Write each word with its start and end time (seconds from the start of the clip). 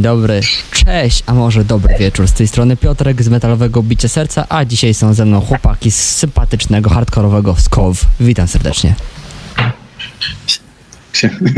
dzień 0.00 0.04
dobry, 0.04 0.40
cześć, 0.72 1.22
a 1.26 1.34
może 1.34 1.64
dobry 1.64 1.94
wieczór. 1.98 2.28
Z 2.28 2.32
tej 2.32 2.48
strony 2.48 2.76
Piotrek 2.76 3.22
z 3.22 3.28
Metalowego 3.28 3.82
Bicie 3.82 4.08
Serca, 4.08 4.46
a 4.48 4.64
dzisiaj 4.64 4.94
są 4.94 5.14
ze 5.14 5.24
mną 5.24 5.40
chłopaki 5.40 5.90
z 5.90 6.16
sympatycznego, 6.16 6.90
hardkorowego 6.90 7.56
Skow. 7.56 8.06
Witam 8.20 8.48
serdecznie. 8.48 8.94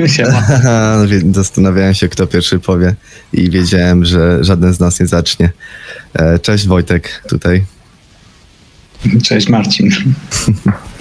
Siema. 0.07 0.43
Zastanawiałem 1.33 1.95
się, 1.95 2.09
kto 2.09 2.27
pierwszy 2.27 2.59
powie 2.59 2.95
i 3.33 3.51
wiedziałem, 3.51 4.05
że 4.05 4.45
żaden 4.45 4.75
z 4.75 4.81
nas 4.81 5.01
nie 5.01 5.07
zacznie. 5.07 5.53
E, 6.15 6.39
Cześć 6.39 6.67
Wojtek 6.67 7.23
tutaj. 7.29 7.65
Cześć 9.23 9.49
Marcin. 9.49 9.91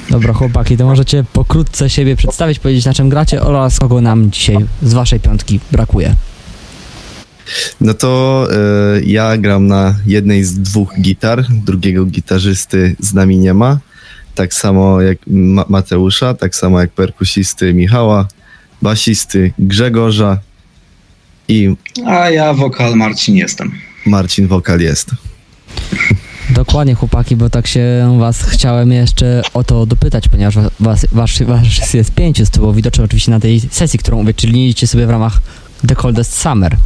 Dobra 0.09 0.33
chłopaki, 0.33 0.77
to 0.77 0.85
możecie 0.85 1.23
pokrótce 1.33 1.89
siebie 1.89 2.15
przedstawić, 2.15 2.59
powiedzieć 2.59 2.85
na 2.85 2.93
czym 2.93 3.09
gracie 3.09 3.41
oraz 3.41 3.79
kogo 3.79 4.01
nam 4.01 4.31
dzisiaj 4.31 4.57
z 4.81 4.93
waszej 4.93 5.19
piątki 5.19 5.59
brakuje. 5.71 6.15
No 7.81 7.93
to 7.93 8.47
e, 8.51 9.01
ja 9.01 9.37
gram 9.37 9.67
na 9.67 9.95
jednej 10.05 10.43
z 10.43 10.59
dwóch 10.59 10.93
gitar, 11.01 11.45
drugiego 11.65 12.05
gitarzysty 12.05 12.95
z 12.99 13.13
nami 13.13 13.37
nie 13.37 13.53
ma. 13.53 13.79
Tak 14.35 14.53
samo 14.53 15.01
jak 15.01 15.17
Ma- 15.27 15.65
Mateusza, 15.69 16.33
tak 16.33 16.55
samo 16.55 16.79
jak 16.79 16.91
perkusisty 16.91 17.73
Michała, 17.73 18.27
basisty 18.81 19.53
Grzegorza 19.59 20.39
i 21.47 21.75
A 22.05 22.29
ja 22.29 22.53
wokal 22.53 22.95
Marcin 22.95 23.35
jestem. 23.35 23.71
Marcin 24.05 24.47
wokal 24.47 24.79
jest. 24.79 25.09
Dokładnie 26.49 26.95
chłopaki, 26.95 27.35
bo 27.35 27.49
tak 27.49 27.67
się 27.67 28.15
was 28.19 28.43
chciałem 28.43 28.91
jeszcze 28.91 29.41
o 29.53 29.63
to 29.63 29.85
dopytać, 29.85 30.27
ponieważ 30.27 30.55
was, 30.79 31.05
was, 31.11 31.41
was 31.41 31.93
jest 31.93 32.13
pięciu, 32.13 32.43
to 32.51 32.59
było 32.59 32.73
widoczne 32.73 33.03
oczywiście 33.03 33.31
na 33.31 33.39
tej 33.39 33.59
sesji, 33.59 33.99
którą 33.99 34.17
uwieczyniliście 34.17 34.87
sobie 34.87 35.07
w 35.07 35.09
ramach 35.09 35.41
The 35.87 35.95
Coldest 35.95 36.37
Summer. 36.37 36.77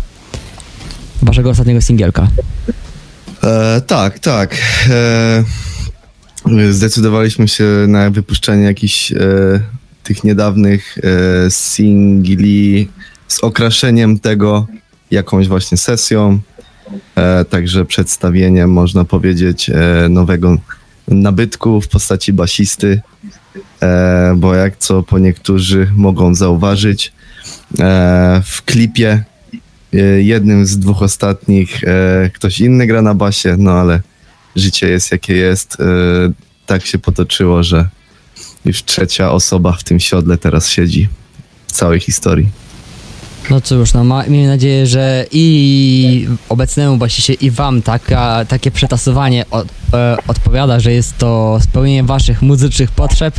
Waszego 1.21 1.49
ostatniego 1.49 1.81
singielka. 1.81 2.27
E, 3.43 3.81
tak, 3.81 4.19
tak. 4.19 4.57
E, 4.89 5.43
zdecydowaliśmy 6.69 7.47
się 7.47 7.63
na 7.87 8.09
wypuszczenie 8.09 8.63
jakichś 8.63 9.11
e, 9.11 9.15
tych 10.05 10.23
niedawnych 10.23 10.97
e, 10.97 11.51
singli 11.51 12.89
z 13.27 13.39
okraszeniem 13.43 14.19
tego 14.19 14.67
jakąś 15.11 15.47
właśnie 15.47 15.77
sesją. 15.77 16.39
E, 17.15 17.45
także 17.45 17.85
przedstawieniem, 17.85 18.71
można 18.71 19.05
powiedzieć, 19.05 19.69
e, 19.69 20.09
nowego 20.09 20.57
nabytku 21.07 21.81
w 21.81 21.87
postaci 21.87 22.33
basisty. 22.33 23.01
Bo 24.35 24.55
jak 24.55 24.77
co 24.77 25.03
po 25.03 25.19
niektórzy 25.19 25.87
mogą 25.95 26.35
zauważyć, 26.35 27.13
w 28.43 28.61
klipie 28.65 29.23
jednym 30.21 30.65
z 30.65 30.79
dwóch 30.79 31.01
ostatnich 31.01 31.83
e, 31.83 32.29
ktoś 32.33 32.59
inny 32.59 32.87
gra 32.87 33.01
na 33.01 33.13
basie, 33.13 33.55
no 33.57 33.71
ale 33.71 34.01
życie 34.55 34.89
jest 34.89 35.11
jakie 35.11 35.33
jest. 35.35 35.77
E, 35.79 35.85
tak 36.65 36.85
się 36.85 36.97
potoczyło, 36.97 37.63
że 37.63 37.87
już 38.65 38.83
trzecia 38.83 39.31
osoba 39.31 39.71
w 39.71 39.83
tym 39.83 39.99
siodle 39.99 40.37
teraz 40.37 40.69
siedzi 40.69 41.07
w 41.67 41.71
całej 41.71 41.99
historii. 41.99 42.64
No 43.49 43.61
cóż, 43.61 43.93
no 43.93 44.03
ma, 44.03 44.23
miejmy 44.27 44.47
nadzieję, 44.47 44.87
że 44.87 45.25
i 45.31 46.27
obecnemu 46.49 46.97
basisie 46.97 47.33
i 47.33 47.51
wam 47.51 47.81
taka, 47.81 48.45
takie 48.45 48.71
przetasowanie 48.71 49.45
od, 49.51 49.67
e, 49.93 50.17
odpowiada, 50.27 50.79
że 50.79 50.91
jest 50.93 51.17
to 51.17 51.59
spełnienie 51.61 52.03
waszych 52.03 52.41
muzycznych 52.41 52.91
potrzeb. 52.91 53.35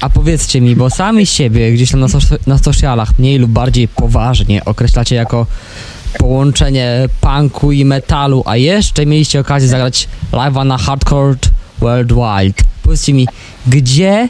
A 0.00 0.08
powiedzcie 0.10 0.60
mi, 0.60 0.76
bo 0.76 0.90
sami 0.90 1.26
siebie 1.26 1.72
gdzieś 1.72 1.90
tam 1.90 2.00
na, 2.00 2.08
so- 2.08 2.36
na 2.46 2.58
socialach 2.58 3.18
mniej 3.18 3.38
lub 3.38 3.50
bardziej 3.50 3.88
poważnie 3.88 4.64
określacie 4.64 5.14
jako 5.16 5.46
połączenie 6.18 7.08
punku 7.20 7.72
i 7.72 7.84
metalu, 7.84 8.42
a 8.46 8.56
jeszcze 8.56 9.06
mieliście 9.06 9.40
okazję 9.40 9.68
zagrać 9.68 10.08
live'a 10.32 10.66
na 10.66 10.78
Hardcore 10.78 11.36
Worldwide. 11.80 12.64
Powiedzcie 12.82 13.12
mi, 13.12 13.28
gdzie 13.66 14.28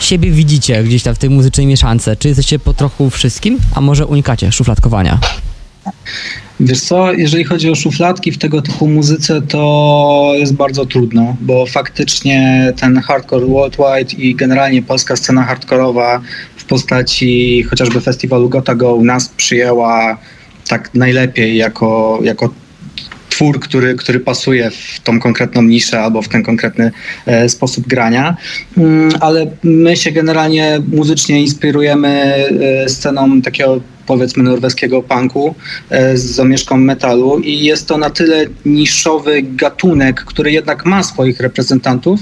siebie 0.00 0.30
widzicie 0.30 0.84
gdzieś 0.84 1.02
tam 1.02 1.14
w 1.14 1.18
tej 1.18 1.30
muzycznej 1.30 1.66
mieszance? 1.66 2.16
Czy 2.16 2.28
jesteście 2.28 2.58
po 2.58 2.74
trochu 2.74 3.10
wszystkim, 3.10 3.58
a 3.74 3.80
może 3.80 4.06
unikacie 4.06 4.52
szufladkowania? 4.52 5.18
Wiesz 6.60 6.80
co, 6.80 7.12
jeżeli 7.12 7.44
chodzi 7.44 7.70
o 7.70 7.74
szufladki 7.74 8.32
w 8.32 8.38
tego 8.38 8.62
typu 8.62 8.88
muzyce, 8.88 9.42
to 9.42 10.32
jest 10.36 10.54
bardzo 10.54 10.86
trudno, 10.86 11.36
bo 11.40 11.66
faktycznie 11.66 12.72
ten 12.80 12.98
hardcore 12.98 13.46
worldwide 13.46 14.22
i 14.22 14.34
generalnie 14.34 14.82
polska 14.82 15.16
scena 15.16 15.44
hardkorowa 15.44 16.20
w 16.56 16.64
postaci 16.64 17.62
chociażby 17.62 18.00
festiwalu 18.00 18.48
Gotta 18.48 18.74
Go 18.74 18.98
nas 19.02 19.28
przyjęła 19.28 20.18
tak 20.68 20.94
najlepiej 20.94 21.56
jako, 21.56 22.18
jako 22.22 22.50
twór, 23.34 23.60
który, 23.60 23.94
który 23.94 24.20
pasuje 24.20 24.70
w 24.70 25.00
tą 25.04 25.20
konkretną 25.20 25.62
niszę 25.62 26.00
albo 26.00 26.22
w 26.22 26.28
ten 26.28 26.42
konkretny 26.42 26.92
e, 27.26 27.48
sposób 27.48 27.86
grania. 27.86 28.36
Mm, 28.78 29.10
ale 29.20 29.46
my 29.62 29.96
się 29.96 30.12
generalnie 30.12 30.80
muzycznie 30.92 31.40
inspirujemy 31.40 32.08
e, 32.08 32.88
sceną 32.88 33.42
takiego 33.42 33.80
powiedzmy 34.06 34.42
norweskiego 34.42 35.02
punku 35.02 35.54
e, 35.90 36.16
z 36.16 36.24
zamieszką 36.24 36.76
metalu 36.76 37.38
i 37.38 37.64
jest 37.64 37.88
to 37.88 37.98
na 37.98 38.10
tyle 38.10 38.46
niszowy 38.64 39.42
gatunek, 39.42 40.24
który 40.24 40.52
jednak 40.52 40.86
ma 40.86 41.02
swoich 41.02 41.40
reprezentantów, 41.40 42.20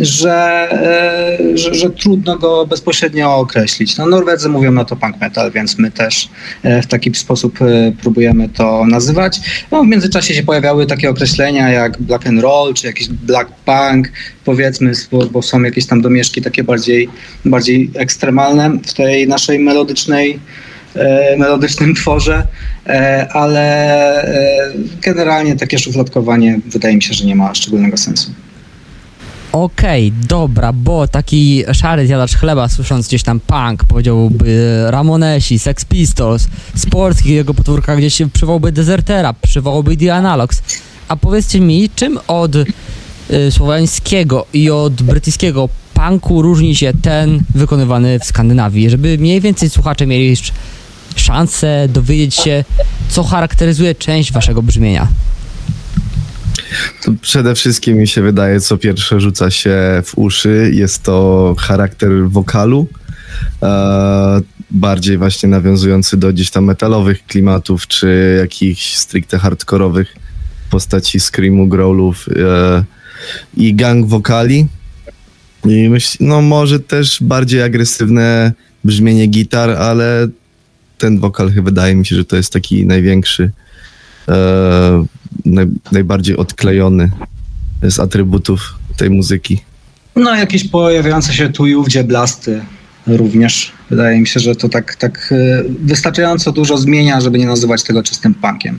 że, 0.00 0.68
e, 0.72 1.58
że, 1.58 1.74
że 1.74 1.90
trudno 1.90 2.38
go 2.38 2.66
bezpośrednio 2.66 3.36
określić. 3.36 3.96
No, 3.96 4.06
Norwedzy 4.06 4.48
mówią 4.48 4.72
na 4.72 4.84
to 4.84 4.96
punk 4.96 5.20
metal, 5.20 5.50
więc 5.52 5.78
my 5.78 5.90
też 5.90 6.28
e, 6.62 6.82
w 6.82 6.86
taki 6.86 7.14
sposób 7.14 7.58
próbujemy 8.02 8.48
to 8.48 8.86
nazywać. 8.86 9.40
No, 9.70 9.82
w 9.82 9.86
międzyczasie 9.86 10.34
się 10.34 10.42
pojawiały 10.42 10.86
takie 10.86 11.10
określenia 11.10 11.70
jak 11.70 12.02
black 12.02 12.26
and 12.26 12.42
roll, 12.42 12.74
czy 12.74 12.86
jakiś 12.86 13.08
black 13.08 13.50
punk, 13.64 14.12
powiedzmy, 14.44 14.92
bo, 15.32 15.42
są 15.42 15.62
jakieś 15.62 15.86
tam 15.86 16.02
domieszki 16.02 16.42
takie 16.42 16.64
bardziej, 16.64 17.08
bardziej 17.44 17.90
ekstremalne 17.94 18.70
w 18.86 18.94
tej 18.94 19.28
naszej 19.28 19.58
melodycznej 19.58 20.40
melodycznym 21.38 21.94
tworze, 21.94 22.46
e, 22.86 23.28
ale 23.32 23.62
e, 24.24 24.72
generalnie 25.02 25.56
takie 25.56 25.78
szufladkowanie 25.78 26.60
wydaje 26.66 26.96
mi 26.96 27.02
się, 27.02 27.14
że 27.14 27.24
nie 27.24 27.36
ma 27.36 27.54
szczególnego 27.54 27.96
sensu. 27.96 28.30
Okej, 29.52 30.12
dobra, 30.28 30.72
bo 30.72 31.08
taki 31.08 31.64
szary 31.72 32.06
zjadacz 32.06 32.36
chleba, 32.36 32.68
słysząc 32.68 33.08
gdzieś 33.08 33.22
tam 33.22 33.40
punk, 33.40 33.84
powiedziałby 33.84 34.84
Ramonesi, 34.86 35.58
Sex 35.58 35.84
Pistols, 35.84 36.48
z 36.74 36.86
Polski, 36.86 37.34
jego 37.34 37.54
potwórka 37.54 37.96
gdzieś 37.96 38.22
przywołałby 38.32 38.72
Desertera, 38.72 39.34
przywołałby 39.42 39.96
The 39.96 40.14
Analogs. 40.14 40.62
A 41.08 41.16
powiedzcie 41.16 41.60
mi, 41.60 41.90
czym 41.96 42.18
od 42.28 42.56
y, 42.56 42.66
słowiańskiego 43.50 44.46
i 44.52 44.70
od 44.70 45.02
brytyjskiego 45.02 45.68
punku 45.94 46.42
różni 46.42 46.76
się 46.76 46.92
ten 47.02 47.42
wykonywany 47.54 48.18
w 48.18 48.24
Skandynawii, 48.24 48.90
żeby 48.90 49.18
mniej 49.18 49.40
więcej 49.40 49.70
słuchacze 49.70 50.06
mieli 50.06 50.36
szansę 51.16 51.88
dowiedzieć 51.88 52.34
się, 52.34 52.64
co 53.08 53.24
charakteryzuje 53.24 53.94
część 53.94 54.32
waszego 54.32 54.62
brzmienia. 54.62 55.08
To 57.04 57.12
przede 57.20 57.54
wszystkim 57.54 57.96
mi 57.96 58.08
się 58.08 58.22
wydaje, 58.22 58.60
co 58.60 58.78
pierwsze 58.78 59.20
rzuca 59.20 59.50
się 59.50 60.02
w 60.04 60.18
uszy, 60.18 60.70
jest 60.74 61.02
to 61.02 61.54
charakter 61.58 62.10
wokalu. 62.28 62.86
E, 63.62 64.40
bardziej 64.70 65.18
właśnie 65.18 65.48
nawiązujący 65.48 66.16
do 66.16 66.32
gdzieś 66.32 66.50
tam 66.50 66.64
metalowych 66.64 67.26
klimatów, 67.26 67.86
czy 67.86 68.36
jakichś 68.40 68.94
stricte 68.94 69.38
hardkorowych 69.38 70.16
postaci 70.70 71.20
screamu, 71.20 71.68
growlów 71.68 72.26
e, 72.28 72.84
i 73.56 73.74
gang 73.74 74.06
wokali. 74.06 74.66
I 75.64 75.88
myśl, 75.88 76.16
no 76.20 76.42
może 76.42 76.80
też 76.80 77.18
bardziej 77.22 77.62
agresywne 77.62 78.52
brzmienie 78.84 79.26
gitar, 79.26 79.70
ale 79.70 80.28
ten 81.00 81.18
wokal 81.18 81.50
wydaje 81.50 81.94
mi 81.94 82.06
się, 82.06 82.16
że 82.16 82.24
to 82.24 82.36
jest 82.36 82.52
taki 82.52 82.86
największy, 82.86 83.50
e, 84.28 85.04
naj, 85.44 85.66
najbardziej 85.92 86.36
odklejony 86.36 87.10
z 87.82 87.98
atrybutów 88.00 88.74
tej 88.96 89.10
muzyki. 89.10 89.60
No 90.16 90.36
jakieś 90.36 90.68
pojawiające 90.68 91.32
się 91.32 91.48
tu 91.48 91.66
i 91.66 91.74
ówdzie 91.74 92.04
blasty 92.04 92.60
również. 93.06 93.72
Wydaje 93.90 94.20
mi 94.20 94.26
się, 94.26 94.40
że 94.40 94.56
to 94.56 94.68
tak, 94.68 94.94
tak 94.94 95.32
e, 95.32 95.62
wystarczająco 95.82 96.52
dużo 96.52 96.78
zmienia, 96.78 97.20
żeby 97.20 97.38
nie 97.38 97.46
nazywać 97.46 97.82
tego 97.82 98.02
czystym 98.02 98.34
punkiem. 98.34 98.78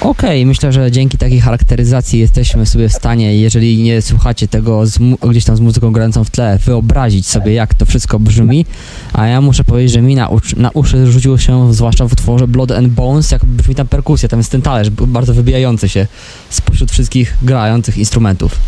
Okej, 0.00 0.46
myślę, 0.46 0.72
że 0.72 0.90
dzięki 0.90 1.18
takiej 1.18 1.40
charakteryzacji 1.40 2.20
jesteśmy 2.20 2.66
sobie 2.66 2.88
w 2.88 2.92
stanie, 2.92 3.40
jeżeli 3.40 3.82
nie 3.82 4.02
słuchacie 4.02 4.48
tego 4.48 4.82
gdzieś 5.30 5.44
tam 5.44 5.56
z 5.56 5.60
muzyką 5.60 5.92
grającą 5.92 6.24
w 6.24 6.30
tle, 6.30 6.58
wyobrazić 6.64 7.26
sobie, 7.26 7.52
jak 7.52 7.74
to 7.74 7.86
wszystko 7.86 8.18
brzmi. 8.18 8.66
A 9.12 9.26
ja 9.26 9.40
muszę 9.40 9.64
powiedzieć, 9.64 9.92
że 9.92 10.02
mi 10.02 10.14
na, 10.14 10.30
na 10.56 10.70
uszy 10.70 11.12
rzuciło 11.12 11.38
się, 11.38 11.74
zwłaszcza 11.74 12.08
w 12.08 12.12
utworze 12.12 12.48
Blood 12.48 12.72
and 12.72 12.88
Bones, 12.88 13.30
jak 13.30 13.44
brzmi 13.44 13.74
tam 13.74 13.88
perkusja, 13.88 14.28
tam 14.28 14.38
jest 14.40 14.52
ten 14.52 14.62
talerz 14.62 14.90
bardzo 14.90 15.34
wybijający 15.34 15.88
się 15.88 16.06
spośród 16.50 16.90
wszystkich 16.90 17.36
grających 17.42 17.98
instrumentów. 17.98 18.58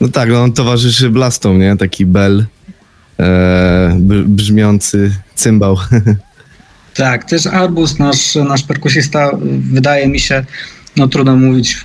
No 0.00 0.08
tak, 0.08 0.30
no 0.30 0.42
on 0.42 0.52
towarzyszy 0.52 1.10
blastom, 1.10 1.58
nie? 1.58 1.76
Taki 1.76 2.06
bel, 2.06 2.46
e, 3.18 3.96
br- 4.00 4.24
brzmiący 4.24 5.14
cymbał. 5.34 5.76
Tak, 6.98 7.24
też 7.24 7.46
Arbus, 7.46 7.98
nasz, 7.98 8.34
nasz 8.34 8.62
perkusista, 8.62 9.30
wydaje 9.72 10.08
mi 10.08 10.20
się, 10.20 10.44
no 10.96 11.08
trudno 11.08 11.36
mówić, 11.36 11.76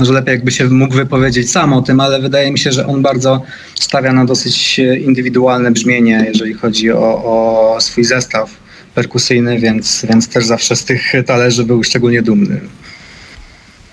że 0.00 0.12
lepiej 0.12 0.32
jakby 0.32 0.50
się 0.50 0.68
mógł 0.68 0.94
wypowiedzieć 0.94 1.50
sam 1.50 1.72
o 1.72 1.82
tym, 1.82 2.00
ale 2.00 2.20
wydaje 2.20 2.52
mi 2.52 2.58
się, 2.58 2.72
że 2.72 2.86
on 2.86 3.02
bardzo 3.02 3.42
stawia 3.80 4.12
na 4.12 4.24
dosyć 4.24 4.78
indywidualne 4.78 5.70
brzmienie, 5.70 6.24
jeżeli 6.28 6.54
chodzi 6.54 6.92
o, 6.92 7.24
o 7.24 7.76
swój 7.80 8.04
zestaw 8.04 8.50
perkusyjny, 8.94 9.58
więc, 9.58 10.06
więc 10.10 10.28
też 10.28 10.46
zawsze 10.46 10.76
z 10.76 10.84
tych 10.84 11.12
talerzy 11.26 11.64
był 11.64 11.84
szczególnie 11.84 12.22
dumny. 12.22 12.60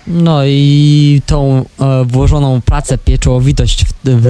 No 0.06 0.46
i 0.46 1.22
tą 1.26 1.64
e, 1.80 2.04
włożoną 2.04 2.60
pracę, 2.60 2.98
pieczołowitość 2.98 3.84
w, 3.84 3.92
w 4.04 4.26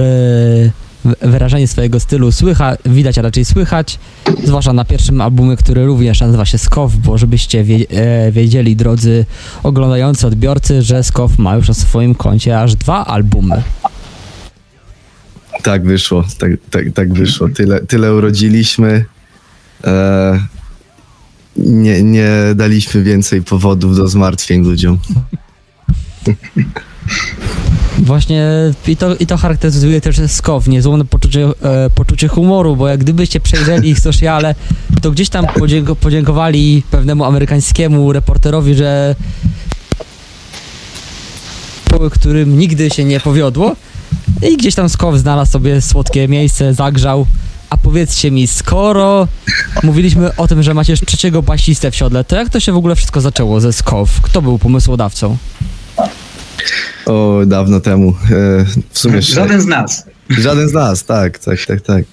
wyrażenie 1.05 1.67
swojego 1.67 1.99
stylu 1.99 2.31
słychać, 2.31 2.79
widać, 2.85 3.17
a 3.17 3.21
raczej 3.21 3.45
słychać, 3.45 3.99
zwłaszcza 4.43 4.73
na 4.73 4.85
pierwszym 4.85 5.21
albumie, 5.21 5.57
który 5.57 5.85
również 5.85 6.21
nazywa 6.21 6.45
się 6.45 6.57
Skow, 6.57 6.95
bo 6.95 7.17
żebyście 7.17 7.65
e, 7.89 8.31
wiedzieli, 8.31 8.75
drodzy 8.75 9.25
oglądający 9.63 10.27
odbiorcy, 10.27 10.81
że 10.81 11.03
Skow 11.03 11.37
ma 11.37 11.55
już 11.55 11.67
na 11.67 11.73
swoim 11.73 12.15
koncie 12.15 12.59
aż 12.59 12.75
dwa 12.75 13.05
albumy. 13.05 13.63
Tak 15.63 15.85
wyszło, 15.85 16.23
tak, 16.37 16.51
tak, 16.69 16.85
tak 16.93 17.13
wyszło. 17.13 17.49
Tyle, 17.49 17.81
tyle 17.81 18.15
urodziliśmy. 18.15 19.05
E, 19.83 20.39
nie, 21.57 22.03
nie 22.03 22.29
daliśmy 22.55 23.03
więcej 23.03 23.41
powodów 23.41 23.95
do 23.95 24.07
zmartwień 24.07 24.63
ludziom. 24.63 24.99
Właśnie 27.97 28.45
i 28.87 28.97
to, 28.97 29.15
i 29.15 29.25
to 29.25 29.37
charakteryzuje 29.37 30.01
też 30.01 30.15
Skow, 30.27 30.67
niezłomne 30.67 31.05
poczucie, 31.05 31.45
e, 31.63 31.89
poczucie 31.89 32.27
humoru, 32.27 32.75
bo 32.75 32.87
jak 32.87 32.99
gdybyście 32.99 33.39
przejrzeli 33.39 33.89
ich 33.89 33.99
sociale, 33.99 34.55
to 35.01 35.11
gdzieś 35.11 35.29
tam 35.29 35.45
podzięko, 35.59 35.95
podziękowali 35.95 36.83
pewnemu 36.91 37.23
amerykańskiemu 37.23 38.13
reporterowi, 38.13 38.75
że 38.75 39.15
którym 42.11 42.57
nigdy 42.57 42.89
się 42.89 43.05
nie 43.05 43.19
powiodło 43.19 43.75
i 44.49 44.57
gdzieś 44.57 44.75
tam 44.75 44.89
Skow 44.89 45.15
znalazł 45.15 45.51
sobie 45.51 45.81
słodkie 45.81 46.27
miejsce, 46.27 46.73
zagrzał. 46.73 47.25
A 47.69 47.77
powiedzcie 47.77 48.31
mi, 48.31 48.47
skoro 48.47 49.27
mówiliśmy 49.83 50.35
o 50.35 50.47
tym, 50.47 50.63
że 50.63 50.73
macie 50.73 50.97
trzeciego 50.97 51.41
basistę 51.41 51.91
w 51.91 51.95
siodle, 51.95 52.23
to 52.23 52.35
jak 52.35 52.49
to 52.49 52.59
się 52.59 52.71
w 52.71 52.77
ogóle 52.77 52.95
wszystko 52.95 53.21
zaczęło 53.21 53.61
ze 53.61 53.73
Skow? 53.73 54.21
Kto 54.21 54.41
był 54.41 54.59
pomysłodawcą? 54.59 55.37
O, 57.05 57.41
dawno 57.45 57.79
temu. 57.79 58.09
E, 58.09 58.65
w 58.89 58.99
sumie 58.99 59.21
Żaden 59.21 59.61
z 59.61 59.65
nas. 59.65 60.05
Żaden 60.29 60.69
z 60.69 60.73
nas, 60.73 61.05
tak, 61.05 61.39
tak, 61.39 61.65
tak, 61.65 61.81
tak. 61.81 62.03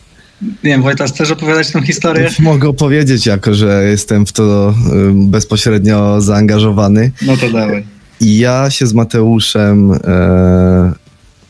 Nie 0.42 0.70
wiem, 0.70 0.82
Wojtas, 0.82 1.12
chcesz 1.12 1.30
opowiadać 1.30 1.70
tę 1.70 1.82
historię? 1.82 2.30
Mogę 2.38 2.68
opowiedzieć, 2.68 3.26
jako 3.26 3.54
że 3.54 3.84
jestem 3.84 4.26
w 4.26 4.32
to 4.32 4.74
bezpośrednio 5.12 6.20
zaangażowany. 6.20 7.10
No 7.22 7.36
to 7.36 7.50
dawaj. 7.50 7.84
Ja 8.20 8.70
się 8.70 8.86
z 8.86 8.94
Mateuszem 8.94 9.92
e, 9.92 10.92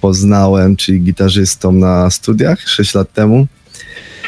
poznałem, 0.01 0.77
czyli 0.77 1.01
gitarzystą 1.01 1.73
na 1.73 2.11
studiach 2.11 2.69
6 2.69 2.95
lat 2.95 3.13
temu. 3.13 3.47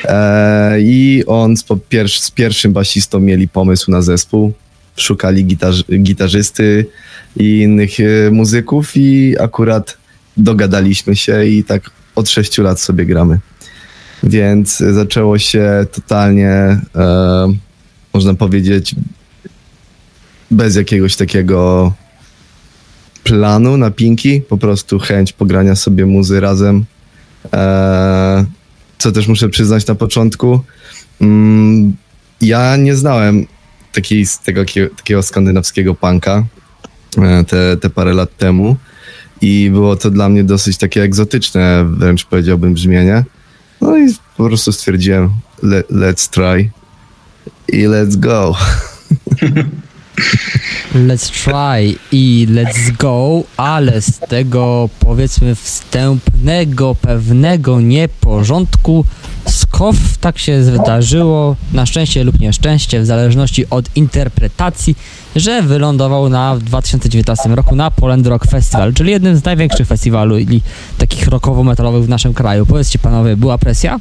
E, 0.04 0.80
I 0.80 1.24
on 1.26 1.56
z, 1.56 1.64
pier 1.88 2.08
z 2.08 2.30
pierwszym 2.30 2.72
basistą 2.72 3.20
mieli 3.20 3.48
pomysł 3.48 3.90
na 3.90 4.02
zespół. 4.02 4.52
Szukali 4.96 5.44
gitarz 5.44 5.84
gitarzysty, 5.84 6.86
i 7.36 7.60
innych 7.60 8.00
e, 8.00 8.30
muzyków 8.30 8.96
i 8.96 9.38
akurat 9.40 9.98
dogadaliśmy 10.36 11.16
się 11.16 11.44
i 11.44 11.64
tak 11.64 11.90
od 12.14 12.30
sześciu 12.30 12.62
lat 12.62 12.80
sobie 12.80 13.06
gramy. 13.06 13.38
Więc 14.22 14.76
zaczęło 14.76 15.38
się 15.38 15.86
totalnie, 15.92 16.50
e, 16.50 16.78
można 18.14 18.34
powiedzieć, 18.34 18.94
bez 20.50 20.76
jakiegoś 20.76 21.16
takiego 21.16 21.92
planu 23.24 23.76
na 23.76 23.90
pinki, 23.90 24.40
po 24.40 24.58
prostu 24.58 24.98
chęć 24.98 25.32
pogrania 25.32 25.76
sobie 25.76 26.06
muzy 26.06 26.40
razem. 26.40 26.84
E, 27.52 28.44
co 28.98 29.12
też 29.12 29.28
muszę 29.28 29.48
przyznać 29.48 29.86
na 29.86 29.94
początku, 29.94 30.60
mm, 31.20 31.96
ja 32.40 32.76
nie 32.76 32.96
znałem 32.96 33.46
takiej, 33.92 34.26
tego, 34.44 34.64
takiego 34.96 35.22
skandynawskiego 35.22 35.94
punka. 35.94 36.44
E, 37.18 37.44
te, 37.44 37.76
te 37.76 37.90
parę 37.90 38.14
lat 38.14 38.36
temu 38.36 38.76
i 39.40 39.70
było 39.72 39.96
to 39.96 40.10
dla 40.10 40.28
mnie 40.28 40.44
dosyć 40.44 40.76
takie 40.76 41.02
egzotyczne, 41.02 41.84
wręcz 41.88 42.24
powiedziałbym 42.24 42.74
brzmienie. 42.74 43.24
No 43.80 43.98
i 43.98 44.14
po 44.36 44.44
prostu 44.44 44.72
stwierdziłem, 44.72 45.30
let, 45.62 45.90
let's 45.90 46.30
try 46.30 46.70
i 47.68 47.86
let's 47.86 48.16
go. 48.16 48.54
Let's 50.94 51.28
try 51.30 51.98
i 52.12 52.46
let's 52.50 52.96
go, 52.98 53.42
ale 53.56 54.02
z 54.02 54.18
tego 54.18 54.88
powiedzmy 55.00 55.54
wstępnego, 55.54 56.94
pewnego 56.94 57.80
nieporządku 57.80 59.04
skow 59.50 59.96
tak 60.20 60.38
się 60.38 60.60
wydarzyło, 60.60 61.56
na 61.72 61.86
szczęście 61.86 62.24
lub 62.24 62.40
nieszczęście, 62.40 63.00
w 63.00 63.06
zależności 63.06 63.70
od 63.70 63.96
interpretacji, 63.96 64.96
że 65.36 65.62
wylądował 65.62 66.28
na, 66.28 66.54
w 66.54 66.62
2019 66.62 67.48
roku 67.48 67.76
na 67.76 67.90
Poland 67.90 68.26
Rock 68.26 68.46
Festival, 68.46 68.94
czyli 68.94 69.10
jednym 69.10 69.36
z 69.36 69.44
największych 69.44 69.88
festiwali 69.88 70.62
takich 70.98 71.28
rockowo-metalowych 71.28 72.04
w 72.04 72.08
naszym 72.08 72.34
kraju. 72.34 72.66
Powiedzcie 72.66 72.98
panowie, 72.98 73.36
była 73.36 73.58
presja? 73.58 73.98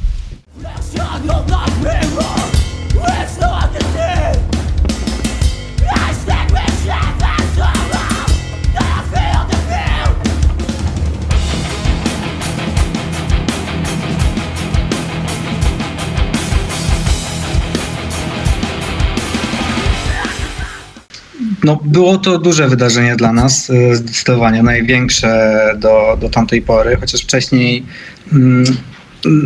No, 21.66 21.80
było 21.84 22.18
to 22.18 22.38
duże 22.38 22.68
wydarzenie 22.68 23.16
dla 23.16 23.32
nas, 23.32 23.70
e, 23.70 23.96
zdecydowanie 23.96 24.62
największe 24.62 25.56
do, 25.78 26.16
do 26.20 26.28
tamtej 26.28 26.62
pory, 26.62 26.96
chociaż 27.00 27.20
wcześniej 27.20 27.84
mm, 28.32 28.64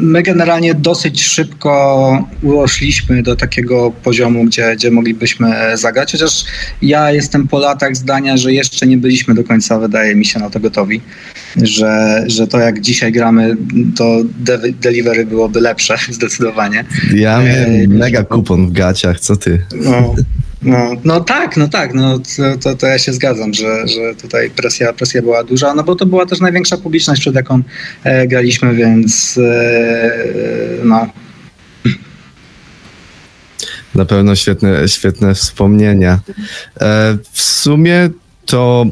my 0.03 0.23
generalnie 0.23 0.75
dosyć 0.75 1.23
szybko 1.23 2.29
urośliśmy 2.43 3.23
do 3.23 3.37
takiego 3.37 3.91
poziomu, 3.91 4.45
gdzie, 4.45 4.77
gdzie 4.77 4.91
moglibyśmy 4.91 5.77
zagrać, 5.77 6.13
chociaż 6.13 6.45
ja 6.83 7.13
jestem 7.13 7.49
po 7.49 7.59
latach 7.59 7.97
zdania, 7.97 8.37
że 8.37 8.53
jeszcze 8.53 8.87
nie 8.87 8.99
byliśmy 8.99 9.35
do 9.35 9.45
końca, 9.45 9.79
wydaje 9.79 10.17
mi 10.17 10.25
się, 10.25 10.39
na 10.39 10.51
to 10.51 10.61
gotowi, 10.61 11.01
że, 11.63 12.25
że 12.27 12.47
to 12.47 12.59
jak 12.59 12.81
dzisiaj 12.81 13.13
gramy, 13.13 13.57
to 13.97 14.21
de 14.39 14.59
delivery 14.73 15.27
byłoby 15.27 15.61
lepsze 15.61 15.97
zdecydowanie. 16.11 16.85
Ja 17.15 17.43
miałem 17.43 17.83
e, 17.83 17.89
mega 17.89 18.25
kupon 18.25 18.67
w 18.67 18.73
gaciach, 18.73 19.21
co 19.21 19.37
ty? 19.37 19.63
No. 19.75 20.15
No, 20.63 20.91
no 21.05 21.21
tak, 21.21 21.57
no 21.57 21.69
tak, 21.69 21.95
no 21.95 22.19
to, 22.61 22.75
to 22.75 22.87
ja 22.87 22.99
się 22.99 23.13
zgadzam, 23.13 23.55
że, 23.55 23.89
że 23.89 24.15
tutaj 24.23 24.51
presja, 24.51 24.93
presja 24.93 25.23
była 25.23 25.45
duża, 25.45 25.75
no 25.75 25.83
bo 25.83 25.97
to 25.97 26.07
była 26.07 26.27
też 26.27 26.41
największa 26.41 26.77
publiczność, 26.77 27.21
przed 27.21 27.35
jaką 27.35 27.63
e, 28.05 28.27
graliśmy, 28.27 28.75
więc 28.75 29.39
e, 29.39 30.13
no. 30.85 31.07
Na 33.95 34.05
pewno 34.05 34.35
świetne, 34.35 34.89
świetne 34.89 35.35
wspomnienia. 35.35 36.21
E, 36.81 37.19
w 37.33 37.41
sumie 37.41 38.11
to 38.47 38.87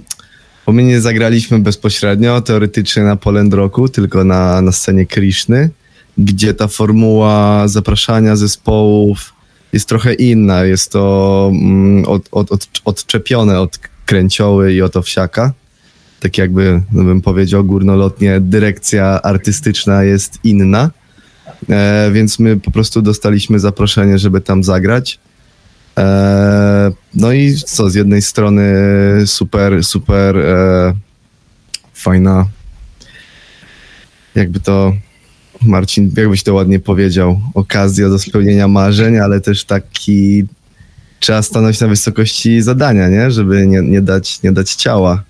bo 0.69 0.73
my 0.73 0.83
nie 0.83 1.01
zagraliśmy 1.01 1.59
bezpośrednio, 1.59 2.41
teoretycznie 2.41 3.03
na 3.03 3.17
Poland 3.17 3.55
Rocku, 3.55 3.89
tylko 3.89 4.25
na, 4.25 4.63
na 4.63 4.73
scenie 4.73 5.07
Krishny, 5.07 5.71
gdzie 6.19 6.55
ta 6.55 6.69
formuła 6.69 7.69
zapraszania 7.69 8.37
zespołów 8.37 9.33
jest 9.73 9.89
trochę 9.89 10.15
inna. 10.15 10.65
Jest 10.65 10.93
to 10.93 11.51
mm, 11.53 12.05
od, 12.05 12.29
od, 12.33 12.53
od, 12.53 12.69
odczepione 12.85 13.61
od 13.61 13.79
kręcioły 14.07 14.75
i 14.75 14.83
od 14.83 14.97
owsiaka. 14.97 15.53
Tak 16.21 16.39
jakby, 16.39 16.83
no 16.93 17.05
bym 17.05 17.21
powiedział 17.21 17.65
górnolotnie, 17.65 18.41
dyrekcja 18.41 19.23
artystyczna 19.23 20.05
jest 20.05 20.39
inna. 20.45 20.91
E, 21.71 22.11
więc 22.13 22.39
my 22.39 22.57
po 22.57 22.71
prostu 22.71 23.03
dostaliśmy 23.03 23.59
zaproszenie, 23.59 24.19
żeby 24.19 24.41
tam 24.41 24.65
zagrać. 24.65 25.19
E, 25.99 26.93
no 27.15 27.33
i 27.33 27.55
co, 27.55 27.91
z 27.91 27.95
jednej 27.95 28.23
strony 28.23 28.73
super, 29.27 29.85
super 29.85 30.37
e, 30.37 30.95
fajna, 31.95 32.47
jakby 34.35 34.61
to 34.61 34.93
Marcin, 35.63 36.11
jakbyś 36.17 36.43
to 36.43 36.55
ładnie 36.55 36.81
powiedział, 36.81 37.41
okazja 37.55 38.09
do 38.09 38.19
spełnienia 38.19 38.69
marzeń, 38.69 39.19
ale 39.19 39.41
też 39.41 39.65
taki 39.65 40.47
trzeba 41.21 41.43
stanąć 41.43 41.81
na 41.81 41.89
wysokości 41.89 42.63
zadania, 42.63 43.09
nie? 43.09 43.31
Żeby 43.31 43.67
nie, 43.67 43.83
nie, 43.83 44.03
dać, 44.03 44.43
nie 44.43 44.53
dać 44.53 44.75
ciała. 44.75 45.23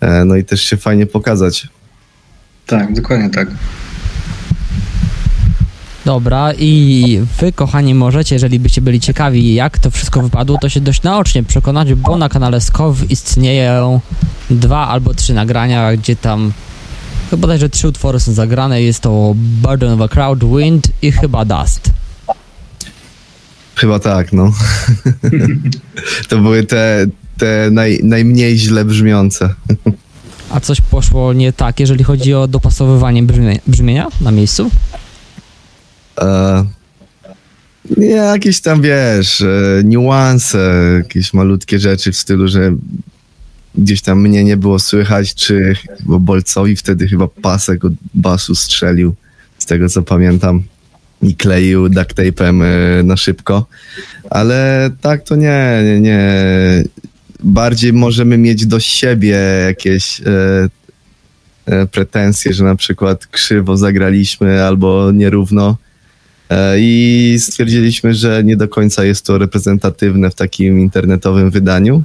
E, 0.00 0.24
no 0.24 0.36
i 0.36 0.44
też 0.44 0.62
się 0.62 0.76
fajnie 0.76 1.06
pokazać. 1.06 1.68
Tak, 2.66 2.94
dokładnie 2.94 3.30
tak. 3.30 3.48
Dobra, 6.08 6.52
i 6.58 7.20
wy, 7.40 7.52
kochani, 7.52 7.94
możecie, 7.94 8.34
jeżeli 8.34 8.60
byście 8.60 8.80
byli 8.80 9.00
ciekawi, 9.00 9.54
jak 9.54 9.78
to 9.78 9.90
wszystko 9.90 10.22
wypadło, 10.22 10.58
to 10.58 10.68
się 10.68 10.80
dość 10.80 11.02
naocznie 11.02 11.42
przekonać, 11.42 11.94
bo 11.94 12.16
na 12.16 12.28
kanale 12.28 12.60
Skow 12.60 13.10
istnieją 13.10 14.00
dwa 14.50 14.88
albo 14.88 15.14
trzy 15.14 15.34
nagrania, 15.34 15.96
gdzie 15.96 16.16
tam 16.16 16.52
chyba 17.30 17.40
bodajże 17.40 17.68
trzy 17.68 17.88
utwory 17.88 18.20
są 18.20 18.32
zagrane. 18.32 18.82
Jest 18.82 19.00
to 19.00 19.32
Burden 19.36 19.92
of 19.92 20.00
a 20.00 20.08
Crowd, 20.08 20.44
Wind 20.44 20.88
i 21.02 21.12
chyba 21.12 21.44
Dust. 21.44 21.90
Chyba 23.74 23.98
tak, 23.98 24.32
no. 24.32 24.52
to 26.28 26.38
były 26.38 26.64
te, 26.64 27.06
te 27.38 27.68
naj, 27.70 28.00
najmniej 28.02 28.58
źle 28.58 28.84
brzmiące. 28.84 29.54
A 30.50 30.60
coś 30.60 30.80
poszło 30.80 31.32
nie 31.32 31.52
tak, 31.52 31.80
jeżeli 31.80 32.04
chodzi 32.04 32.34
o 32.34 32.46
dopasowywanie 32.46 33.22
brzmienia, 33.22 33.60
brzmienia 33.66 34.08
na 34.20 34.30
miejscu? 34.30 34.70
E, 36.18 36.64
jakieś 37.96 38.60
tam, 38.60 38.82
wiesz, 38.82 39.40
e, 39.40 39.82
niuanse, 39.84 40.92
jakieś 40.98 41.34
malutkie 41.34 41.78
rzeczy 41.78 42.12
w 42.12 42.16
stylu, 42.16 42.48
że 42.48 42.72
gdzieś 43.74 44.02
tam 44.02 44.20
mnie 44.20 44.44
nie 44.44 44.56
było 44.56 44.78
słychać, 44.78 45.34
czy 45.34 45.76
bo 46.00 46.20
Bolcowi 46.20 46.76
wtedy 46.76 47.08
chyba 47.08 47.28
pasek 47.28 47.84
od 47.84 47.92
basu 48.14 48.54
strzelił, 48.54 49.14
z 49.58 49.66
tego 49.66 49.88
co 49.88 50.02
pamiętam, 50.02 50.62
i 51.22 51.34
kleił 51.34 51.88
duct 51.88 52.14
tape'em 52.14 52.62
e, 52.64 53.02
na 53.02 53.16
szybko. 53.16 53.66
Ale 54.30 54.90
tak 55.00 55.22
to 55.22 55.36
nie, 55.36 55.82
nie, 55.84 56.00
nie. 56.00 56.34
Bardziej 57.42 57.92
możemy 57.92 58.38
mieć 58.38 58.66
do 58.66 58.80
siebie 58.80 59.38
jakieś 59.66 60.20
e, 60.20 60.24
e, 61.66 61.86
pretensje, 61.86 62.52
że 62.52 62.64
na 62.64 62.76
przykład 62.76 63.26
krzywo 63.26 63.76
zagraliśmy 63.76 64.64
albo 64.64 65.12
nierówno. 65.12 65.76
E, 66.50 66.76
I 66.78 67.36
stwierdziliśmy, 67.38 68.14
że 68.14 68.44
nie 68.44 68.56
do 68.56 68.68
końca 68.68 69.04
jest 69.04 69.26
to 69.26 69.38
reprezentatywne 69.38 70.30
w 70.30 70.34
takim 70.34 70.80
internetowym 70.80 71.50
wydaniu. 71.50 72.02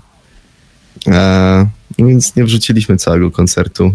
E, 1.08 1.68
więc 2.00 2.36
nie 2.36 2.44
wrzuciliśmy 2.44 2.98
całego 2.98 3.32
koncertu. 3.32 3.94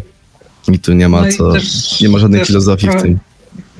I 0.73 0.78
tu 0.78 0.93
nie 0.93 1.09
ma 1.09 1.23
No 1.23 1.33
co, 1.33 1.52
też- 1.52 2.00
nie 2.00 2.09
ma 2.09 2.19
żadnej 2.19 2.45
filozofii 2.45 2.88
w 2.88 3.02
tym. 3.02 3.19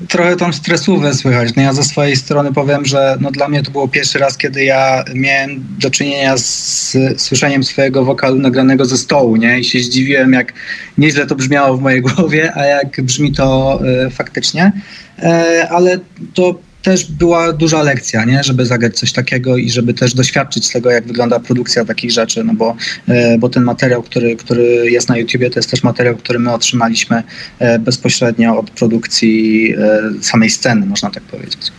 Trochę 0.07 0.35
tam 0.35 0.53
stresówę 0.53 1.13
słychać. 1.13 1.55
No 1.55 1.61
ja 1.61 1.73
ze 1.73 1.83
swojej 1.83 2.15
strony 2.15 2.53
powiem, 2.53 2.85
że 2.85 3.17
no 3.21 3.31
dla 3.31 3.47
mnie 3.47 3.63
to 3.63 3.71
było 3.71 3.87
pierwszy 3.87 4.19
raz, 4.19 4.37
kiedy 4.37 4.63
ja 4.63 5.03
miałem 5.15 5.65
do 5.79 5.91
czynienia 5.91 6.37
z 6.37 6.97
słyszeniem 7.17 7.63
swojego 7.63 8.05
wokalu 8.05 8.39
nagranego 8.39 8.85
ze 8.85 8.97
stołu, 8.97 9.35
nie? 9.35 9.59
I 9.59 9.63
się 9.63 9.79
zdziwiłem, 9.79 10.33
jak 10.33 10.53
nieźle 10.97 11.27
to 11.27 11.35
brzmiało 11.35 11.77
w 11.77 11.81
mojej 11.81 12.01
głowie, 12.01 12.51
a 12.55 12.65
jak 12.65 13.01
brzmi 13.01 13.33
to 13.33 13.79
e, 14.05 14.09
faktycznie. 14.09 14.71
E, 15.19 15.67
ale 15.69 15.99
to 16.33 16.59
też 16.83 17.05
była 17.05 17.53
duża 17.53 17.83
lekcja, 17.83 18.25
nie? 18.25 18.43
Żeby 18.43 18.65
zagrać 18.65 18.99
coś 18.99 19.11
takiego 19.11 19.57
i 19.57 19.69
żeby 19.69 19.93
też 19.93 20.13
doświadczyć 20.13 20.69
tego, 20.69 20.89
jak 20.89 21.07
wygląda 21.07 21.39
produkcja 21.39 21.85
takich 21.85 22.11
rzeczy, 22.11 22.43
no 22.43 22.53
bo, 22.53 22.75
e, 23.07 23.37
bo 23.37 23.49
ten 23.49 23.63
materiał, 23.63 24.03
który, 24.03 24.35
który 24.35 24.91
jest 24.91 25.09
na 25.09 25.17
YouTubie, 25.17 25.49
to 25.49 25.59
jest 25.59 25.71
też 25.71 25.83
materiał, 25.83 26.15
który 26.15 26.39
my 26.39 26.53
otrzymaliśmy 26.53 27.23
e, 27.59 27.79
bezpośrednio 27.79 28.59
od 28.59 28.69
produkcji 28.69 29.73
e, 29.77 30.23
samej 30.23 30.49
sceny, 30.49 30.85
można 30.85 31.09
tak 31.09 31.23
powiedzieć. 31.23 31.71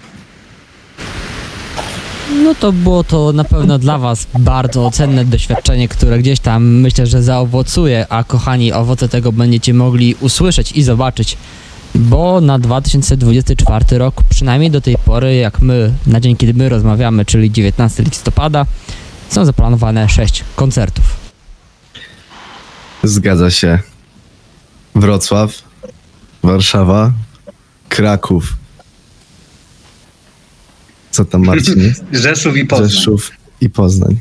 No 2.43 2.55
to 2.55 2.73
było 2.73 3.05
to 3.05 3.33
na 3.33 3.45
pewno 3.45 3.79
dla 3.79 3.99
Was 3.99 4.27
bardzo 4.39 4.91
cenne 4.91 5.25
doświadczenie, 5.25 5.89
które 5.89 6.19
gdzieś 6.19 6.41
tam 6.41 6.81
myślę, 6.81 7.07
że 7.07 7.23
zaowocuje, 7.23 8.07
a 8.09 8.25
kochani, 8.25 8.73
owoce 8.73 9.09
tego 9.09 9.33
będziecie 9.33 9.75
mogli 9.75 10.15
usłyszeć 10.21 10.73
i 10.73 10.83
zobaczyć, 10.83 11.37
bo 11.95 12.41
na 12.41 12.59
2024 12.59 13.99
rok, 13.99 14.23
przynajmniej 14.29 14.71
do 14.71 14.81
tej 14.81 14.97
pory, 14.97 15.35
jak 15.35 15.61
my, 15.61 15.93
na 16.07 16.21
dzień 16.21 16.37
kiedy 16.37 16.55
my 16.55 16.69
rozmawiamy, 16.69 17.25
czyli 17.25 17.51
19 17.51 18.03
listopada, 18.03 18.67
są 19.29 19.45
zaplanowane 19.45 20.09
6 20.09 20.45
koncertów. 20.57 21.05
Zgadza 23.03 23.51
się. 23.51 23.79
Wrocław, 24.95 25.63
Warszawa, 26.43 27.13
Kraków. 27.89 28.57
Co 31.11 31.25
tam 31.25 31.45
Marcin? 31.45 31.95
Rzeszów 32.13 32.57
i 32.57 32.65
Poznań. 32.67 32.91
Rzeszów 32.91 33.31
i 33.61 33.71
Poznań. 33.71 34.21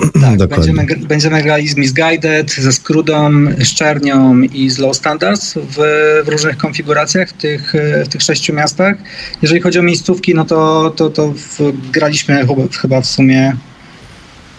Tak, 0.20 0.36
Dokładnie. 0.36 0.74
będziemy, 0.74 1.06
będziemy 1.06 1.42
grali 1.42 1.68
z 1.68 1.76
Misguided, 1.76 2.50
ze 2.50 2.72
Skrudą, 2.72 3.30
Szczernią 3.64 4.40
i 4.40 4.70
z 4.70 4.78
Low 4.78 4.96
Standards 4.96 5.54
w, 5.54 5.76
w 6.24 6.28
różnych 6.28 6.56
konfiguracjach 6.56 7.28
w 7.28 7.32
tych, 7.32 7.72
w 8.04 8.08
tych 8.08 8.22
sześciu 8.22 8.52
miastach. 8.54 8.96
Jeżeli 9.42 9.60
chodzi 9.60 9.78
o 9.78 9.82
miejscówki, 9.82 10.34
no 10.34 10.44
to, 10.44 10.90
to, 10.96 11.10
to 11.10 11.32
w, 11.32 11.58
graliśmy 11.92 12.46
chyba 12.80 13.00
w 13.00 13.06
sumie 13.06 13.56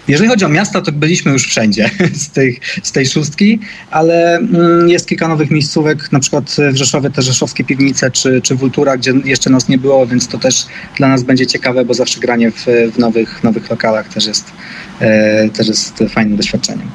jeżeli 0.08 0.30
chodzi 0.30 0.46
o 0.46 0.50
miasta, 0.50 0.82
to 0.82 0.92
byliśmy 0.92 1.32
już 1.32 1.48
wszędzie 1.48 1.90
z, 2.14 2.30
tych, 2.30 2.60
z 2.84 2.92
tej 2.92 3.06
szóstki, 3.06 3.60
ale 3.92 4.38
mm, 4.38 4.90
jest 4.90 5.08
kilka 5.08 5.28
nowych 5.28 5.52
miejscówek, 5.52 6.12
na 6.12 6.20
przykład 6.20 6.56
w 6.72 6.76
Rzeszowie 6.76 7.10
te 7.10 7.22
rzeszowskie 7.22 7.64
piwnice 7.64 8.12
czy, 8.12 8.42
czy 8.42 8.56
Vultura, 8.56 8.98
gdzie 8.98 9.14
jeszcze 9.26 9.50
nas 9.50 9.68
nie 9.68 9.78
było, 9.78 10.08
więc 10.08 10.28
to 10.28 10.38
też 10.38 10.66
dla 10.98 11.08
nas 11.08 11.24
będzie 11.24 11.48
ciekawe, 11.48 11.86
bo 11.86 11.94
zawsze 11.94 12.20
granie 12.20 12.52
w, 12.52 12.66
w 12.94 12.98
nowych, 12.98 13.44
nowych 13.44 13.70
lokalach 13.70 14.08
też 14.14 14.28
jest, 14.28 14.52
e, 15.00 15.50
też 15.50 15.68
jest 15.68 16.04
fajnym 16.10 16.38
doświadczeniem. 16.38 16.88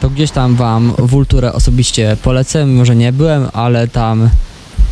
To 0.00 0.10
gdzieś 0.10 0.30
tam 0.30 0.54
Wam 0.54 0.92
Vulturę 0.98 1.52
osobiście 1.52 2.16
polecę, 2.22 2.66
mimo 2.66 2.84
że 2.84 2.96
nie 2.96 3.12
byłem, 3.12 3.48
ale 3.52 3.88
tam 3.88 4.30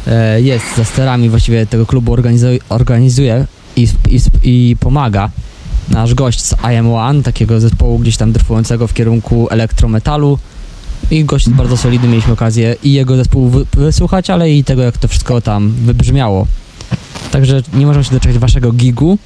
e, 0.06 0.40
jest 0.40 0.76
za 0.76 0.84
sterami 0.84 1.30
właściwie 1.30 1.66
tego 1.66 1.86
klubu 1.86 2.12
organizuje, 2.12 2.58
organizuje 2.68 3.46
i, 3.76 3.88
i, 4.10 4.20
i 4.42 4.76
pomaga 4.76 5.30
nasz 5.88 6.14
gość 6.14 6.40
z 6.42 6.54
IM1, 6.54 7.22
takiego 7.22 7.60
zespołu 7.60 7.98
gdzieś 7.98 8.16
tam 8.16 8.32
dryfującego 8.32 8.86
w 8.86 8.94
kierunku 8.94 9.48
elektrometalu. 9.50 10.38
I 11.10 11.24
gość 11.24 11.46
jest 11.46 11.56
bardzo 11.56 11.76
solidny, 11.76 12.08
mieliśmy 12.08 12.32
okazję 12.32 12.76
i 12.82 12.92
jego 12.92 13.16
zespół 13.16 13.48
wy- 13.48 13.66
wysłuchać, 13.72 14.30
ale 14.30 14.50
i 14.50 14.64
tego, 14.64 14.82
jak 14.82 14.98
to 14.98 15.08
wszystko 15.08 15.40
tam 15.40 15.72
wybrzmiało. 15.72 16.46
Także 17.30 17.62
nie 17.74 17.86
możemy 17.86 18.04
się 18.04 18.10
doczekać 18.10 18.38
waszego 18.38 18.72
gigu, 18.72 19.18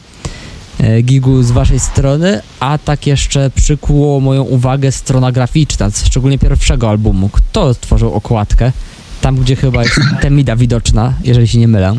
e, 0.81 1.03
gigu 1.03 1.43
z 1.43 1.50
waszej 1.50 1.81
strony, 1.81 2.41
a 2.61 2.79
tak 2.79 3.07
jeszcze 3.07 3.50
przykuło 3.55 4.21
moją 4.21 4.43
uwagę 4.43 4.93
strona 4.93 5.33
graficzna, 5.33 5.91
szczególnie 6.07 6.38
pierwszego 6.38 6.88
albumu. 6.91 7.29
Kto 7.29 7.75
stworzył 7.75 8.12
okładkę? 8.15 8.73
Tam, 9.21 9.37
gdzie 9.37 9.57
chyba 9.57 9.83
jest 9.83 10.00
Temida 10.21 10.57
widoczna, 10.57 11.15
jeżeli 11.25 11.49
się 11.49 11.59
nie 11.59 11.69
mylę. 11.69 11.95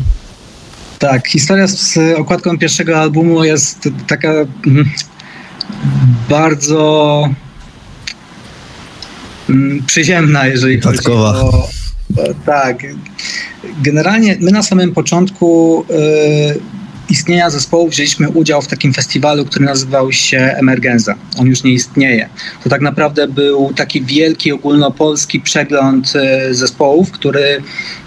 Tak, 1.00 1.28
historia 1.28 1.66
z 1.66 1.98
okładką 2.16 2.58
pierwszego 2.58 3.00
albumu 3.00 3.44
jest 3.44 3.88
taka 4.06 4.28
mm, 4.66 4.90
bardzo 6.28 7.28
mm, 9.50 9.82
przyziemna, 9.86 10.46
jeżeli 10.46 10.76
Wypadkowa. 10.76 11.32
chodzi 11.32 11.56
o, 11.56 11.58
o... 11.58 12.34
Tak. 12.46 12.82
Generalnie 13.82 14.36
my 14.40 14.50
na 14.50 14.62
samym 14.62 14.94
początku 14.94 15.84
y, 15.90 16.79
istnienia 17.10 17.50
zespołu 17.50 17.88
wzięliśmy 17.88 18.30
udział 18.30 18.62
w 18.62 18.66
takim 18.66 18.94
festiwalu, 18.94 19.44
który 19.44 19.64
nazywał 19.64 20.12
się 20.12 20.38
Emergenza. 20.38 21.14
On 21.38 21.46
już 21.46 21.62
nie 21.62 21.72
istnieje. 21.72 22.28
To 22.64 22.70
tak 22.70 22.80
naprawdę 22.80 23.28
był 23.28 23.72
taki 23.76 24.02
wielki 24.02 24.52
ogólnopolski 24.52 25.40
przegląd 25.40 26.12
y, 26.50 26.54
zespołów, 26.54 27.10
który 27.10 27.62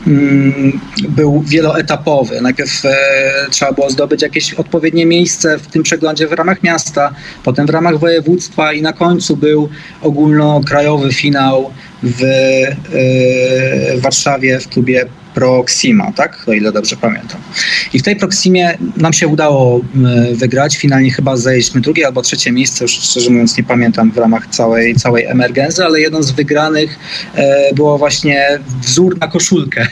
mm, 0.07 0.79
był 1.09 1.41
wieloetapowy. 1.41 2.41
Najpierw 2.41 2.85
e, 2.85 2.95
trzeba 3.49 3.71
było 3.71 3.89
zdobyć 3.89 4.21
jakieś 4.21 4.53
odpowiednie 4.53 5.05
miejsce 5.05 5.57
w 5.57 5.67
tym 5.67 5.83
przeglądzie 5.83 6.27
w 6.27 6.31
ramach 6.31 6.63
miasta, 6.63 7.13
potem 7.43 7.67
w 7.67 7.69
ramach 7.69 7.99
województwa 7.99 8.73
i 8.73 8.81
na 8.81 8.93
końcu 8.93 9.37
był 9.37 9.69
ogólnokrajowy 10.01 11.13
finał 11.13 11.71
w 12.03 12.23
e, 12.23 13.97
Warszawie 13.97 14.59
w 14.59 14.67
klubie 14.67 15.05
Proxima, 15.33 16.11
tak? 16.11 16.43
O 16.47 16.53
ile 16.53 16.71
dobrze 16.71 16.95
pamiętam. 16.95 17.41
I 17.93 17.99
w 17.99 18.03
tej 18.03 18.15
Proximie 18.15 18.77
nam 18.97 19.13
się 19.13 19.27
udało 19.27 19.81
m, 19.95 20.07
wygrać. 20.35 20.77
Finalnie 20.77 21.11
chyba 21.11 21.37
zajęliśmy 21.37 21.81
drugie 21.81 22.07
albo 22.07 22.21
trzecie 22.21 22.51
miejsce, 22.51 22.83
już 22.83 22.91
szczerze 22.91 23.29
mówiąc 23.29 23.57
nie 23.57 23.63
pamiętam 23.63 24.11
w 24.11 24.17
ramach 24.17 24.47
całej, 24.47 24.95
całej 24.95 25.25
emergenzy, 25.25 25.85
ale 25.85 26.01
jedną 26.01 26.23
z 26.23 26.31
wygranych 26.31 26.99
e, 27.35 27.73
było 27.73 27.97
właśnie 27.97 28.59
wzór 28.81 29.19
na 29.19 29.27
koszulkę 29.27 29.87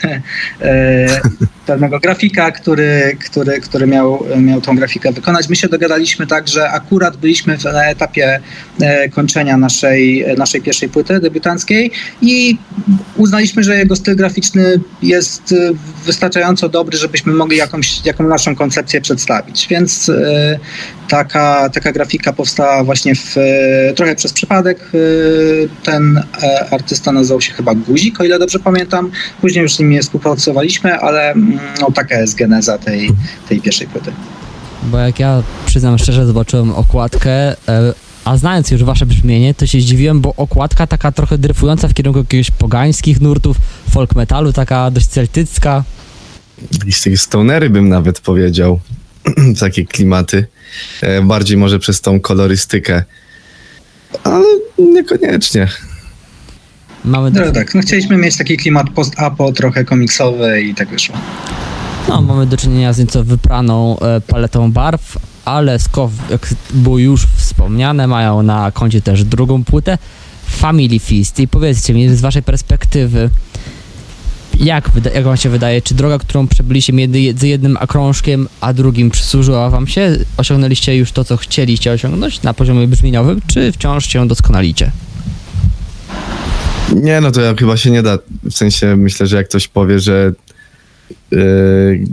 e, 0.60 1.20
pewnego 1.66 2.00
grafika, 2.00 2.50
który, 2.50 3.16
który, 3.30 3.60
który 3.60 3.86
miał, 3.86 4.24
miał 4.36 4.60
tą 4.60 4.76
grafikę 4.76 5.12
wykonać. 5.12 5.48
My 5.48 5.56
się 5.56 5.68
dogadaliśmy 5.68 6.26
tak, 6.26 6.48
że 6.48 6.70
akurat 6.70 7.16
byliśmy 7.16 7.58
na 7.64 7.84
etapie 7.84 8.40
e, 8.80 9.08
kończenia 9.08 9.56
naszej, 9.56 10.24
naszej 10.38 10.62
pierwszej 10.62 10.88
płyty 10.88 11.20
debiutanckiej 11.20 11.90
i 12.22 12.58
uznaliśmy, 13.16 13.62
że 13.62 13.76
jego 13.76 13.96
styl 13.96 14.16
graficzny 14.16 14.80
jest 15.02 15.52
e, 15.52 15.56
wystarczająco 16.04 16.68
dobry, 16.68 16.98
żebyśmy 16.98 17.32
mogli 17.32 17.56
jakąś, 17.56 18.06
jaką 18.06 18.28
naszą 18.28 18.56
koncepcję 18.56 19.00
przedstawić. 19.00 19.66
Więc 19.70 20.08
e, 20.08 20.58
taka, 21.08 21.70
taka 21.70 21.92
grafika 21.92 22.32
powstała 22.32 22.84
właśnie 22.84 23.14
w, 23.14 23.36
trochę 23.96 24.14
przez 24.14 24.32
przypadek. 24.32 24.90
Ten 25.84 26.22
artysta 26.70 27.12
nazywał 27.12 27.40
się 27.40 27.52
chyba 27.52 27.74
Guzik, 27.74 28.20
o 28.20 28.24
ile 28.24 28.38
dobrze 28.38 28.58
pamiętam. 28.58 29.10
Później 29.40 29.62
już 29.62 29.74
z 29.74 29.78
nim 29.78 29.90
nie 29.90 30.02
współpracowaliśmy, 30.02 30.98
ale 30.98 31.32
mm, 31.32 31.51
no 31.80 31.90
taka 31.94 32.18
jest 32.18 32.34
geneza 32.34 32.78
tej, 32.78 33.10
tej 33.48 33.60
pierwszej 33.60 33.86
płyty. 33.86 34.12
Bo 34.82 34.98
jak 34.98 35.20
ja 35.20 35.42
przyznam 35.66 35.98
szczerze, 35.98 36.26
zobaczyłem 36.26 36.70
okładkę, 36.70 37.30
e, 37.30 37.56
a 38.24 38.36
znając 38.36 38.70
już 38.70 38.84
wasze 38.84 39.06
brzmienie, 39.06 39.54
to 39.54 39.66
się 39.66 39.80
zdziwiłem, 39.80 40.20
bo 40.20 40.34
okładka 40.36 40.86
taka 40.86 41.12
trochę 41.12 41.38
dryfująca 41.38 41.88
w 41.88 41.94
kierunku 41.94 42.18
jakiegoś 42.18 42.50
pogańskich 42.50 43.20
nurtów, 43.20 43.56
folk 43.90 44.14
metalu, 44.14 44.52
taka 44.52 44.90
dość 44.90 45.06
celtycka. 45.06 45.84
Takie 46.78 47.16
stonery 47.16 47.70
bym 47.70 47.88
nawet 47.88 48.20
powiedział. 48.20 48.80
takie 49.60 49.84
klimaty. 49.84 50.46
E, 51.02 51.22
bardziej 51.22 51.56
może 51.56 51.78
przez 51.78 52.00
tą 52.00 52.20
kolorystykę. 52.20 53.04
Ale 54.24 54.44
niekoniecznie. 54.78 55.68
Mamy 57.04 57.30
No 57.30 57.52
tak, 57.52 57.74
no 57.74 57.80
chcieliśmy 57.80 58.16
mieć 58.16 58.36
taki 58.36 58.56
klimat 58.56 58.90
post-apo, 58.90 59.52
trochę 59.52 59.84
komiksowy 59.84 60.62
i 60.62 60.74
tak 60.74 60.88
wyszło. 60.88 61.16
No, 62.08 62.22
mamy 62.22 62.46
do 62.46 62.56
czynienia 62.56 62.92
z 62.92 62.98
nieco 62.98 63.24
wypraną 63.24 63.98
e, 63.98 64.20
paletą 64.20 64.72
barw, 64.72 65.18
ale 65.44 65.78
Skow, 65.78 66.10
jak 66.30 66.54
było 66.74 66.98
już 66.98 67.26
wspomniane, 67.36 68.06
mają 68.06 68.42
na 68.42 68.70
koncie 68.70 69.02
też 69.02 69.24
drugą 69.24 69.64
płytę, 69.64 69.98
Family 70.46 70.98
Feast. 70.98 71.40
I 71.40 71.48
powiedzcie 71.48 71.94
mi 71.94 72.08
z 72.08 72.20
waszej 72.20 72.42
perspektywy, 72.42 73.30
jak, 74.60 74.90
jak 75.14 75.24
wam 75.24 75.36
się 75.36 75.48
wydaje, 75.48 75.82
czy 75.82 75.94
droga, 75.94 76.18
którą 76.18 76.48
przebyliście 76.48 76.92
między 76.92 77.18
z 77.36 77.42
jednym 77.42 77.76
okrążkiem, 77.76 78.48
a 78.60 78.72
drugim 78.72 79.10
przysłużyła 79.10 79.70
wam 79.70 79.86
się? 79.86 80.16
Osiągnęliście 80.36 80.96
już 80.96 81.12
to, 81.12 81.24
co 81.24 81.36
chcieliście 81.36 81.92
osiągnąć 81.92 82.42
na 82.42 82.54
poziomie 82.54 82.88
brzmieniowym, 82.88 83.40
czy 83.46 83.72
wciąż 83.72 84.06
się 84.06 84.28
doskonalicie? 84.28 84.92
Nie, 86.96 87.20
no 87.20 87.30
to 87.30 87.40
chyba 87.58 87.76
się 87.76 87.90
nie 87.90 88.02
da. 88.02 88.18
W 88.42 88.52
sensie 88.52 88.96
myślę, 88.96 89.26
że 89.26 89.36
jak 89.36 89.48
ktoś 89.48 89.68
powie, 89.68 90.00
że 90.00 90.32
yy, 91.30 92.04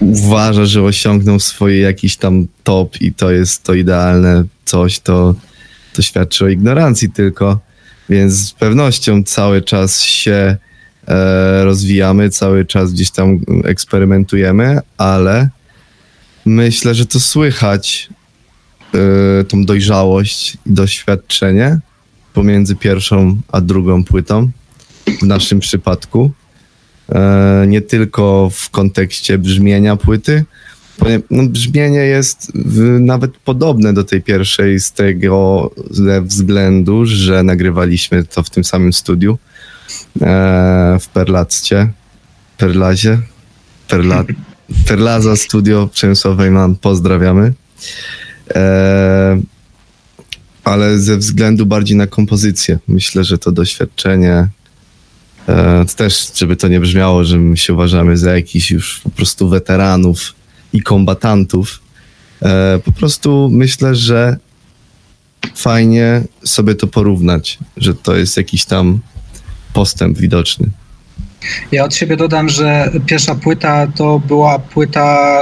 uważa, 0.00 0.66
że 0.66 0.82
osiągnął 0.82 1.40
swoje 1.40 1.80
jakiś 1.80 2.16
tam 2.16 2.46
top 2.64 3.00
i 3.00 3.12
to 3.12 3.30
jest 3.30 3.62
to 3.62 3.74
idealne 3.74 4.44
coś, 4.64 5.00
to, 5.00 5.34
to 5.92 6.02
świadczy 6.02 6.44
o 6.44 6.48
ignorancji 6.48 7.10
tylko. 7.10 7.60
Więc 8.08 8.32
z 8.32 8.52
pewnością 8.52 9.22
cały 9.24 9.62
czas 9.62 10.02
się 10.02 10.56
e, 11.08 11.64
rozwijamy, 11.64 12.30
cały 12.30 12.64
czas 12.64 12.92
gdzieś 12.92 13.10
tam 13.10 13.40
eksperymentujemy, 13.64 14.78
ale 14.98 15.48
myślę, 16.46 16.94
że 16.94 17.06
to 17.06 17.20
słychać 17.20 18.08
e, 18.94 19.44
tą 19.44 19.64
dojrzałość 19.64 20.54
i 20.54 20.72
doświadczenie 20.72 21.78
pomiędzy 22.34 22.76
pierwszą 22.76 23.40
a 23.52 23.60
drugą 23.60 24.04
płytą 24.04 24.50
w 25.20 25.22
naszym 25.22 25.60
przypadku. 25.60 26.32
E, 27.12 27.64
nie 27.68 27.80
tylko 27.80 28.50
w 28.52 28.70
kontekście 28.70 29.38
brzmienia 29.38 29.96
płyty. 29.96 30.44
No, 31.30 31.42
brzmienie 31.48 31.98
jest 31.98 32.52
nawet 33.00 33.36
podobne 33.36 33.92
do 33.92 34.04
tej 34.04 34.22
pierwszej 34.22 34.80
z 34.80 34.92
tego 34.92 35.70
względu, 36.22 37.06
że 37.06 37.42
nagrywaliśmy 37.42 38.24
to 38.24 38.42
w 38.42 38.50
tym 38.50 38.64
samym 38.64 38.92
studiu 38.92 39.38
e, 40.20 40.98
w 41.00 41.08
Perlaccie, 41.08 41.88
Perlazie, 42.58 43.18
Perla, 43.88 44.24
Perlaza 44.86 45.36
Studio 45.36 45.88
Przemysłowej 45.92 46.50
mam, 46.50 46.76
pozdrawiamy. 46.76 47.52
Ale 50.64 50.98
ze 50.98 51.16
względu 51.16 51.66
bardziej 51.66 51.96
na 51.96 52.06
kompozycję. 52.06 52.78
Myślę, 52.88 53.24
że 53.24 53.38
to 53.38 53.52
doświadczenie 53.52 54.48
e, 55.48 55.84
też, 55.96 56.32
żeby 56.34 56.56
to 56.56 56.68
nie 56.68 56.80
brzmiało, 56.80 57.24
że 57.24 57.38
my 57.38 57.56
się 57.56 57.74
uważamy 57.74 58.16
za 58.16 58.34
jakichś 58.34 58.70
już 58.70 59.00
po 59.00 59.10
prostu 59.10 59.48
weteranów 59.48 60.34
i 60.72 60.82
kombatantów. 60.82 61.80
E, 62.42 62.80
po 62.84 62.92
prostu 62.92 63.48
myślę, 63.52 63.94
że 63.94 64.36
fajnie 65.54 66.22
sobie 66.44 66.74
to 66.74 66.86
porównać, 66.86 67.58
że 67.76 67.94
to 67.94 68.16
jest 68.16 68.36
jakiś 68.36 68.64
tam 68.64 69.00
postęp 69.72 70.18
widoczny. 70.18 70.70
Ja 71.72 71.84
od 71.84 71.94
siebie 71.94 72.16
dodam, 72.16 72.48
że 72.48 72.90
pierwsza 73.06 73.34
płyta 73.34 73.86
to 73.86 74.18
była 74.18 74.58
płyta. 74.58 75.40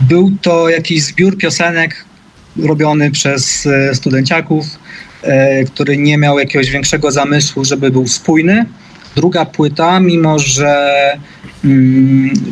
Był 0.00 0.32
to 0.42 0.68
jakiś 0.68 1.02
zbiór 1.02 1.36
piosenek 1.36 2.04
robiony 2.56 3.10
przez 3.10 3.66
e, 3.66 3.94
studenciaków, 3.94 4.66
e, 5.22 5.64
który 5.64 5.96
nie 5.96 6.18
miał 6.18 6.38
jakiegoś 6.38 6.70
większego 6.70 7.10
zamysłu, 7.10 7.64
żeby 7.64 7.90
był 7.90 8.08
spójny. 8.08 8.66
Druga 9.16 9.44
płyta, 9.44 10.00
mimo 10.00 10.38
że 10.38 10.90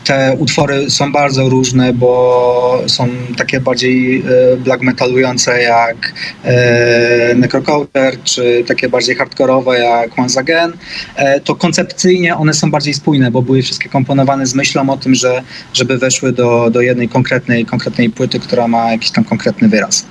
te 0.05 0.37
utwory 0.39 0.91
są 0.91 1.13
bardzo 1.13 1.49
różne, 1.49 1.93
bo 1.93 2.83
są 2.87 3.09
takie 3.37 3.61
bardziej 3.61 4.23
e, 4.53 4.57
black 4.57 4.83
metalujące 4.83 5.63
jak 5.63 6.13
e, 6.45 7.35
Necrocounter, 7.35 8.23
czy 8.25 8.65
takie 8.67 8.89
bardziej 8.89 9.17
hardkorowe 9.17 9.79
jak 9.79 10.19
Once 10.19 10.41
Again, 10.41 10.73
e, 11.17 11.41
to 11.41 11.55
koncepcyjnie 11.55 12.37
one 12.37 12.55
są 12.55 12.71
bardziej 12.71 12.95
spójne, 12.95 13.31
bo 13.31 13.43
były 13.43 13.63
wszystkie 13.63 13.89
komponowane 13.89 14.47
z 14.47 14.55
myślą 14.55 14.91
o 14.91 14.97
tym, 14.97 15.15
że 15.15 15.43
żeby 15.75 15.99
weszły 15.99 16.33
do, 16.33 16.71
do 16.71 16.81
jednej 16.81 17.09
konkretnej, 17.09 17.65
konkretnej 17.65 18.11
płyty, 18.11 18.41
która 18.41 18.69
ma 18.69 18.93
jakiś 18.93 19.11
tam 19.11 19.25
konkretny 19.25 19.69
wyraz. 19.69 20.07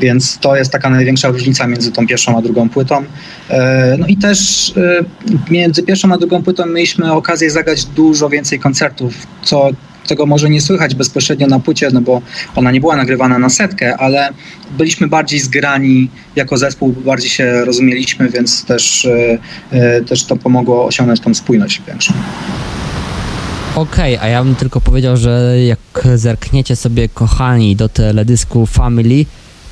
Więc 0.00 0.38
to 0.38 0.56
jest 0.56 0.70
taka 0.70 0.90
największa 0.90 1.28
różnica 1.28 1.66
między 1.66 1.92
tą 1.92 2.06
pierwszą 2.06 2.38
a 2.38 2.42
drugą 2.42 2.68
płytą. 2.68 3.04
E, 3.50 3.96
No 3.98 4.06
i 4.06 4.16
też 4.16 4.72
e, 4.76 5.04
między 5.50 5.82
pierwszą 5.82 6.12
a 6.12 6.18
drugą 6.18 6.42
płytą 6.42 6.66
mieliśmy 6.66 7.12
okazję 7.12 7.50
zagrać 7.50 7.84
dużo 7.84 8.28
więcej 8.28 8.58
koncertów, 8.58 9.14
co 9.42 9.70
tego 10.06 10.26
może 10.26 10.50
nie 10.50 10.60
słychać 10.60 10.94
bezpośrednio 10.94 11.46
na 11.46 11.60
płycie, 11.60 11.90
no 11.92 12.00
bo 12.00 12.22
ona 12.56 12.70
nie 12.70 12.80
była 12.80 12.96
nagrywana 12.96 13.38
na 13.38 13.48
setkę, 13.48 13.96
ale 13.96 14.30
byliśmy 14.78 15.08
bardziej 15.08 15.40
zgrani 15.40 16.08
jako 16.36 16.56
zespół, 16.56 16.92
bardziej 17.04 17.30
się 17.30 17.64
rozumieliśmy, 17.64 18.28
więc 18.28 18.64
też, 18.64 19.08
e, 19.70 20.00
też 20.02 20.24
to 20.24 20.36
pomogło 20.36 20.86
osiągnąć 20.86 21.20
tą 21.20 21.34
spójność 21.34 21.82
większą. 21.86 22.14
Okej, 23.74 24.18
a 24.18 24.28
ja 24.28 24.44
bym 24.44 24.54
tylko 24.54 24.80
powiedział, 24.80 25.16
że 25.16 25.56
jak 25.66 25.78
zerkniecie 26.14 26.76
sobie, 26.76 27.08
kochani, 27.08 27.76
do 27.76 27.88
teledysku 27.88 28.66
Family, 28.66 29.24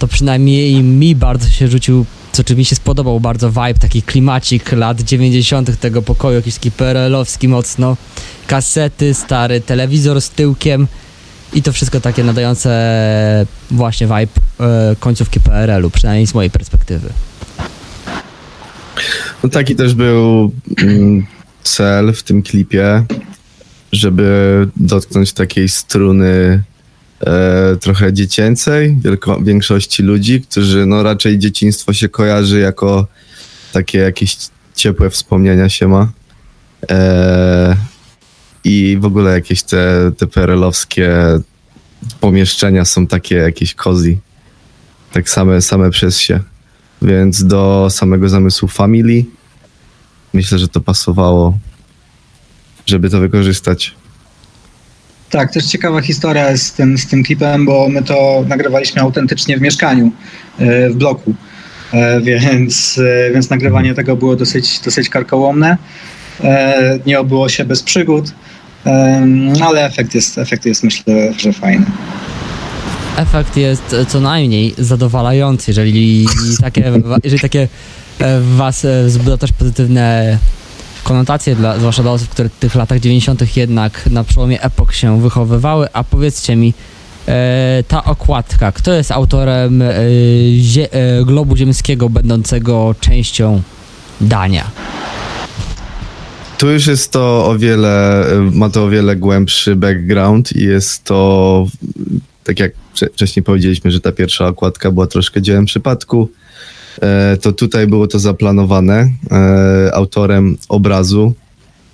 to 0.03 0.09
przynajmniej 0.09 0.83
mi 0.83 1.15
bardzo 1.15 1.49
się 1.49 1.69
rzucił, 1.69 2.07
co 2.33 2.45
czy 2.45 2.57
mi 2.57 2.65
się 2.65 2.77
spodobał 2.77 3.21
bardzo 3.21 3.51
vibe, 3.51 3.75
taki 3.75 4.03
klimacik 4.03 4.73
lat 4.73 5.01
90. 5.01 5.81
tego 5.81 6.03
pokoju, 6.03 6.37
jakiś 6.37 6.55
taki 6.55 6.71
PRL-owski 6.71 7.49
mocno, 7.49 7.97
kasety, 8.47 9.15
stary 9.15 9.61
telewizor 9.61 10.21
z 10.21 10.31
tyłkiem 10.31 10.87
i 11.55 11.62
to 11.62 11.73
wszystko 11.73 12.01
takie 12.01 12.25
nadające 12.25 13.47
właśnie 13.71 14.07
vibe 14.07 14.41
e, 14.61 14.97
końcówki 15.01 15.41
PRL-u, 15.41 15.91
przynajmniej 15.91 16.27
z 16.27 16.35
mojej 16.35 16.51
perspektywy. 16.51 17.09
No 19.43 19.49
taki 19.49 19.77
też 19.77 19.95
był 19.95 20.53
mm, 20.79 21.27
cel 21.62 22.12
w 22.12 22.23
tym 22.23 22.43
klipie, 22.43 23.05
żeby 23.93 24.69
dotknąć 24.77 25.33
takiej 25.33 25.69
struny 25.69 26.62
e, 27.27 27.77
trochę 27.81 28.13
dziecięcej 28.13 28.97
wielko, 29.05 29.41
większości 29.41 30.03
ludzi, 30.03 30.41
którzy 30.41 30.87
no 30.87 31.03
raczej 31.03 31.39
dzieciństwo 31.39 31.93
się 31.93 32.09
kojarzy 32.09 32.61
jako 32.61 33.07
takie 33.73 33.99
jakieś 33.99 34.37
ciepłe 34.75 35.11
wspomnienia 35.11 35.69
się 35.69 35.89
ma. 35.89 36.09
E, 36.91 37.77
I 38.65 38.99
w 39.01 39.05
ogóle 39.05 39.33
jakieś 39.33 39.63
te, 39.63 40.13
te 40.17 40.27
perelowskie 40.27 41.15
pomieszczenia 42.21 42.85
są 42.85 43.07
takie 43.07 43.35
jakieś 43.35 43.75
cozy. 43.75 44.17
Tak 45.13 45.31
same, 45.31 45.63
same 45.63 45.91
przez 45.91 46.19
się. 46.19 46.41
Więc 47.03 47.45
do 47.45 47.89
samego 47.91 48.29
zamysłu 48.29 48.69
Family 48.69 49.25
myślę, 50.35 50.59
że 50.59 50.69
to 50.69 50.81
pasowało, 50.81 51.59
żeby 52.87 53.11
to 53.11 53.19
wykorzystać. 53.19 53.95
Tak, 55.33 55.53
też 55.53 55.64
ciekawa 55.66 56.01
historia 56.01 56.57
z 56.57 56.73
tym, 56.73 56.99
z 56.99 57.07
tym 57.07 57.25
klipem, 57.25 57.66
bo 57.66 57.88
my 57.88 58.03
to 58.03 58.45
nagrywaliśmy 58.49 59.03
autentycznie 59.03 59.59
w 59.59 59.61
mieszkaniu, 59.61 60.12
e, 60.59 60.90
w 60.90 60.95
bloku, 60.95 61.35
E, 61.92 62.21
więc, 62.21 62.99
e, 62.99 63.33
więc 63.33 63.51
nagrywanie 63.51 63.95
tego 63.95 64.16
było 64.16 64.37
dosyć, 64.37 64.81
dosyć 64.81 65.09
karkołomne. 65.09 65.77
Nie 67.07 67.21
obyło 67.21 67.49
się 67.49 67.64
bez 67.64 67.83
przygód, 67.83 68.33
ale 69.61 69.87
efekt 69.87 70.14
jest, 70.14 70.38
efekt 70.38 70.66
jest 70.66 70.85
myślę, 70.85 71.33
że 71.37 71.53
fajny. 71.53 71.87
efekt 73.16 73.57
jest 73.57 73.97
co 74.09 74.21
najmniej 74.21 74.75
zadowalający, 74.79 75.71
jeżeli 75.71 76.27
takie, 76.61 76.92
jeżeli 77.25 77.40
takie 77.40 77.68
w 78.21 78.57
was 78.57 78.87
wzbudza 79.07 79.38
też 79.38 79.53
pozytywne 79.53 80.38
konotacje, 81.03 81.57
dla, 81.57 81.79
zwłaszcza 81.79 82.03
dla 82.03 82.12
osób, 82.12 82.29
które 82.29 82.49
w 82.49 82.59
tych 82.59 82.75
latach 82.75 83.01
90. 83.01 83.57
jednak 83.57 84.07
na 84.11 84.25
przełomie 84.25 84.62
epok 84.62 84.93
się 84.93 85.21
wychowywały, 85.21 85.88
a 85.93 86.05
powiedzcie 86.05 86.57
mi, 86.57 86.75
e, 87.29 87.85
ta 87.88 88.05
okładka, 88.05 88.73
kto 88.73 88.93
jest 88.93 89.11
autorem 89.11 89.83
e, 89.83 89.95
zie, 90.59 90.93
e, 90.93 91.25
globu 91.25 91.57
ziemskiego 91.57 92.09
będącego 92.09 92.95
częścią 93.01 93.62
Dania? 94.21 94.71
tu 96.62 96.71
już 96.71 96.87
jest 96.87 97.12
to 97.12 97.47
o 97.47 97.59
wiele, 97.59 98.27
ma 98.53 98.71
to 98.71 98.85
o 98.85 98.88
wiele 98.88 99.17
głębszy 99.17 99.77
background 99.77 100.57
i 100.57 100.65
jest 100.65 101.05
to, 101.05 101.67
tak 102.45 102.61
jak 102.61 102.73
wcześniej 103.12 103.43
powiedzieliśmy, 103.43 103.91
że 103.91 104.01
ta 104.01 104.12
pierwsza 104.12 104.47
okładka 104.47 104.91
była 104.91 105.07
troszkę 105.07 105.43
dziełem 105.43 105.65
przypadku, 105.65 106.29
e, 106.29 106.42
to 107.41 107.53
tutaj 107.53 107.87
było 107.87 108.07
to 108.07 108.19
zaplanowane 108.19 109.11
e, 109.31 109.95
autorem 109.95 110.57
obrazu, 110.69 111.35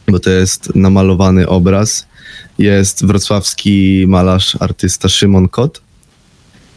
bo 0.09 0.19
to 0.19 0.31
jest 0.31 0.75
namalowany 0.75 1.49
obraz, 1.49 2.07
jest 2.59 3.07
wrocławski 3.07 4.05
malarz, 4.09 4.57
artysta 4.61 5.09
Szymon 5.09 5.49
Kot. 5.49 5.81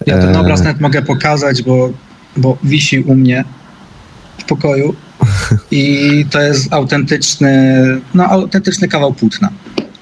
Ja 0.05 0.17
ten 0.17 0.35
obraz 0.35 0.61
nawet 0.61 0.81
mogę 0.81 1.01
pokazać, 1.01 1.63
bo, 1.63 1.89
bo 2.37 2.57
wisi 2.63 2.99
u 2.99 3.15
mnie 3.15 3.43
w 4.37 4.43
pokoju. 4.43 4.95
I 5.71 6.25
to 6.31 6.41
jest 6.41 6.73
autentyczny, 6.73 7.83
no, 8.13 8.25
autentyczny 8.25 8.87
kawał 8.87 9.13
płótna. 9.13 9.49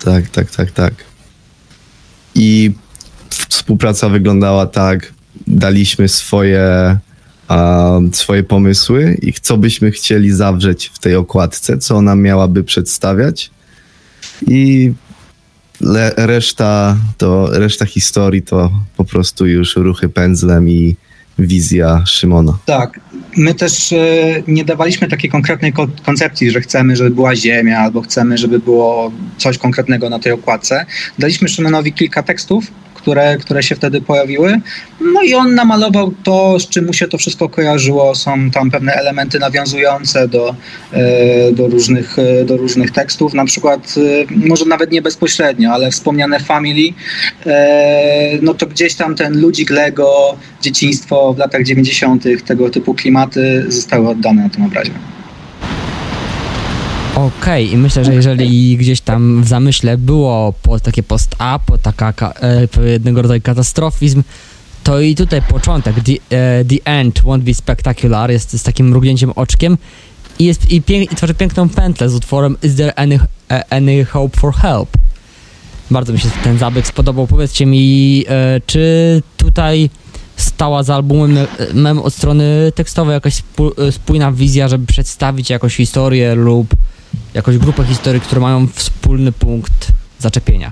Tak, 0.05 0.29
tak, 0.29 0.51
tak, 0.51 0.71
tak. 0.71 0.93
I 2.35 2.71
współpraca 3.49 4.09
wyglądała 4.09 4.65
tak, 4.65 5.13
daliśmy 5.47 6.07
swoje, 6.07 6.97
swoje 8.13 8.43
pomysły 8.43 9.17
i 9.21 9.33
co 9.33 9.57
byśmy 9.57 9.91
chcieli 9.91 10.31
zawrzeć 10.31 10.91
w 10.93 10.99
tej 10.99 11.15
okładce, 11.15 11.77
co 11.77 11.95
ona 11.95 12.15
miałaby 12.15 12.63
przedstawiać. 12.63 13.51
I 14.47 14.91
le, 15.81 16.13
reszta, 16.17 16.97
to, 17.17 17.59
reszta 17.59 17.85
historii 17.85 18.41
to 18.41 18.71
po 18.97 19.05
prostu 19.05 19.47
już 19.47 19.75
ruchy 19.75 20.09
pędzlem 20.09 20.69
i 20.69 20.95
wizja 21.39 22.03
Szymona. 22.05 22.57
Tak. 22.65 22.99
My 23.37 23.53
też 23.53 23.93
e, 23.93 23.97
nie 24.47 24.65
dawaliśmy 24.65 25.07
takiej 25.07 25.29
konkretnej 25.29 25.73
koncepcji, 26.05 26.51
że 26.51 26.61
chcemy, 26.61 26.95
żeby 26.95 27.09
była 27.09 27.35
ziemia, 27.35 27.79
albo 27.79 28.01
chcemy, 28.01 28.37
żeby 28.37 28.59
było 28.59 29.11
coś 29.37 29.57
konkretnego 29.57 30.09
na 30.09 30.19
tej 30.19 30.31
okładce. 30.31 30.85
Daliśmy 31.19 31.49
Szymonowi 31.49 31.93
kilka 31.93 32.23
tekstów, 32.23 32.65
które, 33.09 33.37
które 33.37 33.63
się 33.63 33.75
wtedy 33.75 34.01
pojawiły. 34.01 34.61
No 35.13 35.21
i 35.21 35.33
on 35.33 35.55
namalował 35.55 36.13
to, 36.23 36.59
z 36.59 36.69
czym 36.69 36.85
mu 36.85 36.93
się 36.93 37.07
to 37.07 37.17
wszystko 37.17 37.49
kojarzyło. 37.49 38.15
Są 38.15 38.51
tam 38.51 38.71
pewne 38.71 38.93
elementy 38.93 39.39
nawiązujące 39.39 40.27
do, 40.27 40.55
e, 40.93 41.51
do, 41.51 41.67
różnych, 41.67 42.19
e, 42.19 42.45
do 42.45 42.57
różnych 42.57 42.91
tekstów. 42.91 43.33
Na 43.33 43.45
przykład, 43.45 43.95
e, 43.97 44.47
może 44.47 44.65
nawet 44.65 44.91
nie 44.91 45.01
bezpośrednio, 45.01 45.71
ale 45.71 45.91
wspomniane 45.91 46.39
Family, 46.39 46.93
no 48.41 48.53
to 48.53 48.65
gdzieś 48.65 48.95
tam 48.95 49.15
ten 49.15 49.41
ludzik 49.41 49.69
Lego, 49.69 50.37
dzieciństwo 50.61 51.33
w 51.33 51.37
latach 51.37 51.63
90., 51.63 52.23
tego 52.45 52.69
typu 52.69 52.93
klimaty 52.93 53.65
zostały 53.67 54.09
oddane 54.09 54.43
na 54.43 54.49
tym 54.49 54.65
obrazie. 54.65 54.91
Okej, 57.15 57.27
okay. 57.37 57.63
i 57.63 57.77
myślę, 57.77 58.05
że 58.05 58.13
jeżeli 58.13 58.77
gdzieś 58.77 59.01
tam 59.01 59.43
w 59.43 59.47
zamyśle 59.47 59.97
było 59.97 60.53
po, 60.61 60.79
takie 60.79 61.03
post-up, 61.03 61.77
taka 61.81 62.31
e, 62.31 62.67
pewnego 62.67 63.21
rodzaju 63.21 63.41
katastrofizm, 63.41 64.23
to 64.83 64.99
i 64.99 65.15
tutaj 65.15 65.41
początek, 65.41 65.95
the, 65.95 66.37
e, 66.37 66.65
the 66.65 66.75
end 66.85 67.21
won't 67.23 67.41
be 67.41 67.53
spectacular, 67.53 68.31
jest 68.31 68.59
z 68.59 68.63
takim 68.63 68.89
mrugnięciem 68.89 69.31
oczkiem 69.35 69.77
i, 70.39 70.45
jest, 70.45 70.71
i, 70.71 70.81
pięk, 70.81 71.11
i 71.11 71.15
tworzy 71.15 71.33
piękną 71.33 71.69
pętlę 71.69 72.09
z 72.09 72.15
utworem 72.15 72.57
Is 72.63 72.75
there 72.75 72.95
any, 72.95 73.19
e, 73.51 73.73
any 73.73 74.05
hope 74.05 74.39
for 74.39 74.53
help? 74.53 74.89
Bardzo 75.91 76.13
mi 76.13 76.19
się 76.19 76.29
ten 76.43 76.57
zabieg 76.57 76.87
spodobał. 76.87 77.27
Powiedzcie 77.27 77.65
mi, 77.65 78.25
e, 78.27 78.61
czy 78.65 79.21
tutaj 79.37 79.89
stała 80.35 80.83
za 80.83 80.95
albumem 80.95 81.37
mem 81.73 81.99
od 81.99 82.13
strony 82.13 82.71
tekstowej 82.75 83.13
jakaś 83.13 83.43
e, 83.87 83.91
spójna 83.91 84.31
wizja, 84.31 84.67
żeby 84.67 84.85
przedstawić 84.85 85.49
jakąś 85.49 85.75
historię 85.75 86.35
lub 86.35 86.67
jakąś 87.33 87.57
grupę 87.57 87.83
historii, 87.83 88.21
które 88.21 88.41
mają 88.41 88.67
wspólny 88.67 89.31
punkt 89.31 89.87
zaczepienia. 90.19 90.71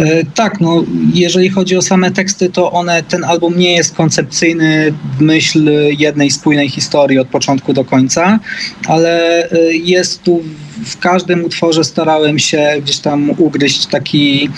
E, 0.00 0.24
tak, 0.24 0.60
no 0.60 0.84
jeżeli 1.14 1.48
chodzi 1.48 1.76
o 1.76 1.82
same 1.82 2.10
teksty, 2.10 2.50
to 2.50 2.72
one, 2.72 3.02
ten 3.02 3.24
album 3.24 3.58
nie 3.58 3.76
jest 3.76 3.94
koncepcyjny 3.94 4.94
w 5.18 5.20
myśl 5.20 5.70
jednej 5.98 6.30
spójnej 6.30 6.68
historii 6.68 7.18
od 7.18 7.28
początku 7.28 7.72
do 7.72 7.84
końca, 7.84 8.38
ale 8.86 9.44
e, 9.50 9.72
jest 9.72 10.22
tu 10.22 10.42
w 10.84 10.98
każdym 10.98 11.44
utworze 11.44 11.84
starałem 11.84 12.38
się 12.38 12.72
gdzieś 12.82 12.98
tam 12.98 13.30
ugryźć 13.38 13.86
taki 13.86 14.48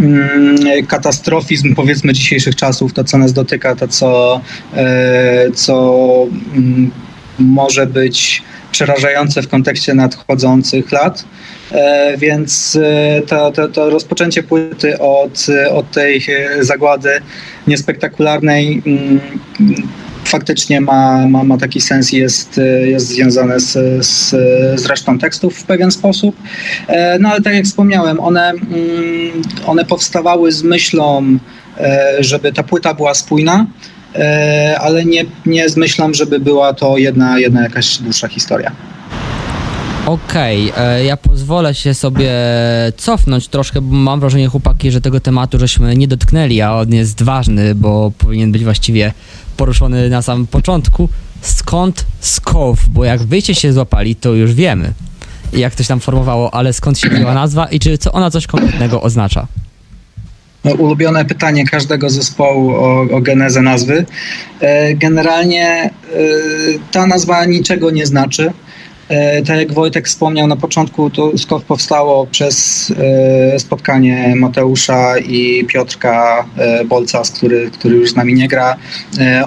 mm, 0.00 0.86
katastrofizm 0.86 1.74
powiedzmy 1.74 2.12
dzisiejszych 2.12 2.56
czasów, 2.56 2.92
to 2.92 3.04
co 3.04 3.18
nas 3.18 3.32
dotyka, 3.32 3.76
to 3.76 3.88
co, 3.88 4.40
e, 4.74 5.50
co 5.54 6.26
mm, 6.54 6.90
może 7.38 7.86
być 7.86 8.42
przerażające 8.72 9.42
w 9.42 9.48
kontekście 9.48 9.94
nadchodzących 9.94 10.92
lat. 10.92 11.24
E, 11.72 12.16
więc 12.18 12.78
e, 12.82 13.22
to, 13.26 13.52
to, 13.52 13.68
to, 13.68 13.90
rozpoczęcie 13.90 14.42
płyty 14.42 14.98
od, 14.98 15.46
od 15.70 15.90
tej 15.90 16.26
zagłady 16.60 17.10
niespektakularnej 17.66 18.82
mm, 18.86 19.20
faktycznie 20.24 20.80
ma, 20.80 21.28
ma, 21.28 21.44
ma 21.44 21.58
taki 21.58 21.80
sens 21.80 22.12
i 22.12 22.16
jest, 22.16 22.60
jest 22.84 23.06
związane 23.06 23.60
z, 23.60 23.72
z, 24.06 24.30
z 24.80 24.86
resztą 24.86 25.18
tekstów 25.18 25.58
w 25.58 25.64
pewien 25.64 25.90
sposób. 25.90 26.36
E, 26.88 27.18
no 27.18 27.28
ale 27.28 27.40
tak 27.40 27.54
jak 27.54 27.64
wspomniałem, 27.64 28.20
one, 28.20 28.50
mm, 28.50 28.62
one 29.66 29.84
powstawały 29.84 30.52
z 30.52 30.62
myślą, 30.62 31.38
żeby 32.20 32.52
ta 32.52 32.62
płyta 32.62 32.94
była 32.94 33.14
spójna, 33.14 33.66
E, 33.66 33.91
ale 34.80 35.04
nie, 35.04 35.24
nie 35.46 35.68
zmyślam, 35.68 36.14
żeby 36.14 36.40
była 36.40 36.74
to 36.74 36.98
jedna, 36.98 37.38
jedna 37.38 37.62
jakaś 37.62 37.98
dłuższa 37.98 38.28
historia. 38.28 38.72
Okej, 40.06 40.70
okay, 40.70 40.84
e, 40.84 41.04
ja 41.04 41.16
pozwolę 41.16 41.74
się 41.74 41.94
sobie 41.94 42.30
cofnąć 42.96 43.48
troszkę, 43.48 43.80
bo 43.80 43.96
mam 43.96 44.20
wrażenie, 44.20 44.48
chłopaki, 44.48 44.90
że 44.90 45.00
tego 45.00 45.20
tematu 45.20 45.58
żeśmy 45.58 45.96
nie 45.96 46.08
dotknęli, 46.08 46.60
a 46.60 46.74
on 46.74 46.94
jest 46.94 47.22
ważny, 47.22 47.74
bo 47.74 48.12
powinien 48.18 48.52
być 48.52 48.64
właściwie 48.64 49.12
poruszony 49.56 50.08
na 50.08 50.22
samym 50.22 50.46
początku. 50.46 51.08
Skąd 51.40 52.06
SCOW? 52.20 52.88
Bo 52.88 53.04
jak 53.04 53.22
wyście 53.22 53.54
się 53.54 53.72
złapali, 53.72 54.16
to 54.16 54.32
już 54.32 54.54
wiemy, 54.54 54.92
jak 55.52 55.78
się 55.78 55.84
tam 55.84 56.00
formowało, 56.00 56.54
ale 56.54 56.72
skąd 56.72 56.98
się 56.98 57.10
wzięła 57.10 57.34
nazwa 57.34 57.66
i 57.66 57.80
czy 57.80 57.98
co 57.98 58.12
ona 58.12 58.30
coś 58.30 58.46
konkretnego 58.46 59.02
oznacza? 59.02 59.46
No, 60.64 60.72
ulubione 60.72 61.24
pytanie 61.24 61.66
każdego 61.66 62.10
zespołu 62.10 62.70
o, 62.70 63.00
o 63.00 63.20
genezę 63.20 63.62
nazwy. 63.62 64.04
E, 64.60 64.94
generalnie 64.94 65.66
e, 65.66 65.90
ta 66.92 67.06
nazwa 67.06 67.44
niczego 67.44 67.90
nie 67.90 68.06
znaczy. 68.06 68.52
E, 69.12 69.42
tak 69.42 69.58
jak 69.58 69.72
Wojtek 69.72 70.08
wspomniał 70.08 70.46
na 70.46 70.56
początku, 70.56 71.10
to 71.10 71.38
SKOW 71.38 71.64
powstało 71.64 72.26
przez 72.26 72.90
e, 73.54 73.58
spotkanie 73.58 74.34
Mateusza 74.36 75.18
i 75.18 75.64
Piotrka 75.68 76.44
e, 76.56 76.84
Bolca, 76.84 77.22
który, 77.34 77.70
który 77.70 77.96
już 77.96 78.10
z 78.10 78.16
nami 78.16 78.34
nie 78.34 78.48
gra. 78.48 78.76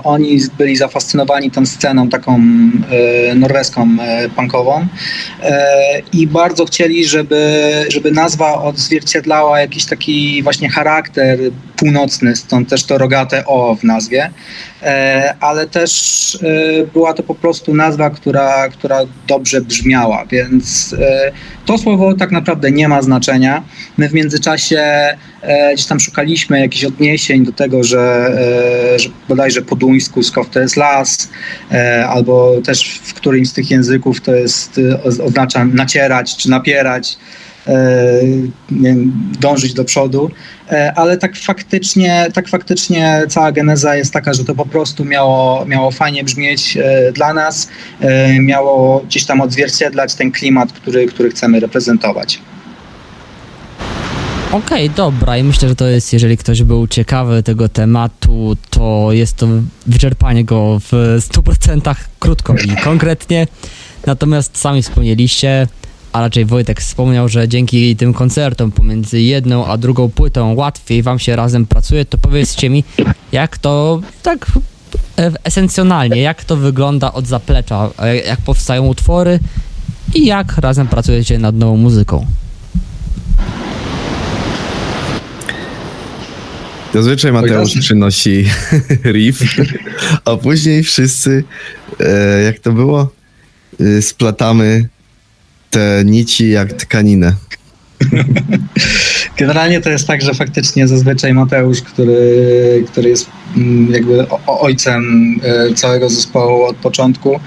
Oni 0.04 0.40
byli 0.58 0.76
zafascynowani 0.76 1.52
tą 1.52 1.66
sceną 1.66 2.10
taką 2.10 2.42
norweską, 3.36 3.88
punkową 4.36 4.88
i 6.14 6.28
bardzo 6.28 6.66
chcieli, 6.66 7.06
żeby, 7.06 7.64
żeby 7.90 8.12
nazwa 8.12 8.64
odzwierciedlała 8.64 9.60
jakiś 9.60 9.86
taki 9.86 10.44
właśnie 10.44 10.70
charakter 10.70 11.40
północny, 11.76 12.36
stąd 12.36 12.70
też 12.70 12.84
to 12.84 12.98
rogate 12.98 13.46
O 13.46 13.76
w 13.76 13.84
nazwie, 13.84 14.30
ale 15.40 15.68
też 15.68 16.38
była 16.94 17.14
to 17.14 17.24
po 17.24 17.36
prostu 17.36 17.74
nazwa, 17.74 18.10
która, 18.10 18.70
która 18.70 19.00
dobrze 19.28 19.62
brzmiała, 19.62 20.26
więc 20.26 20.96
e, 21.00 21.32
to 21.66 21.78
słowo 21.78 22.14
tak 22.14 22.32
naprawdę 22.32 22.72
nie 22.72 22.88
ma 22.88 23.02
znaczenia. 23.02 23.64
My 23.98 24.10
w 24.10 24.14
międzyczasie 24.14 24.80
e, 25.42 25.74
gdzieś 25.74 25.86
tam 25.86 26.00
szukaliśmy 26.00 26.60
jakichś 26.60 26.84
odniesień 26.84 27.46
do 27.46 27.52
tego, 27.52 27.84
że, 27.84 28.28
e, 28.96 29.00
że 29.00 29.10
bodajże 29.30 29.62
po 29.62 29.76
duńsku 29.76 30.24
skow 30.24 30.50
to 30.50 30.60
jest 30.60 30.78
las, 30.78 31.30
albo 32.08 32.62
też 32.66 33.00
w 33.04 33.14
którymś 33.14 33.50
z 33.50 33.54
tych 33.54 33.72
języków 33.72 34.22
to 34.22 34.36
jest 34.36 34.80
oznacza 35.04 35.66
nacierać 35.66 36.38
czy 36.38 36.50
napierać. 36.50 37.18
E, 37.68 38.22
dążyć 39.40 39.74
do 39.74 39.86
przodu, 39.86 40.32
e, 40.72 40.94
ale 40.96 41.18
tak 41.18 41.36
faktycznie, 41.38 42.28
tak 42.34 42.48
faktycznie 42.48 43.24
cała 43.30 43.52
geneza 43.52 43.96
jest 43.96 44.14
taka, 44.14 44.34
że 44.34 44.46
to 44.46 44.56
po 44.56 44.66
prostu 44.66 45.06
miało, 45.06 45.66
miało 45.66 45.92
fajnie 45.92 46.24
brzmieć 46.24 46.78
e, 46.78 47.12
dla 47.12 47.34
nas, 47.34 47.68
miało 48.40 49.00
gdzieś 49.00 49.26
tam 49.26 49.42
odzwierciedlać 49.42 50.16
ten 50.16 50.32
klimat, 50.32 50.74
który, 50.74 51.06
który 51.06 51.30
chcemy 51.30 51.60
reprezentować. 51.60 52.40
Okej, 54.52 54.86
okay, 54.86 54.96
dobra 54.96 55.38
i 55.38 55.44
myślę, 55.44 55.70
że 55.70 55.76
to 55.76 55.88
jest, 55.88 56.14
jeżeli 56.14 56.38
ktoś 56.38 56.64
był 56.64 56.88
ciekawy 56.88 57.44
tego 57.44 57.70
tematu, 57.70 58.58
to 58.70 59.08
jest 59.12 59.36
to 59.36 59.48
wyczerpanie 59.88 60.44
go 60.44 60.80
w 60.80 61.18
100% 61.20 61.96
krótko 62.20 62.56
i 62.56 62.84
konkretnie. 62.84 63.48
Natomiast 64.06 64.58
sami 64.58 64.82
wspomnieliście, 64.82 65.68
a 66.16 66.22
raczej 66.22 66.46
Wojtek 66.46 66.82
wspomniał, 66.82 67.30
że 67.30 67.48
dzięki 67.48 67.96
tym 67.96 68.14
koncertom 68.14 68.72
pomiędzy 68.72 69.22
jedną 69.22 69.66
a 69.66 69.78
drugą 69.78 70.10
płytą 70.10 70.56
łatwiej 70.56 71.04
wam 71.04 71.20
się 71.20 71.36
razem 71.36 71.66
pracuje, 71.66 72.06
to 72.06 72.18
powiedzcie 72.18 72.70
mi, 72.70 72.84
jak 73.32 73.58
to 73.58 74.02
tak 74.24 74.52
e, 75.18 75.32
esencjonalnie, 75.44 76.22
jak 76.22 76.46
to 76.46 76.56
wygląda 76.56 77.14
od 77.14 77.28
zaplecza, 77.28 77.90
e, 78.00 78.16
jak 78.18 78.42
powstają 78.42 78.88
utwory 78.88 79.40
i 80.14 80.26
jak 80.26 80.58
razem 80.58 80.88
pracujecie 80.88 81.40
nad 81.40 81.56
nową 81.56 81.78
muzyką? 81.78 82.26
Zazwyczaj 86.94 87.32
Mateusz 87.32 87.80
przynosi 87.80 88.46
riff, 89.14 89.42
a 90.26 90.36
później 90.38 90.84
wszyscy, 90.84 91.44
e, 92.00 92.42
jak 92.42 92.60
to 92.60 92.72
było, 92.72 93.10
e, 93.80 94.02
splatamy 94.02 94.90
te 95.76 96.04
nici 96.06 96.50
jak 96.50 96.74
tkaninę. 96.74 97.34
Generalnie 99.40 99.82
to 99.82 99.90
jest 99.90 100.08
tak, 100.08 100.22
że 100.22 100.34
faktycznie 100.34 100.88
zazwyczaj 100.88 101.34
Mateusz, 101.34 101.82
który, 101.82 102.84
który 102.88 103.10
jest 103.10 103.30
mm, 103.58 103.94
jakby 103.94 104.26
ojcem 104.48 105.36
e, 105.44 105.74
całego 105.74 106.10
zespołu 106.10 106.64
od 106.64 106.76
początku, 106.76 107.40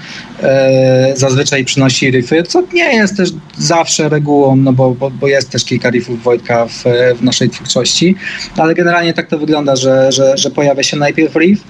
e, 0.43 1.13
zazwyczaj 1.15 1.65
przynosi 1.65 2.11
riffy, 2.11 2.43
co 2.43 2.63
nie 2.73 2.95
jest 2.95 3.17
też 3.17 3.29
zawsze 3.57 4.09
regułą, 4.09 4.55
no 4.55 4.73
bo, 4.73 4.91
bo, 4.91 5.09
bo 5.09 5.27
jest 5.27 5.49
też 5.49 5.65
kilka 5.65 5.89
riffów 5.89 6.23
Wojtka 6.23 6.65
w, 6.65 6.83
w 7.19 7.23
naszej 7.23 7.49
twórczości, 7.49 8.15
ale 8.57 8.73
generalnie 8.73 9.13
tak 9.13 9.27
to 9.27 9.37
wygląda, 9.37 9.75
że, 9.75 10.11
że, 10.11 10.37
że 10.37 10.51
pojawia 10.51 10.83
się 10.83 10.97
najpierw 10.97 11.35
riff, 11.35 11.63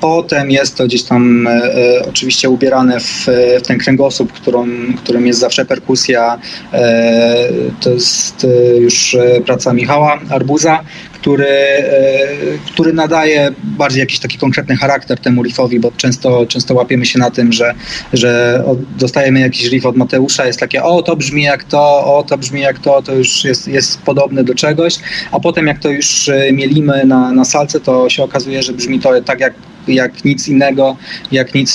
potem 0.00 0.50
jest 0.50 0.76
to 0.76 0.84
gdzieś 0.84 1.02
tam 1.02 1.46
e, 1.46 1.50
e, 1.50 2.08
oczywiście 2.08 2.50
ubierane 2.50 3.00
w, 3.00 3.26
w 3.62 3.66
ten 3.66 3.78
kręgosłup, 3.78 4.32
którą, 4.32 4.66
którym 4.96 5.26
jest 5.26 5.40
zawsze 5.40 5.64
perkusja, 5.64 6.38
E, 6.72 7.48
To 7.80 7.90
jest 7.90 8.44
e, 8.44 8.76
już 8.76 9.14
e, 9.14 9.40
praca 9.40 9.72
Michała 9.72 10.18
Arbuza, 10.30 10.80
który, 11.20 11.46
e, 11.46 12.28
który 12.72 12.92
nadaje 12.92 13.50
bardziej 13.62 14.00
jakiś 14.00 14.18
taki 14.18 14.38
konkretny 14.38 14.76
charakter 14.76 15.18
temu 15.18 15.42
riffowi, 15.42 15.80
bo 15.80 15.92
często, 15.96 16.46
często 16.46 16.74
łapiemy 16.74 17.06
się 17.06 17.18
na 17.18 17.30
tym, 17.30 17.52
że, 17.52 17.74
że 18.12 18.62
dostajemy 18.98 19.40
jakiś 19.40 19.70
riff 19.70 19.86
od 19.86 19.96
Mateusza, 19.96 20.46
jest 20.46 20.60
takie 20.60 20.82
o, 20.82 21.02
to 21.02 21.16
brzmi 21.16 21.42
jak 21.42 21.64
to, 21.64 21.80
o, 22.16 22.24
to 22.28 22.38
brzmi 22.38 22.60
jak 22.60 22.78
to, 22.78 23.02
to 23.02 23.14
już 23.14 23.44
jest, 23.44 23.68
jest 23.68 24.02
podobne 24.02 24.44
do 24.44 24.54
czegoś, 24.54 24.98
a 25.32 25.40
potem 25.40 25.66
jak 25.66 25.78
to 25.78 25.90
już 25.90 26.28
e, 26.28 26.52
mielimy 26.52 27.04
na, 27.04 27.32
na 27.32 27.44
salce, 27.44 27.80
to 27.80 28.10
się 28.10 28.22
okazuje, 28.22 28.62
że 28.62 28.72
brzmi 28.72 29.00
to 29.00 29.20
tak 29.22 29.40
jak 29.40 29.54
jak 29.90 30.24
nic 30.24 30.48
innego, 30.48 30.96
jak 31.32 31.54
nic 31.54 31.70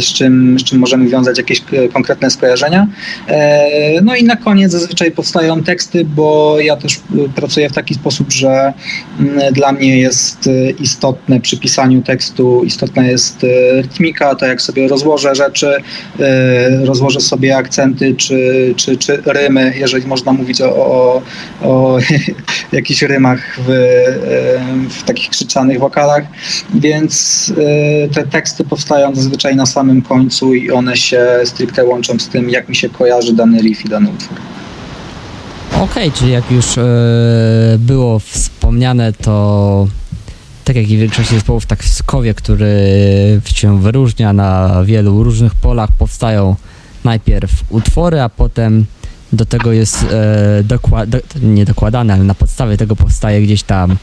z 0.00 0.04
czym, 0.04 0.58
z 0.58 0.64
czym 0.64 0.78
możemy 0.78 1.08
wiązać 1.08 1.38
jakieś 1.38 1.62
e, 1.72 1.88
konkretne 1.88 2.30
skojarzenia. 2.30 2.86
E, 3.28 4.02
No 4.02 4.16
i 4.16 4.24
na 4.24 4.36
koniec 4.36 4.72
zazwyczaj 4.72 5.10
powstają 5.10 5.62
teksty, 5.62 6.04
bo 6.04 6.60
ja 6.60 6.76
też 6.76 6.96
e, 6.96 6.98
pracuję 7.34 7.68
w 7.68 7.72
taki 7.72 7.94
sposób, 7.94 8.32
że 8.32 8.72
mm, 9.20 9.52
dla 9.52 9.72
mnie 9.72 9.98
jest 9.98 10.48
istotne 10.80 11.40
przy 11.40 11.56
pisaniu 11.56 12.02
tekstu, 12.02 12.64
istotna 12.64 13.04
jest 13.04 13.46
rytmika, 13.72 14.34
to 14.34 14.46
jak 14.46 14.62
sobie 14.62 14.88
rozłożę 14.88 15.34
rzeczy, 15.34 15.74
rozłożę 16.84 17.20
sobie 17.20 17.56
akcenty 17.56 18.14
czy, 18.14 18.74
czy, 18.76 18.96
czy 18.96 19.22
rymy, 19.26 19.72
jeżeli 19.76 20.06
można 20.06 20.32
mówić 20.32 20.60
o, 20.60 20.76
o, 20.76 21.22
o 21.62 21.98
jakichś 22.72 23.02
rymach 23.02 23.58
w, 23.66 23.70
w 24.90 25.02
takich 25.02 25.30
krzyczanych 25.30 25.78
wokalach, 25.78 26.24
więc 26.74 27.52
te 28.12 28.26
teksty 28.26 28.64
powstają 28.64 29.14
zazwyczaj 29.14 29.56
na 29.56 29.66
samym 29.66 30.02
końcu 30.02 30.54
i 30.54 30.70
one 30.70 30.96
się 30.96 31.26
stricte 31.44 31.84
łączą 31.84 32.18
z 32.18 32.28
tym, 32.28 32.50
jak 32.50 32.68
mi 32.68 32.76
się 32.76 32.88
kojarzy 32.88 33.32
dany 33.32 33.58
riff 33.58 33.84
i 33.84 33.88
dany 33.88 34.10
utwór. 34.10 34.38
Okej, 35.80 36.12
czyli 36.12 36.32
jak 36.32 36.50
już 36.50 36.78
e, 36.78 36.84
było 37.78 38.18
wspomniane, 38.18 39.12
to 39.12 39.86
tak 40.64 40.76
jak 40.76 40.90
i 40.90 40.96
w 40.96 41.00
większości 41.00 41.34
zespołów, 41.34 41.66
tak 41.66 41.82
w 41.82 41.88
Skowie, 41.88 42.34
który 42.34 42.74
się 43.54 43.80
wyróżnia 43.80 44.32
na 44.32 44.82
wielu 44.84 45.22
różnych 45.22 45.54
polach, 45.54 45.90
powstają 45.98 46.56
najpierw 47.04 47.50
utwory, 47.70 48.20
a 48.20 48.28
potem 48.28 48.86
do 49.32 49.46
tego 49.46 49.72
jest 49.72 50.02
e, 50.02 50.62
do, 50.64 50.78
nie 51.42 51.64
dokładane, 51.64 52.14
ale 52.14 52.24
na 52.24 52.34
podstawie 52.34 52.76
tego 52.76 52.96
powstaje 52.96 53.42
gdzieś 53.42 53.62
tam 53.62 53.96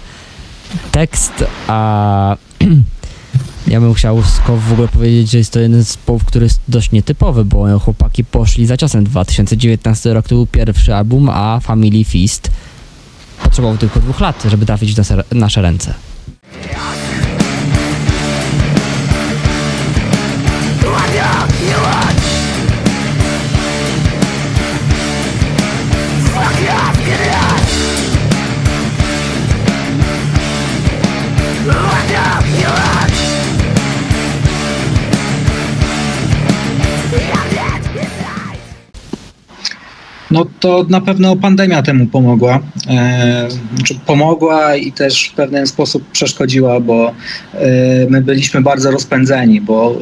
tekst, 0.92 1.46
a 1.68 2.36
ja 3.68 3.82
bym 3.82 3.94
chciał 3.94 4.22
w 4.68 4.72
ogóle 4.72 4.88
powiedzieć, 4.88 5.32
że 5.32 5.38
jest 5.38 5.54
to 5.54 5.60
jeden 5.60 5.84
z 5.84 5.88
zespołów, 5.88 6.26
który 6.26 6.46
jest 6.46 6.60
dość 6.68 6.92
nietypowy, 6.92 7.46
bo 7.46 7.80
chłopaki 7.80 8.24
poszli 8.26 8.66
za 8.66 8.78
ciosem. 8.78 9.04
2019 9.04 10.14
rok 10.14 10.28
to 10.28 10.36
był 10.36 10.48
pierwszy 10.48 10.96
album, 10.96 11.30
a 11.30 11.60
Family 11.60 12.06
Feast 12.06 12.52
potrzebował 13.44 13.78
tylko 13.78 14.00
dwóch 14.00 14.20
lat, 14.20 14.44
żeby 14.50 14.66
trafić 14.66 14.94
w 14.94 14.96
nasze 15.32 15.62
ręce. 15.62 15.94
No 40.32 40.46
to 40.60 40.86
na 40.90 41.02
pewno 41.02 41.36
pandemia 41.36 41.82
temu 41.82 42.06
pomogła. 42.06 42.60
E, 42.90 43.48
znaczy 43.76 44.00
pomogła 44.06 44.76
i 44.76 44.92
też 44.92 45.30
w 45.30 45.34
pewien 45.34 45.68
sposób 45.68 46.12
przeszkodziła, 46.12 46.80
bo 46.80 47.10
e, 47.10 47.14
my 48.10 48.22
byliśmy 48.22 48.62
bardzo 48.62 48.92
rozpędzeni, 48.92 49.62
bo 49.62 49.96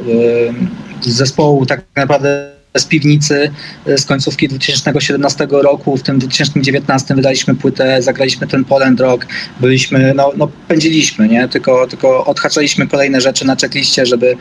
e, 1.04 1.12
zespołu 1.12 1.66
tak 1.66 1.82
naprawdę 1.96 2.56
z 2.78 2.86
piwnicy 2.86 3.52
e, 3.86 3.98
z 3.98 4.06
końcówki 4.06 4.48
2017 4.48 5.48
roku, 5.52 5.98
w 5.98 6.04
tym 6.04 6.20
2019 6.20 7.16
wydaliśmy 7.16 7.56
płytę, 7.56 8.02
zagraliśmy 8.02 8.48
ten 8.48 8.66
Poland 8.66 9.00
Rock, 9.00 9.26
byliśmy, 9.60 10.14
no, 10.16 10.32
no 10.38 10.48
pędziliśmy, 10.68 11.28
nie? 11.28 11.48
Tylko, 11.48 11.88
tylko 11.88 12.26
odhaczaliśmy 12.26 12.88
kolejne 12.88 13.22
rzeczy 13.22 13.46
na 13.46 13.56
checkliście, 13.56 14.06
żeby, 14.06 14.38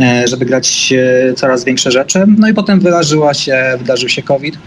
e, 0.00 0.28
żeby 0.28 0.44
grać 0.44 0.92
e, 0.92 1.34
coraz 1.34 1.64
większe 1.64 1.90
rzeczy. 1.90 2.24
No 2.38 2.48
i 2.48 2.54
potem 2.54 2.80
wydarzyła 2.80 3.34
się, 3.34 3.64
wydarzył 3.78 4.08
się 4.08 4.22
COVID, 4.22 4.58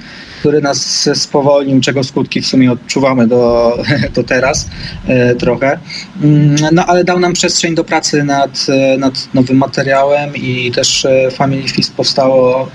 który 0.41 0.61
nas 0.61 1.09
spowolnił, 1.13 1.81
czego 1.81 2.03
skutki 2.03 2.41
w 2.41 2.47
sumie 2.47 2.71
odczuwamy 2.71 3.27
do, 3.27 3.77
do 4.15 4.23
teraz 4.23 4.69
e, 5.07 5.35
trochę. 5.35 5.79
Mm, 6.23 6.55
No 6.71 6.85
ale 6.85 7.03
dał 7.03 7.19
nam 7.19 7.33
przestrzeń 7.33 7.75
do 7.75 7.83
pracy 7.83 8.23
nad, 8.23 8.65
e, 8.69 8.97
nad 8.97 9.33
nowym 9.33 9.57
materiałem 9.57 10.35
i 10.35 10.71
też 10.75 11.05
e, 11.05 11.31
Family 11.31 11.67
Feast 11.67 11.93
powstało 11.93 12.69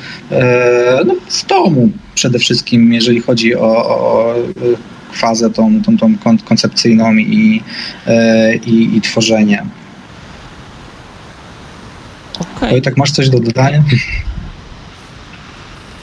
no, 1.07 1.15
w 1.31 1.47
domu 1.47 1.91
przede 2.15 2.39
wszystkim, 2.39 2.93
jeżeli 2.93 3.21
chodzi 3.21 3.57
o, 3.57 3.89
o 3.89 4.35
fazę 5.13 5.51
tą, 5.51 5.83
tą, 5.83 5.99
tą 5.99 6.19
kon- 6.19 6.39
koncepcyjną 6.39 7.15
i, 7.15 7.63
i, 8.67 8.97
i 8.97 9.01
tworzenie. 9.01 9.65
Okej. 12.41 12.71
Wojtek, 12.71 12.97
masz 12.97 13.11
coś 13.11 13.29
do 13.31 13.41
dodania? 13.41 13.83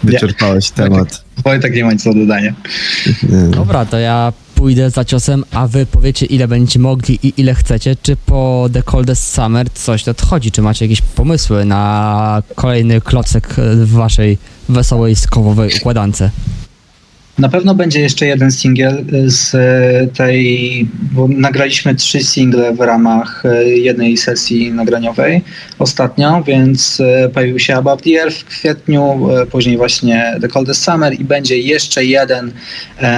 Wyczerpałeś 0.04 0.72
temat. 0.72 1.24
Wojtek 1.44 1.76
nie 1.76 1.86
ma 1.86 1.94
nic 1.94 2.04
do 2.04 2.13
dodania. 2.13 2.54
Nie. 3.30 3.50
Dobra, 3.50 3.86
to 3.86 4.00
ja 4.00 4.34
pójdę 4.56 4.89
za 4.89 5.06
ciosem, 5.06 5.44
a 5.52 5.68
wy 5.68 5.86
powiecie 5.86 6.26
ile 6.26 6.48
będziecie 6.48 6.80
mogli 6.80 7.20
i 7.24 7.34
ile 7.38 7.54
chcecie. 7.56 7.96
Czy 8.02 8.16
po 8.16 8.70
The 8.74 8.84
Coldest 8.84 9.34
Summer 9.34 9.70
coś 9.74 10.06
nadchodzi? 10.06 10.52
Czy 10.52 10.62
macie 10.62 10.86
jakieś 10.86 11.02
pomysły 11.02 11.66
na 11.66 12.44
kolejny 12.56 13.02
klocek 13.02 13.48
w 13.58 13.92
waszej 13.92 14.38
wesołej, 14.70 15.16
skowowej 15.16 15.72
układance? 15.80 16.24
Na 17.38 17.50
pewno 17.50 17.76
będzie 17.76 18.00
jeszcze 18.00 18.26
jeden 18.26 18.52
singiel 18.52 19.06
z 19.26 19.56
e, 19.56 20.08
tej, 20.08 20.88
bo 21.02 21.28
nagraliśmy 21.28 21.96
trzy 21.96 22.24
single 22.24 22.74
w 22.74 22.80
ramach 22.80 23.43
e, 23.46 23.65
jednej 23.65 24.17
sesji 24.17 24.72
nagraniowej 24.72 25.41
ostatnio, 25.80 26.43
więc 26.43 27.02
pojawił 27.34 27.60
się 27.60 27.76
Above 27.76 28.02
the 28.04 28.22
Earth 28.22 28.38
w 28.38 28.46
kwietniu, 28.46 29.30
później 29.52 29.78
właśnie 29.78 30.38
The 30.41 30.48
Coldest 30.48 30.84
Summer 30.84 31.19
i 31.19 31.24
będzie 31.24 31.58
jeszcze 31.58 32.06
jeden, 32.06 32.52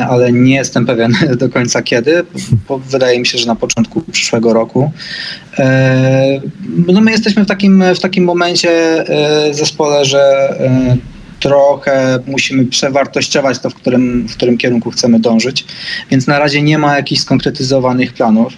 ale 0.10 0.32
nie 0.32 0.56
jestem 0.56 0.86
pewien 0.86 1.14
do 1.40 1.50
końca 1.50 1.82
kiedy, 1.82 2.24
bo 2.68 2.80
wydaje 2.80 3.20
mi 3.20 3.26
się, 3.26 3.38
że 3.38 3.48
na 3.48 3.56
początku 3.56 4.02
przyszłego 4.12 4.54
roku. 4.54 4.92
No 6.88 7.02
my 7.02 7.12
jesteśmy 7.12 7.44
w 7.44 7.48
takim, 7.48 7.84
w 7.96 8.00
takim 8.00 8.24
momencie 8.24 9.04
zespole, 9.52 10.06
że 10.06 10.50
trochę 11.46 12.20
musimy 12.28 12.66
przewartościować 12.66 13.60
to, 13.60 13.70
w 13.70 13.76
którym, 13.76 14.28
w 14.28 14.34
którym 14.34 14.58
kierunku 14.58 14.92
chcemy 14.92 15.20
dążyć, 15.20 15.66
więc 16.12 16.28
na 16.28 16.40
razie 16.40 16.62
nie 16.62 16.78
ma 16.78 16.96
jakichś 16.96 17.22
skonkretyzowanych 17.22 18.14
planów. 18.14 18.54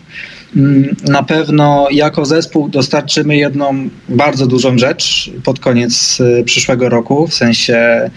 Mm, 0.55 0.95
Na 1.03 1.23
pewno 1.23 1.87
jako 1.91 2.25
zespół 2.25 2.69
dostarczymy 2.69 3.37
jedną 3.37 3.89
bardzo 4.09 4.47
dużą 4.47 4.77
rzecz 4.77 5.31
pod 5.43 5.59
koniec 5.59 6.19
y, 6.19 6.43
przyszłego 6.43 6.89
roku, 6.89 7.27
w 7.27 7.33
sensie 7.33 8.09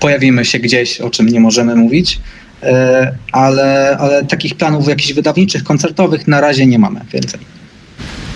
pojawimy 0.00 0.44
się 0.44 0.58
gdzieś, 0.58 1.00
o 1.00 1.10
czym 1.10 1.26
nie 1.26 1.40
możemy 1.40 1.76
mówić, 1.76 2.20
e, 2.62 3.14
ale, 3.32 3.96
ale 4.00 4.24
takich 4.24 4.54
planów 4.54 4.88
jakichś 4.88 5.12
wydawniczych, 5.12 5.64
koncertowych 5.64 6.28
na 6.28 6.40
razie 6.40 6.66
nie 6.66 6.78
mamy 6.78 7.00
więcej. 7.12 7.40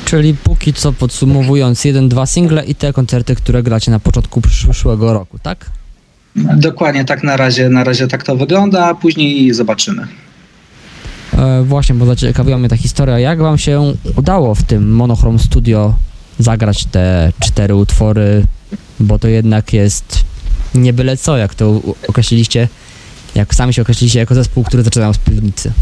Czyli 0.05 0.35
póki 0.45 0.73
co 0.73 0.93
podsumowując, 0.93 1.85
jeden, 1.85 2.09
dwa 2.09 2.27
single 2.27 2.65
i 2.65 2.75
te 2.75 2.93
koncerty, 2.93 3.35
które 3.35 3.63
gracie 3.63 3.91
na 3.91 4.01
początku 4.01 4.41
przyszłego 4.41 5.13
roku, 5.13 5.39
tak? 5.39 5.82
Dokładnie 6.37 7.05
tak 7.05 7.23
na 7.23 7.37
razie, 7.37 7.69
na 7.69 7.85
razie 7.85 8.09
tak 8.09 8.23
to 8.23 8.37
wygląda, 8.37 8.87
a 8.87 8.95
później 8.95 9.55
zobaczymy. 9.55 10.07
E, 11.33 11.63
właśnie, 11.63 11.95
bo 11.95 12.07
zaciekawiła 12.07 12.59
mnie 12.59 12.69
ta 12.69 12.77
historia. 12.77 13.19
Jak 13.19 13.39
wam 13.39 13.59
się 13.59 13.95
udało 14.17 14.55
w 14.55 14.63
tym 14.63 14.93
Monochrome 14.95 15.39
Studio 15.39 15.95
zagrać 16.39 16.85
te 16.85 17.33
cztery 17.41 17.75
utwory? 17.75 18.47
Bo 19.01 19.19
to 19.19 19.29
jednak 19.29 19.73
jest 19.73 20.25
nie 20.75 20.93
byle 20.93 21.17
co, 21.17 21.37
jak 21.37 21.55
to 21.55 21.81
określiliście, 22.09 22.69
jak 23.35 23.55
sami 23.55 23.75
się 23.75 23.83
określiliście 23.83 24.19
jako 24.19 24.35
zespół, 24.35 24.65
który 24.65 24.83
zaczynają 24.83 25.13
z 25.13 25.19
piwnicy. 25.19 25.73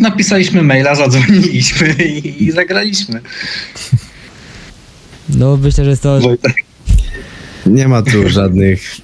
Napisaliśmy 0.00 0.62
maila, 0.62 0.94
zadzwoniliśmy 0.94 1.92
i, 1.92 2.44
i 2.44 2.50
zagraliśmy. 2.50 3.20
No 5.28 5.56
myślę, 5.56 5.84
że 5.84 5.90
jest 5.90 6.02
to... 6.02 6.20
Wojtek. 6.20 6.69
Nie 7.66 7.88
ma 7.88 8.02
tu 8.02 8.28
żadnych 8.28 8.96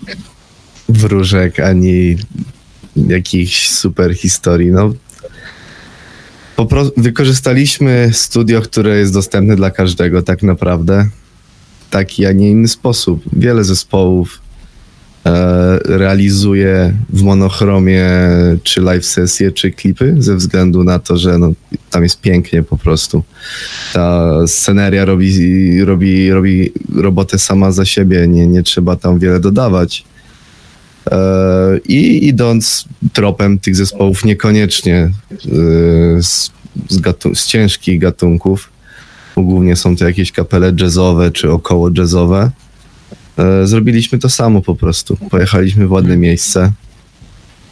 wróżek 0.88 1.60
ani 1.60 2.16
jakichś 2.96 3.68
super 3.68 4.14
historii. 4.14 4.72
No, 4.72 4.94
po 6.56 6.68
wykorzystaliśmy 6.96 8.10
studio, 8.12 8.62
które 8.62 8.98
jest 8.98 9.12
dostępne 9.12 9.56
dla 9.56 9.70
każdego 9.70 10.22
tak 10.22 10.42
naprawdę. 10.42 11.08
Taki, 11.90 12.26
a 12.26 12.32
nie 12.32 12.50
inny 12.50 12.68
sposób. 12.68 13.22
Wiele 13.32 13.64
zespołów 13.64 14.40
realizuje 15.84 16.94
w 17.10 17.22
monochromie 17.22 18.06
czy 18.62 18.80
live 18.80 19.06
sesje, 19.06 19.52
czy 19.52 19.70
klipy 19.70 20.14
ze 20.18 20.36
względu 20.36 20.84
na 20.84 20.98
to, 20.98 21.16
że 21.16 21.38
no, 21.38 21.52
tam 21.90 22.02
jest 22.02 22.20
pięknie 22.20 22.62
po 22.62 22.76
prostu. 22.76 23.22
Ta 23.92 24.32
sceneria 24.46 25.04
robi, 25.04 25.84
robi, 25.84 26.30
robi 26.30 26.72
robotę 26.94 27.38
sama 27.38 27.72
za 27.72 27.84
siebie, 27.84 28.28
nie, 28.28 28.46
nie 28.46 28.62
trzeba 28.62 28.96
tam 28.96 29.18
wiele 29.18 29.40
dodawać. 29.40 30.04
E, 31.10 31.78
I 31.88 32.26
idąc 32.26 32.84
tropem 33.12 33.58
tych 33.58 33.76
zespołów 33.76 34.24
niekoniecznie 34.24 34.96
e, 34.96 35.10
z, 36.22 36.50
z, 36.88 37.00
gatu- 37.00 37.34
z 37.34 37.46
ciężkich 37.46 38.00
gatunków, 38.00 38.70
bo 39.36 39.42
głównie 39.42 39.76
są 39.76 39.96
to 39.96 40.06
jakieś 40.06 40.32
kapele 40.32 40.72
jazzowe 40.80 41.30
czy 41.30 41.50
około 41.50 41.90
jazzowe, 41.98 42.50
e, 42.50 42.65
zrobiliśmy 43.64 44.18
to 44.18 44.28
samo 44.28 44.62
po 44.62 44.74
prostu. 44.74 45.16
Pojechaliśmy 45.30 45.86
w 45.86 45.92
ładne 45.92 46.16
miejsce 46.16 46.72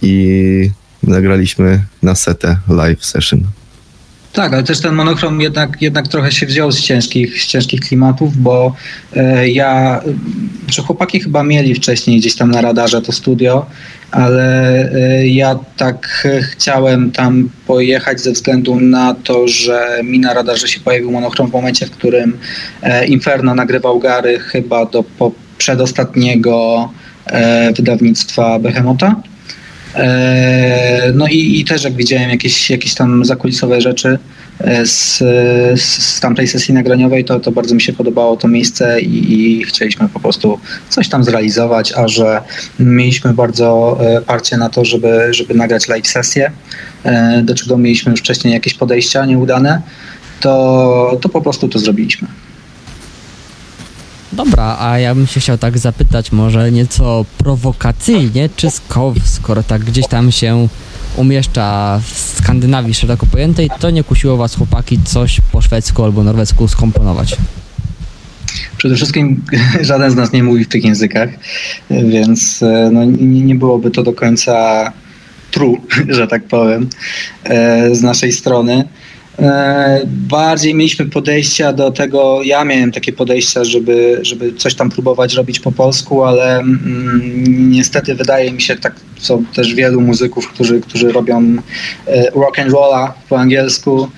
i 0.02 0.70
nagraliśmy 1.02 1.84
na 2.02 2.14
setę 2.14 2.56
live 2.68 3.04
session. 3.04 3.40
Tak, 4.32 4.52
ale 4.52 4.62
też 4.62 4.80
ten 4.80 4.94
monochrom 4.94 5.40
jednak, 5.40 5.82
jednak 5.82 6.08
trochę 6.08 6.32
się 6.32 6.46
wziął 6.46 6.72
z 6.72 6.80
ciężkich, 6.80 7.42
z 7.42 7.46
ciężkich 7.46 7.80
klimatów, 7.80 8.36
bo 8.36 8.74
e, 9.16 9.48
ja, 9.48 10.00
że 10.68 10.82
chłopaki 10.82 11.20
chyba 11.20 11.42
mieli 11.42 11.74
wcześniej 11.74 12.20
gdzieś 12.20 12.34
tam 12.34 12.50
na 12.50 12.60
radarze 12.60 13.02
to 13.02 13.12
studio, 13.12 13.66
ale 14.10 14.74
e, 14.92 15.26
ja 15.28 15.58
tak 15.76 16.28
e, 16.30 16.42
chciałem 16.42 17.10
tam 17.10 17.48
pojechać 17.66 18.20
ze 18.20 18.32
względu 18.32 18.80
na 18.80 19.14
to, 19.14 19.48
że 19.48 20.00
mi 20.04 20.18
na 20.18 20.34
radarze 20.34 20.68
się 20.68 20.80
pojawił 20.80 21.10
monochrom 21.10 21.50
w 21.50 21.52
momencie, 21.52 21.86
w 21.86 21.90
którym 21.90 22.38
e, 22.82 23.06
Inferno 23.06 23.54
nagrywał 23.54 23.98
Gary 23.98 24.38
chyba 24.38 24.86
do 24.86 25.02
po, 25.02 25.32
przedostatniego 25.64 26.88
e, 27.26 27.72
wydawnictwa 27.72 28.58
Behemota. 28.58 29.16
E, 29.94 31.12
No 31.14 31.26
i, 31.26 31.60
i 31.60 31.64
też 31.64 31.84
jak 31.84 31.94
widziałem 31.94 32.30
jakieś, 32.30 32.70
jakieś 32.70 32.94
tam 32.94 33.24
zakulisowe 33.24 33.80
rzeczy 33.80 34.18
e, 34.58 34.86
z, 34.86 35.18
z, 35.80 36.20
tamtej 36.20 36.48
sesji 36.48 36.74
nagraniowej, 36.74 37.24
to, 37.24 37.40
to 37.40 37.52
bardzo 37.52 37.74
mi 37.74 37.80
się 37.80 37.92
podobało 37.92 38.36
to 38.36 38.48
miejsce 38.48 39.00
i, 39.00 39.32
i 39.32 39.64
chcieliśmy 39.64 40.08
po 40.08 40.20
prostu 40.20 40.58
coś 40.88 41.08
tam 41.08 41.24
zrealizować, 41.24 41.92
a 41.92 42.08
że 42.08 42.40
mieliśmy 42.78 43.34
bardzo 43.34 43.98
parcie 44.26 44.56
na 44.56 44.68
to, 44.68 44.84
żeby, 44.84 45.28
żeby 45.30 45.54
nagrać 45.54 45.88
live 45.88 46.06
sesję, 46.06 46.50
do 47.42 47.54
czego 47.54 47.78
mieliśmy 47.78 48.10
już 48.10 48.20
wcześniej 48.20 48.54
jakieś 48.54 48.74
podejścia 48.74 49.26
nieudane, 49.26 49.82
to, 50.40 51.18
to 51.20 51.28
po 51.28 51.40
prostu 51.40 51.68
to 51.68 51.78
zrobiliśmy. 51.78 52.28
Dobra, 54.36 54.76
a 54.80 54.98
ja 54.98 55.14
bym 55.14 55.26
się 55.26 55.40
chciał 55.40 55.58
tak 55.58 55.78
zapytać 55.78 56.32
może 56.32 56.72
nieco 56.72 57.24
prowokacyjnie, 57.38 58.48
czy 58.56 58.70
Skow, 58.70 59.14
skoro 59.24 59.62
tak 59.62 59.84
gdzieś 59.84 60.06
tam 60.06 60.32
się 60.32 60.68
umieszcza 61.16 62.00
w 62.04 62.18
Skandynawii 62.18 62.94
szeroko 62.94 63.26
pojętej, 63.26 63.70
to 63.80 63.90
nie 63.90 64.04
kusiło 64.04 64.36
was 64.36 64.54
chłopaki 64.54 64.98
coś 65.04 65.40
po 65.52 65.60
szwedzku 65.60 66.04
albo 66.04 66.24
norwesku 66.24 66.68
skomponować? 66.68 67.36
Przede 68.76 68.96
wszystkim 68.96 69.44
żaden 69.80 70.10
z 70.10 70.14
nas 70.14 70.32
nie 70.32 70.42
mówi 70.42 70.64
w 70.64 70.68
tych 70.68 70.84
językach, 70.84 71.28
więc 71.90 72.62
e, 72.62 72.90
no, 72.92 73.04
nie, 73.04 73.42
nie 73.42 73.54
byłoby 73.54 73.90
to 73.90 74.02
do 74.02 74.12
końca 74.12 74.92
true, 75.50 75.80
że 76.16 76.26
tak 76.26 76.44
powiem, 76.44 76.88
e, 77.44 77.94
z 77.94 78.02
naszej 78.02 78.32
strony. 78.32 78.84
E, 79.38 80.00
Bardziej 80.06 80.74
mieliśmy 80.74 81.06
podejścia 81.06 81.72
do 81.72 81.90
tego, 81.90 82.42
ja 82.42 82.64
miałem 82.64 82.92
takie 82.92 83.12
podejścia, 83.12 83.64
żeby, 83.64 84.18
żeby 84.22 84.52
coś 84.52 84.74
tam 84.74 84.90
próbować 84.90 85.34
robić 85.34 85.60
po 85.60 85.72
polsku, 85.72 86.24
ale 86.24 86.58
mm, 86.58 87.70
niestety 87.70 88.14
wydaje 88.14 88.52
mi 88.52 88.60
się, 88.60 88.76
tak 88.76 88.94
są 89.18 89.44
też 89.54 89.74
wielu 89.74 90.00
muzyków, 90.00 90.48
którzy, 90.48 90.80
którzy 90.80 91.12
robią 91.12 91.56
e, 92.06 92.30
rock 92.30 92.58
and 92.58 92.72
rolla 92.72 93.14
po 93.28 93.38
angielsku, 93.38 94.08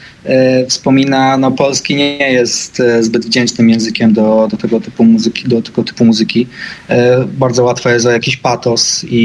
wspomina, 0.69 1.37
no 1.39 1.51
polski 1.51 1.97
nie 1.97 2.33
jest 2.33 2.81
e, 2.81 3.03
zbyt 3.03 3.27
wdzięcznym 3.27 3.71
językiem 3.71 4.13
do, 4.13 4.49
do 4.51 4.57
tego 4.57 4.81
typu 4.81 5.05
muzyki, 5.05 5.49
do 5.49 5.63
tego 5.63 5.83
typu 5.85 6.05
muzyki. 6.05 6.47
E, 6.89 7.25
Bardzo 7.25 7.65
łatwo 7.65 7.89
jest 7.91 8.07
o 8.07 8.11
jakiś 8.11 8.37
patos 8.37 9.05
i, 9.05 9.17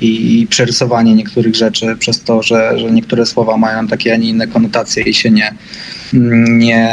i- 0.00 0.40
i 0.40 0.46
przerysowanie 0.46 1.14
niektórych 1.14 1.54
rzeczy 1.56 1.96
przez 1.98 2.22
to, 2.22 2.42
że, 2.42 2.78
że 2.78 2.90
niektóre 2.90 3.26
słowa 3.26 3.56
mają 3.56 3.86
takie, 3.86 4.14
a 4.14 4.16
nie 4.16 4.28
inne 4.28 4.46
konotacje 4.46 5.02
i 5.02 5.14
się 5.14 5.30
nie, 5.30 5.54
nie, 6.58 6.88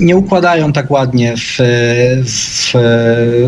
nie 0.00 0.16
układają 0.16 0.72
tak 0.72 0.90
ładnie 0.90 1.34
w, 1.36 1.58
w, 2.24 2.72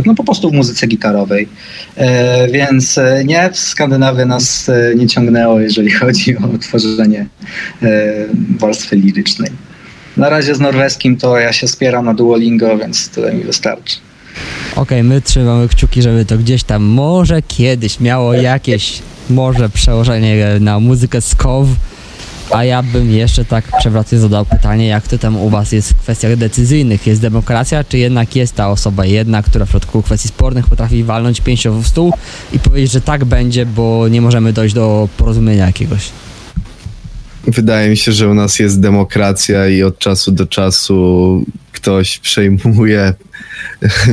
no 0.06 0.14
po 0.14 0.24
prostu 0.24 0.50
w 0.50 0.52
muzyce 0.52 0.86
gitarowej. 0.86 1.48
E, 1.96 2.48
Więc 2.48 2.98
e, 2.98 3.24
nie, 3.24 3.50
w 3.52 3.58
Skandynawii 3.58 4.26
nas 4.26 4.68
e, 4.68 4.94
nie 4.94 5.06
ciągnęło, 5.06 5.60
jeżeli 5.60 5.90
chodzi 5.90 6.36
o 6.36 6.58
tworzenie 6.58 7.26
warstwy 8.58 8.96
lirycznej. 8.96 9.50
Na 10.16 10.28
razie 10.28 10.54
z 10.54 10.60
norweskim 10.60 11.16
to 11.16 11.38
ja 11.38 11.52
się 11.52 11.68
spieram 11.68 12.04
na 12.04 12.14
Duolingo, 12.14 12.78
więc 12.78 13.08
tyle 13.08 13.34
mi 13.34 13.44
wystarczy. 13.44 13.96
Okej, 14.76 15.02
my 15.02 15.20
trzymamy 15.20 15.68
kciuki, 15.68 16.02
żeby 16.02 16.24
to 16.24 16.38
gdzieś 16.38 16.62
tam 16.62 16.82
może 16.82 17.42
kiedyś 17.42 18.00
miało 18.00 18.34
jakieś 18.34 19.02
może 19.30 19.68
przełożenie 19.68 20.46
na 20.60 20.80
muzykę 20.80 21.20
Skow, 21.20 21.66
a 22.50 22.64
ja 22.64 22.82
bym 22.82 23.10
jeszcze 23.10 23.44
tak 23.44 23.64
przewrotnie 23.78 24.18
zadał 24.18 24.44
pytanie, 24.44 24.86
jak 24.86 25.08
to 25.08 25.18
tam 25.18 25.36
u 25.36 25.50
was 25.50 25.72
jest 25.72 25.92
w 25.92 25.96
kwestiach 25.96 26.36
decyzyjnych? 26.36 27.06
Jest 27.06 27.20
demokracja, 27.20 27.84
czy 27.84 27.98
jednak 27.98 28.36
jest 28.36 28.54
ta 28.54 28.70
osoba 28.70 29.06
jedna, 29.06 29.42
która 29.42 29.64
w 29.64 29.68
przypadku 29.68 30.02
kwestii 30.02 30.28
spornych 30.28 30.66
potrafi 30.66 31.04
walnąć 31.04 31.40
pięścią 31.40 31.80
w 31.80 31.86
stół 31.88 32.12
i 32.52 32.58
powiedzieć, 32.58 32.92
że 32.92 33.00
tak 33.00 33.24
będzie, 33.24 33.66
bo 33.66 34.08
nie 34.08 34.20
możemy 34.20 34.52
dojść 34.52 34.74
do 34.74 35.08
porozumienia 35.16 35.66
jakiegoś? 35.66 36.10
Wydaje 37.46 37.90
mi 37.90 37.96
się, 37.96 38.12
że 38.12 38.28
u 38.28 38.34
nas 38.34 38.58
jest 38.58 38.80
demokracja 38.80 39.68
i 39.68 39.82
od 39.82 39.98
czasu 39.98 40.32
do 40.32 40.46
czasu 40.46 41.44
ktoś 41.72 42.18
przejmuje 42.18 43.14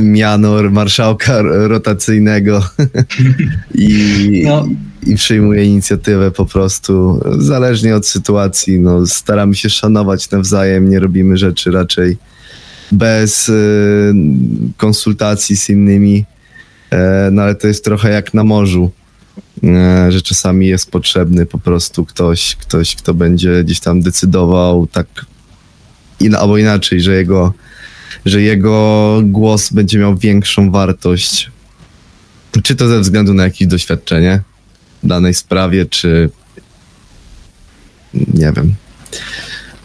miano 0.02 0.70
marszałka 0.70 1.42
rotacyjnego 1.42 2.68
i, 3.74 4.42
No. 4.46 4.66
I 5.06 5.16
przejmuje 5.16 5.64
inicjatywę 5.64 6.30
po 6.30 6.46
prostu. 6.46 7.20
Zależnie 7.38 7.96
od 7.96 8.06
sytuacji, 8.06 8.80
no, 8.80 9.06
staramy 9.06 9.54
się 9.54 9.70
szanować 9.70 10.30
nawzajem, 10.30 10.90
nie 10.90 11.00
robimy 11.00 11.36
rzeczy 11.36 11.70
raczej 11.70 12.16
bez 12.92 13.48
y, 13.48 14.14
konsultacji 14.76 15.56
z 15.56 15.68
innymi, 15.68 16.24
e, 16.90 17.28
no 17.32 17.42
ale 17.42 17.54
to 17.54 17.68
jest 17.68 17.84
trochę 17.84 18.10
jak 18.10 18.34
na 18.34 18.44
morzu 18.44 18.90
e, 19.64 20.12
że 20.12 20.22
czasami 20.22 20.66
jest 20.66 20.90
potrzebny 20.90 21.46
po 21.46 21.58
prostu 21.58 22.04
ktoś, 22.04 22.56
ktoś, 22.56 22.96
kto 22.96 23.14
będzie 23.14 23.64
gdzieś 23.64 23.80
tam 23.80 24.00
decydował 24.00 24.86
tak 24.86 25.06
in, 26.20 26.34
albo 26.34 26.58
inaczej, 26.58 27.00
że 27.00 27.14
jego, 27.14 27.52
że 28.26 28.42
jego 28.42 29.20
głos 29.24 29.72
będzie 29.72 29.98
miał 29.98 30.16
większą 30.16 30.70
wartość. 30.70 31.50
Czy 32.62 32.76
to 32.76 32.88
ze 32.88 33.00
względu 33.00 33.34
na 33.34 33.44
jakieś 33.44 33.68
doświadczenie 33.68 34.40
danej 35.02 35.34
sprawie, 35.34 35.86
czy 35.86 36.30
nie 38.14 38.52
wiem. 38.56 38.74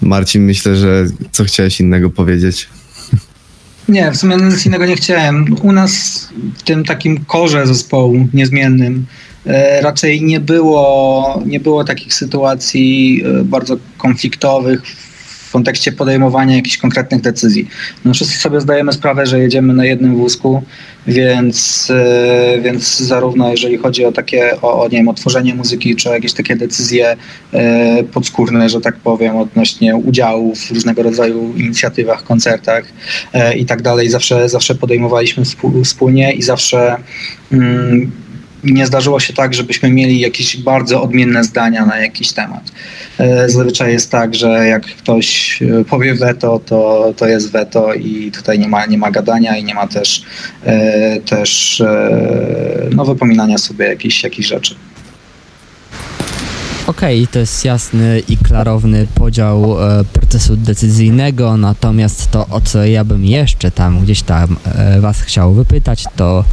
Marcin, 0.01 0.45
myślę, 0.45 0.75
że 0.75 1.05
co 1.31 1.43
chciałeś 1.43 1.79
innego 1.79 2.09
powiedzieć? 2.09 2.69
Nie, 3.89 4.11
w 4.11 4.17
sumie 4.17 4.35
nic 4.35 4.65
innego 4.65 4.85
nie 4.85 4.95
chciałem. 4.95 5.45
U 5.61 5.71
nas 5.71 6.23
w 6.57 6.63
tym 6.63 6.83
takim 6.83 7.25
korze 7.25 7.67
zespołu 7.67 8.27
niezmiennym 8.33 9.05
e, 9.45 9.81
raczej 9.81 10.23
nie 10.23 10.39
było, 10.39 11.43
nie 11.45 11.59
było 11.59 11.83
takich 11.83 12.13
sytuacji 12.13 13.23
e, 13.25 13.43
bardzo 13.43 13.77
konfliktowych 13.97 14.81
kontekście 15.53 15.91
podejmowania 15.91 16.55
jakichś 16.55 16.77
konkretnych 16.77 17.21
decyzji. 17.21 17.67
No 18.05 18.13
wszyscy 18.13 18.37
sobie 18.37 18.61
zdajemy 18.61 18.93
sprawę, 18.93 19.25
że 19.25 19.39
jedziemy 19.39 19.73
na 19.73 19.85
jednym 19.85 20.15
wózku, 20.15 20.63
więc, 21.07 21.87
e, 21.95 22.61
więc 22.61 22.99
zarówno 22.99 23.51
jeżeli 23.51 23.77
chodzi 23.77 24.05
o 24.05 24.11
takie, 24.11 24.61
o, 24.61 24.83
o 24.83 24.87
nie 24.87 24.97
wiem, 24.97 25.07
otworzenie 25.07 25.55
muzyki, 25.55 25.95
czy 25.95 26.09
jakieś 26.09 26.33
takie 26.33 26.55
decyzje 26.55 27.17
e, 27.53 28.03
podskórne, 28.03 28.69
że 28.69 28.81
tak 28.81 28.95
powiem, 28.95 29.37
odnośnie 29.37 29.95
udziału 29.95 30.55
w 30.55 30.71
różnego 30.71 31.03
rodzaju 31.03 31.53
inicjatywach, 31.57 32.23
koncertach 32.23 32.83
e, 33.33 33.57
i 33.57 33.65
tak 33.65 33.81
dalej, 33.81 34.09
zawsze, 34.09 34.49
zawsze 34.49 34.75
podejmowaliśmy 34.75 35.43
wspólnie 35.83 36.33
i 36.33 36.41
zawsze 36.41 36.97
mm, 37.51 38.11
nie 38.63 38.85
zdarzyło 38.85 39.19
się 39.19 39.33
tak, 39.33 39.53
żebyśmy 39.53 39.91
mieli 39.91 40.19
jakieś 40.19 40.57
bardzo 40.57 41.03
odmienne 41.03 41.43
zdania 41.43 41.85
na 41.85 41.99
jakiś 41.99 42.31
temat. 42.31 42.71
E, 43.17 43.49
zazwyczaj 43.49 43.91
jest 43.91 44.11
tak, 44.11 44.35
że 44.35 44.47
jak 44.67 44.85
ktoś 44.85 45.59
e, 45.61 45.85
powie 45.85 46.15
weto, 46.15 46.61
to, 46.65 47.13
to 47.17 47.27
jest 47.27 47.51
weto 47.51 47.93
i 47.93 48.31
tutaj 48.31 48.59
nie 48.59 48.67
ma, 48.67 48.85
nie 48.85 48.97
ma 48.97 49.11
gadania 49.11 49.57
i 49.57 49.63
nie 49.63 49.73
ma 49.73 49.87
też, 49.87 50.23
e, 50.65 51.19
też 51.19 51.83
no, 52.95 53.05
wypominania 53.05 53.57
sobie 53.57 53.85
jakichś, 53.85 54.23
jakichś 54.23 54.47
rzeczy. 54.47 54.75
Okej, 56.87 57.21
okay, 57.21 57.33
to 57.33 57.39
jest 57.39 57.65
jasny 57.65 58.21
i 58.29 58.37
klarowny 58.37 59.07
podział 59.15 59.83
e, 59.83 60.03
procesu 60.03 60.55
decyzyjnego, 60.55 61.57
natomiast 61.57 62.31
to, 62.31 62.47
o 62.47 62.61
co 62.61 62.85
ja 62.85 63.03
bym 63.03 63.25
jeszcze 63.25 63.71
tam 63.71 63.99
gdzieś 63.99 64.21
tam 64.21 64.57
e, 64.65 65.01
Was 65.01 65.21
chciał 65.21 65.53
wypytać, 65.53 66.05
to 66.15 66.43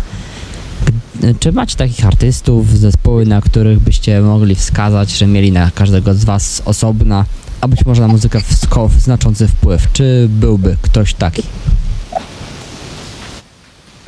czy 1.41 1.53
macie 1.53 1.77
takich 1.77 2.07
artystów, 2.07 2.79
zespoły, 2.79 3.27
na 3.27 3.41
których 3.41 3.79
byście 3.79 4.21
mogli 4.21 4.55
wskazać, 4.55 5.11
że 5.11 5.27
mieli 5.27 5.53
na 5.53 5.71
każdego 5.71 6.15
z 6.15 6.25
was 6.25 6.63
osobna, 6.65 7.25
a 7.61 7.69
być 7.69 7.87
może 7.87 8.03
na 8.03 8.09
muzykę 8.09 8.41
w 8.89 9.01
znaczący 9.01 9.49
wpływ? 9.49 9.93
Czy 9.93 10.29
byłby 10.31 10.77
ktoś 10.83 11.15
taki? 11.15 11.43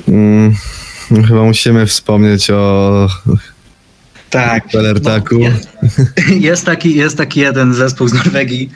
Mm, 0.09 0.57
chyba 1.27 1.45
musimy 1.45 1.87
wspomnieć 1.87 2.51
o 2.51 3.09
tak. 4.31 4.65
Belertaku. 4.73 5.35
No, 5.35 5.41
jest, 5.41 5.69
jest, 6.49 6.67
taki, 6.67 6.95
jest 6.95 7.17
taki 7.17 7.41
jeden 7.41 7.75
zespół 7.75 8.09
z 8.09 8.13
Norwegii, 8.13 8.71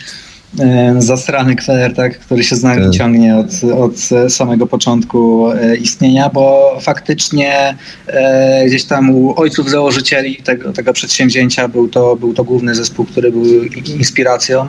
zasrany 0.99 1.57
kweler, 1.57 1.95
tak, 1.95 2.19
który 2.19 2.45
się 2.45 2.57
z 2.57 2.63
nami 2.63 2.83
tak. 2.83 2.93
ciągnie 2.93 3.37
od, 3.37 3.47
od 3.75 4.33
samego 4.33 4.67
początku 4.67 5.51
e, 5.51 5.77
istnienia, 5.77 6.31
bo 6.35 6.77
faktycznie 6.81 7.77
e, 8.07 8.65
gdzieś 8.67 8.85
tam 8.85 9.11
u 9.11 9.41
ojców 9.41 9.71
założycieli 9.71 10.37
tego, 10.37 10.73
tego 10.73 10.93
przedsięwzięcia 10.93 11.69
był 11.69 11.89
to, 11.89 12.17
był 12.17 12.35
to 12.35 12.45
główny 12.45 12.75
zespół, 12.75 13.05
który 13.05 13.33
był 13.33 13.65
inspiracją. 13.99 14.67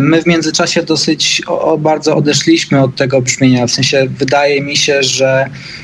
My 0.00 0.22
w 0.22 0.26
międzyczasie 0.26 0.82
dosyć 0.82 1.42
o, 1.46 1.78
bardzo 1.78 2.16
odeszliśmy 2.16 2.82
od 2.82 2.96
tego 2.96 3.22
brzmienia, 3.22 3.66
w 3.66 3.70
sensie 3.70 4.06
wydaje 4.18 4.62
mi 4.62 4.76
się, 4.76 5.02
że 5.02 5.50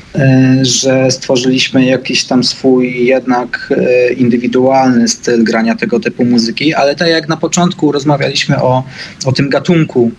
że 0.61 1.11
stworzyliśmy 1.11 1.85
jakiś 1.85 2.23
tam 2.23 2.43
swój 2.43 3.05
jednak 3.05 3.73
e, 3.77 4.13
indywidualny 4.13 5.07
styl 5.07 5.43
grania 5.43 5.75
tego 5.75 5.99
typu 5.99 6.25
muzyki, 6.25 6.73
ale 6.73 6.95
tak 6.95 7.07
jak 7.07 7.29
na 7.29 7.37
początku 7.37 7.91
rozmawialiśmy 7.91 8.61
o, 8.61 8.83
o 9.25 9.31
tym 9.31 9.49
gatunku 9.49 10.11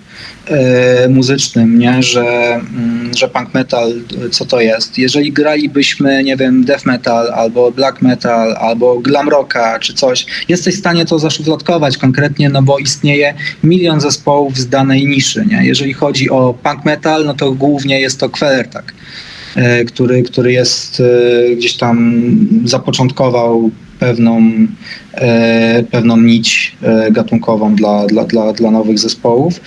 e, 0.46 1.08
muzycznym, 1.08 1.78
nie? 1.78 2.02
Że, 2.02 2.54
mm, 2.54 3.14
że 3.16 3.28
punk 3.28 3.54
metal, 3.54 3.92
co 4.30 4.44
to 4.44 4.60
jest. 4.60 4.98
Jeżeli 4.98 5.32
gralibyśmy, 5.32 6.24
nie 6.24 6.36
wiem, 6.36 6.64
death 6.64 6.86
metal, 6.86 7.30
albo 7.34 7.70
black 7.70 8.02
metal, 8.02 8.56
albo 8.56 8.98
glam 8.98 9.28
rocka, 9.28 9.78
czy 9.78 9.94
coś, 9.94 10.26
jesteś 10.48 10.74
w 10.74 10.78
stanie 10.78 11.04
to 11.04 11.18
zaszufladkować 11.18 11.96
konkretnie, 11.96 12.48
no 12.48 12.62
bo 12.62 12.78
istnieje 12.78 13.34
milion 13.64 14.00
zespołów 14.00 14.58
z 14.58 14.68
danej 14.68 15.06
niszy, 15.06 15.46
nie? 15.46 15.66
Jeżeli 15.66 15.92
chodzi 15.92 16.30
o 16.30 16.54
punk 16.62 16.84
metal, 16.84 17.24
no 17.24 17.34
to 17.34 17.52
głównie 17.52 18.00
jest 18.00 18.20
to 18.20 18.28
Queller, 18.28 18.68
tak 18.68 18.92
E, 18.92 19.41
który, 19.86 20.22
który 20.22 20.52
jest 20.52 21.00
e, 21.00 21.56
gdzieś 21.56 21.76
tam 21.76 22.22
zapoczątkował 22.64 23.70
pewną, 23.98 24.42
e, 25.14 25.84
pewną 25.90 26.16
nić 26.16 26.76
gatunkową 27.10 27.74
dla, 27.74 28.06
dla, 28.06 28.24
dla, 28.24 28.52
dla 28.52 28.70
nowych 28.70 28.98
zespołów. 28.98 29.60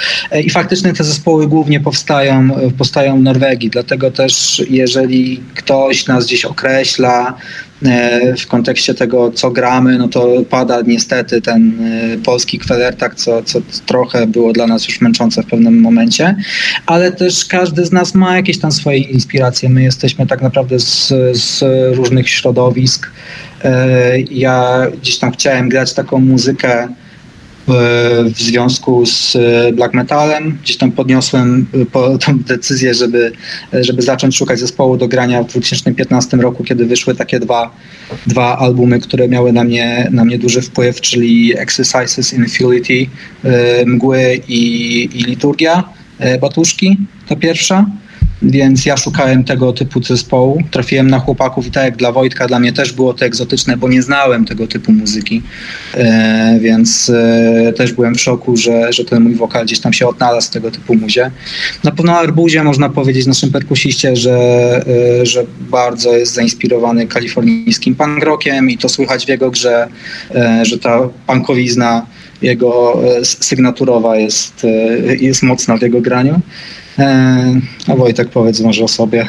I 0.44 0.50
faktycznie 0.50 0.94
te 0.94 1.04
zespoły 1.04 1.48
głównie 1.48 1.80
powstają, 1.80 2.50
powstają 2.78 3.20
w 3.20 3.24
Norwegii, 3.24 3.70
dlatego 3.70 4.12
też 4.12 4.64
jeżeli 4.70 5.42
ktoś 5.56 6.08
nas 6.08 6.26
gdzieś 6.26 6.46
określa, 6.46 7.38
E, 7.38 7.65
w 8.38 8.48
kontekście 8.48 8.94
tego, 8.94 9.32
co 9.32 9.52
gramy, 9.52 9.98
no 9.98 10.08
to 10.08 10.28
pada 10.50 10.82
niestety 10.82 11.42
ten 11.42 11.74
e, 12.14 12.18
polski 12.18 12.60
kwelertak, 12.60 13.16
co, 13.16 13.44
co 13.44 13.60
trochę 13.86 14.28
było 14.28 14.54
dla 14.54 14.68
nas 14.68 14.88
już 14.88 15.02
męczące 15.02 15.44
w 15.44 15.46
pewnym 15.46 15.82
momencie, 15.82 16.36
ale 16.86 17.12
też 17.12 17.46
każdy 17.46 17.86
z 17.86 17.92
nas 17.92 18.16
ma 18.16 18.36
jakieś 18.36 18.60
tam 18.60 18.72
swoje 18.72 18.98
inspiracje. 18.98 19.70
My 19.70 19.84
jesteśmy 19.84 20.28
tak 20.28 20.42
naprawdę 20.42 20.80
z, 20.80 21.14
z 21.38 21.64
różnych 21.96 22.30
środowisk. 22.30 23.12
E, 23.64 24.20
ja 24.20 24.88
gdzieś 25.02 25.18
tam 25.18 25.32
chciałem 25.32 25.70
grać 25.70 25.94
taką 25.94 26.20
muzykę, 26.20 26.88
w 27.68 28.42
związku 28.42 29.06
z 29.06 29.36
e, 29.36 29.72
black 29.74 29.94
metalem. 29.94 30.58
Gdzieś 30.64 30.78
tam 30.78 30.92
podniosłem 30.92 31.66
e, 31.82 31.86
po, 31.86 32.18
tą 32.26 32.40
decyzję, 32.40 32.94
żeby, 32.94 33.32
e, 33.74 33.84
żeby 33.84 34.02
zacząć 34.02 34.38
szukać 34.38 34.60
zespołu 34.60 34.98
do 34.98 35.08
grania 35.08 35.44
w 35.44 35.48
2015 35.48 36.38
roku, 36.38 36.64
kiedy 36.64 36.86
wyszły 36.86 37.16
takie 37.16 37.40
dwa, 37.40 37.76
dwa 38.28 38.58
albumy, 38.58 39.00
które 39.00 39.28
miały 39.28 39.54
na 39.54 39.64
mnie, 39.64 40.10
na 40.12 40.26
mnie 40.26 40.40
duży 40.40 40.62
wpływ, 40.62 41.02
czyli 41.02 41.58
Exercises 41.58 42.34
in 42.34 42.46
Futility, 42.50 43.12
Mgły 43.86 44.42
i, 44.48 45.04
i 45.14 45.24
Liturgia 45.24 45.84
Batuszki, 46.42 46.98
ta 47.28 47.36
pierwsza 47.36 47.86
więc 48.46 48.86
ja 48.86 48.98
szukałem 48.98 49.44
tego 49.44 49.74
typu 49.74 50.04
zespołu. 50.04 50.62
Trafiłem 50.72 51.10
na 51.10 51.20
chłopaków 51.20 51.68
i 51.68 51.72
tak 51.72 51.84
jak 51.84 51.98
dla 51.98 52.12
Wojtka, 52.12 52.48
dla 52.48 52.60
mnie 52.60 52.74
też 52.74 52.94
było 52.94 53.14
to 53.14 53.26
egzotyczne, 53.26 53.78
bo 53.78 53.90
nie 53.90 54.02
znałem 54.02 54.46
tego 54.46 54.68
typu 54.68 54.92
muzyki, 54.92 55.42
e, 55.94 56.60
więc 56.62 57.10
e, 57.10 57.74
też 57.74 57.94
byłem 57.94 58.16
w 58.16 58.22
szoku, 58.22 58.58
że, 58.58 58.94
że 58.94 59.06
ten 59.06 59.24
mój 59.24 59.36
wokal 59.36 59.66
gdzieś 59.66 59.80
tam 59.80 59.94
się 59.94 60.08
odnalazł 60.08 60.48
w 60.48 60.52
tego 60.52 60.72
typu 60.72 60.96
muzie. 60.96 61.32
Na 61.84 61.92
pewno 61.92 62.18
Arbuzie 62.18 62.64
można 62.64 62.90
powiedzieć 62.90 63.26
naszym 63.26 63.52
perkusiście, 63.52 64.16
że, 64.16 64.38
e, 65.22 65.26
że 65.26 65.46
bardzo 65.60 66.18
jest 66.18 66.34
zainspirowany 66.34 67.08
kalifornijskim 67.08 67.96
punk 67.96 68.24
rockiem 68.24 68.70
i 68.70 68.78
to 68.78 68.90
słychać 68.90 69.26
w 69.26 69.30
jego 69.30 69.52
grze, 69.52 69.88
e, 70.36 70.66
że 70.66 70.80
ta 70.80 71.00
punkowizna 71.28 72.06
jego 72.46 73.02
e, 73.04 73.26
sygnaturowa 73.26 74.18
jest, 74.18 74.66
e, 74.66 75.16
jest 75.16 75.44
mocna 75.44 75.78
w 75.78 75.82
jego 75.82 76.02
graniu. 76.02 76.42
E, 77.00 77.62
a 77.88 77.96
Wojtek, 77.96 78.30
powiedz 78.30 78.60
może 78.60 78.84
o 78.84 78.88
sobie. 78.88 79.28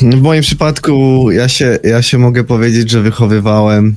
W 0.00 0.20
moim 0.22 0.42
przypadku 0.42 1.26
ja 1.30 1.48
się, 1.48 1.78
ja 1.84 2.02
się 2.02 2.18
mogę 2.18 2.44
powiedzieć, 2.44 2.90
że 2.90 3.02
wychowywałem 3.02 3.96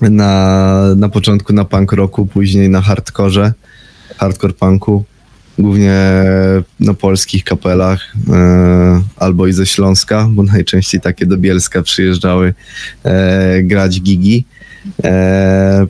na, 0.00 0.94
na 0.96 1.08
początku 1.08 1.52
na 1.52 1.64
punk 1.64 1.92
rocku, 1.92 2.26
później 2.26 2.68
na 2.68 2.80
hardkorze, 2.80 3.52
hardcore 4.16 4.52
punku, 4.52 5.04
głównie 5.58 5.94
na 6.80 6.94
polskich 6.94 7.44
kapelach 7.44 8.14
albo 9.16 9.46
i 9.46 9.52
ze 9.52 9.66
Śląska, 9.66 10.28
bo 10.30 10.42
najczęściej 10.42 11.00
takie 11.00 11.26
do 11.26 11.36
Bielska 11.36 11.82
przyjeżdżały 11.82 12.54
grać 13.62 14.00
gigi. 14.00 14.44
E, 15.04 15.86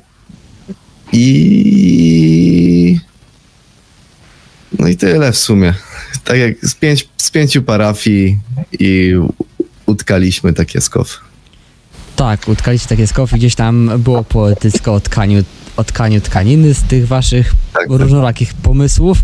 I 1.13 2.99
no 4.79 4.89
i 4.89 4.97
tyle 4.97 5.33
w 5.33 5.39
sumie. 5.39 5.75
Tak 6.25 6.39
jak 6.39 6.55
z, 6.63 6.75
pięć, 6.75 7.09
z 7.17 7.31
pięciu 7.31 7.63
parafii 7.63 8.39
i 8.81 9.15
utkaliśmy 9.87 10.53
takie 10.53 10.81
skof. 10.81 11.21
Tak, 12.17 12.49
utkaliście 12.49 12.89
takie 12.89 13.07
skofy, 13.07 13.37
gdzieś 13.37 13.55
tam 13.55 13.91
było 13.99 14.25
poetycko 14.25 14.95
o 14.95 15.01
tkaniu, 15.01 15.45
o 15.77 15.85
tkaniu 15.85 16.21
tkaniny 16.21 16.75
z 16.75 16.83
tych 16.83 17.09
waszych 17.09 17.53
tak, 17.73 17.89
tak. 17.89 18.01
różnorakich 18.01 18.55
pomysłów. 18.55 19.19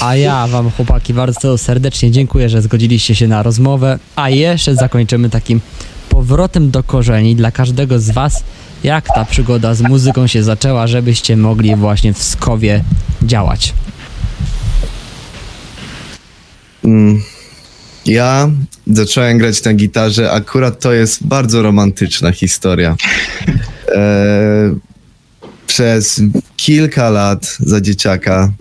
A 0.00 0.16
ja 0.16 0.46
wam 0.46 0.70
chłopaki 0.70 1.14
bardzo 1.14 1.58
serdecznie 1.58 2.10
dziękuję, 2.10 2.48
że 2.48 2.62
zgodziliście 2.62 3.14
się 3.14 3.28
na 3.28 3.42
rozmowę. 3.42 3.98
A 4.16 4.30
jeszcze 4.30 4.74
zakończymy 4.74 5.30
takim 5.30 5.60
powrotem 6.08 6.70
do 6.70 6.82
korzeni 6.82 7.36
dla 7.36 7.50
każdego 7.50 7.98
z 7.98 8.10
was. 8.10 8.44
Jak 8.84 9.06
ta 9.14 9.24
przygoda 9.24 9.74
z 9.74 9.80
muzyką 9.80 10.26
się 10.26 10.42
zaczęła, 10.42 10.86
żebyście 10.86 11.36
mogli 11.36 11.76
właśnie 11.76 12.14
w 12.14 12.22
Skowie 12.22 12.84
działać? 13.22 13.74
Mm, 16.84 17.22
ja 18.06 18.50
zacząłem 18.86 19.38
grać 19.38 19.64
na 19.64 19.74
gitarze, 19.74 20.30
akurat 20.32 20.80
to 20.80 20.92
jest 20.92 21.26
bardzo 21.26 21.62
romantyczna 21.62 22.32
historia. 22.32 22.96
E, 23.94 24.74
przez 25.66 26.22
kilka 26.56 27.10
lat 27.10 27.56
za 27.60 27.80
dzieciaka 27.80 28.52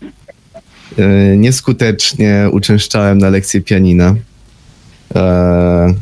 e, 0.97 1.37
nieskutecznie 1.37 2.47
uczęszczałem 2.51 3.17
na 3.17 3.29
lekcję 3.29 3.61
pianina. 3.61 4.15
E, 5.15 5.93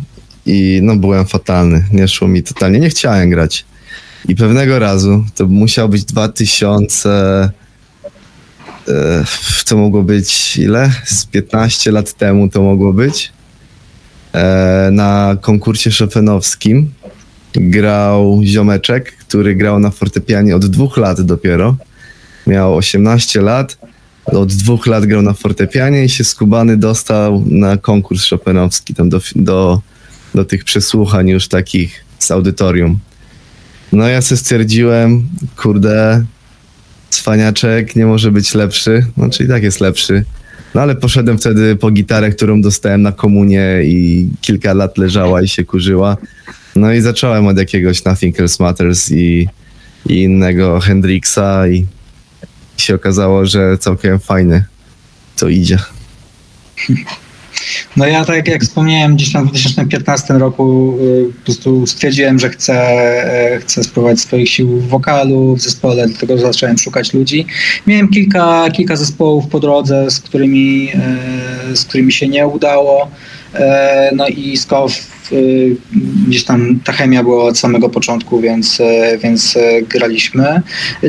I 0.45 0.79
no 0.83 0.95
byłem 0.95 1.25
fatalny, 1.25 1.83
nie 1.91 2.07
szło 2.07 2.27
mi 2.27 2.43
totalnie, 2.43 2.79
nie 2.79 2.89
chciałem 2.89 3.29
grać. 3.29 3.65
I 4.27 4.35
pewnego 4.35 4.79
razu, 4.79 5.25
to 5.35 5.45
musiał 5.45 5.89
być 5.89 6.05
2000, 6.05 7.09
e, 8.87 9.23
to 9.65 9.77
mogło 9.77 10.03
być 10.03 10.57
ile? 10.57 10.91
Z 11.05 11.25
15 11.25 11.91
lat 11.91 12.13
temu 12.13 12.49
to 12.49 12.61
mogło 12.61 12.93
być. 12.93 13.31
E, 14.33 14.89
na 14.91 15.37
konkursie 15.41 15.91
chopinowskim 15.91 16.91
grał 17.53 18.41
ziomeczek, 18.43 19.17
który 19.17 19.55
grał 19.55 19.79
na 19.79 19.91
fortepianie 19.91 20.55
od 20.55 20.65
dwóch 20.65 20.97
lat 20.97 21.21
dopiero. 21.21 21.75
Miał 22.47 22.75
18 22.75 23.41
lat, 23.41 23.77
od 24.25 24.53
dwóch 24.53 24.87
lat 24.87 25.05
grał 25.05 25.21
na 25.21 25.33
fortepianie 25.33 26.05
i 26.05 26.09
się 26.09 26.23
skubany 26.23 26.77
dostał 26.77 27.43
na 27.45 27.77
konkurs 27.77 28.29
chopinowski, 28.29 28.93
tam 28.93 29.09
do, 29.09 29.19
do, 29.35 29.81
do 30.35 30.45
tych 30.45 30.63
przesłuchań 30.63 31.29
już 31.29 31.47
takich 31.47 32.05
z 32.19 32.31
audytorium. 32.31 32.99
No 33.91 34.07
ja 34.07 34.21
sobie 34.21 34.39
stwierdziłem, 34.39 35.27
kurde, 35.55 36.25
cwaniaczek 37.09 37.95
nie 37.95 38.05
może 38.05 38.31
być 38.31 38.53
lepszy, 38.53 39.05
no 39.17 39.29
czyli 39.29 39.49
tak 39.49 39.63
jest 39.63 39.81
lepszy. 39.81 40.23
No 40.75 40.81
ale 40.81 40.95
poszedłem 40.95 41.37
wtedy 41.37 41.75
po 41.75 41.91
gitarę, 41.91 42.31
którą 42.31 42.61
dostałem 42.61 43.01
na 43.01 43.11
komunie 43.11 43.81
i 43.83 44.29
kilka 44.41 44.73
lat 44.73 44.97
leżała 44.97 45.41
i 45.41 45.47
się 45.47 45.65
kurzyła. 45.65 46.17
No 46.75 46.93
i 46.93 47.01
zacząłem 47.01 47.47
od 47.47 47.57
jakiegoś 47.57 48.03
Nothing 48.05 48.39
Else 48.39 48.63
Matters 48.63 49.11
i, 49.11 49.47
i 50.05 50.23
innego 50.23 50.79
Hendrixa 50.79 51.67
i 51.71 51.85
się 52.77 52.95
okazało, 52.95 53.45
że 53.45 53.77
całkiem 53.77 54.19
fajny 54.19 54.63
to 55.37 55.49
idzie. 55.49 55.77
No 57.97 58.05
ja 58.05 58.25
tak 58.25 58.47
jak 58.47 58.63
wspomniałem, 58.63 59.15
gdzieś 59.15 59.31
tam 59.31 59.47
w 59.47 59.51
2015 59.51 60.33
roku 60.33 60.97
y, 61.01 61.33
po 61.33 61.45
prostu 61.45 61.87
stwierdziłem, 61.87 62.39
że 62.39 62.49
chcę, 62.49 62.73
e, 63.53 63.59
chcę 63.59 63.83
spróbować 63.83 64.19
swoich 64.19 64.49
sił 64.49 64.67
w 64.67 64.87
wokalu, 64.87 65.55
w 65.55 65.61
zespole, 65.61 66.07
dlatego 66.07 66.37
zacząłem 66.37 66.77
szukać 66.77 67.13
ludzi. 67.13 67.45
Miałem 67.87 68.07
kilka, 68.07 68.69
kilka 68.69 68.95
zespołów 68.95 69.47
po 69.47 69.59
drodze, 69.59 70.11
z 70.11 70.19
którymi, 70.19 70.89
e, 71.71 71.75
z 71.75 71.85
którymi 71.85 72.11
się 72.11 72.27
nie 72.27 72.47
udało. 72.47 73.11
E, 73.53 74.09
no 74.15 74.27
i 74.27 74.57
y, 75.31 75.75
gdzieś 76.27 76.43
tam 76.43 76.79
ta 76.83 76.93
chemia 76.93 77.23
była 77.23 77.43
od 77.43 77.57
samego 77.57 77.89
początku, 77.89 78.41
więc, 78.41 78.81
więc 79.23 79.57
graliśmy. 79.89 80.61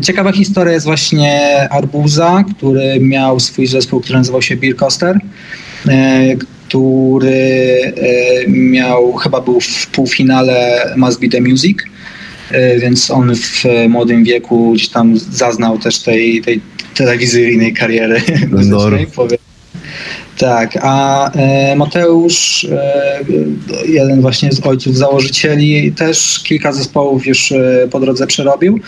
Ciekawa 0.03 0.33
historia 0.33 0.73
jest 0.73 0.87
właśnie 0.87 1.69
Arbuza, 1.71 2.45
który 2.57 3.01
miał 3.01 3.41
swój 3.41 3.67
zespół, 3.67 4.01
który 4.01 4.19
nazywał 4.19 4.43
się 4.43 4.57
Beer 4.57 4.77
Coaster 4.77 5.19
który 6.69 7.81
miał, 8.49 9.13
chyba 9.13 9.41
był 9.41 9.61
w 9.61 9.87
półfinale 9.87 10.85
Must 10.97 11.21
Be 11.21 11.29
The 11.29 11.41
Music, 11.41 11.79
więc 12.81 13.11
on 13.11 13.35
w 13.35 13.65
młodym 13.89 14.25
wieku 14.25 14.73
gdzieś 14.73 14.89
tam 14.89 15.19
zaznał 15.19 15.79
też 15.79 15.99
tej, 15.99 16.43
tej 16.43 16.61
telewizyjnej 16.95 17.75
kariery. 17.75 18.21
Muzycznej. 18.51 19.07
Tak, 20.39 20.79
a 20.83 21.31
e, 21.33 21.77
Mateusz, 21.77 22.65
e, 22.65 23.21
jeden 23.87 24.21
właśnie 24.21 24.53
z 24.53 24.67
ojców 24.67 24.97
założycieli, 24.97 25.93
też 25.93 26.39
kilka 26.39 26.73
zespołów 26.73 27.27
już 27.27 27.53
e, 27.53 27.89
po 27.91 28.01
drodze 28.01 28.27
przerobił, 28.27 28.81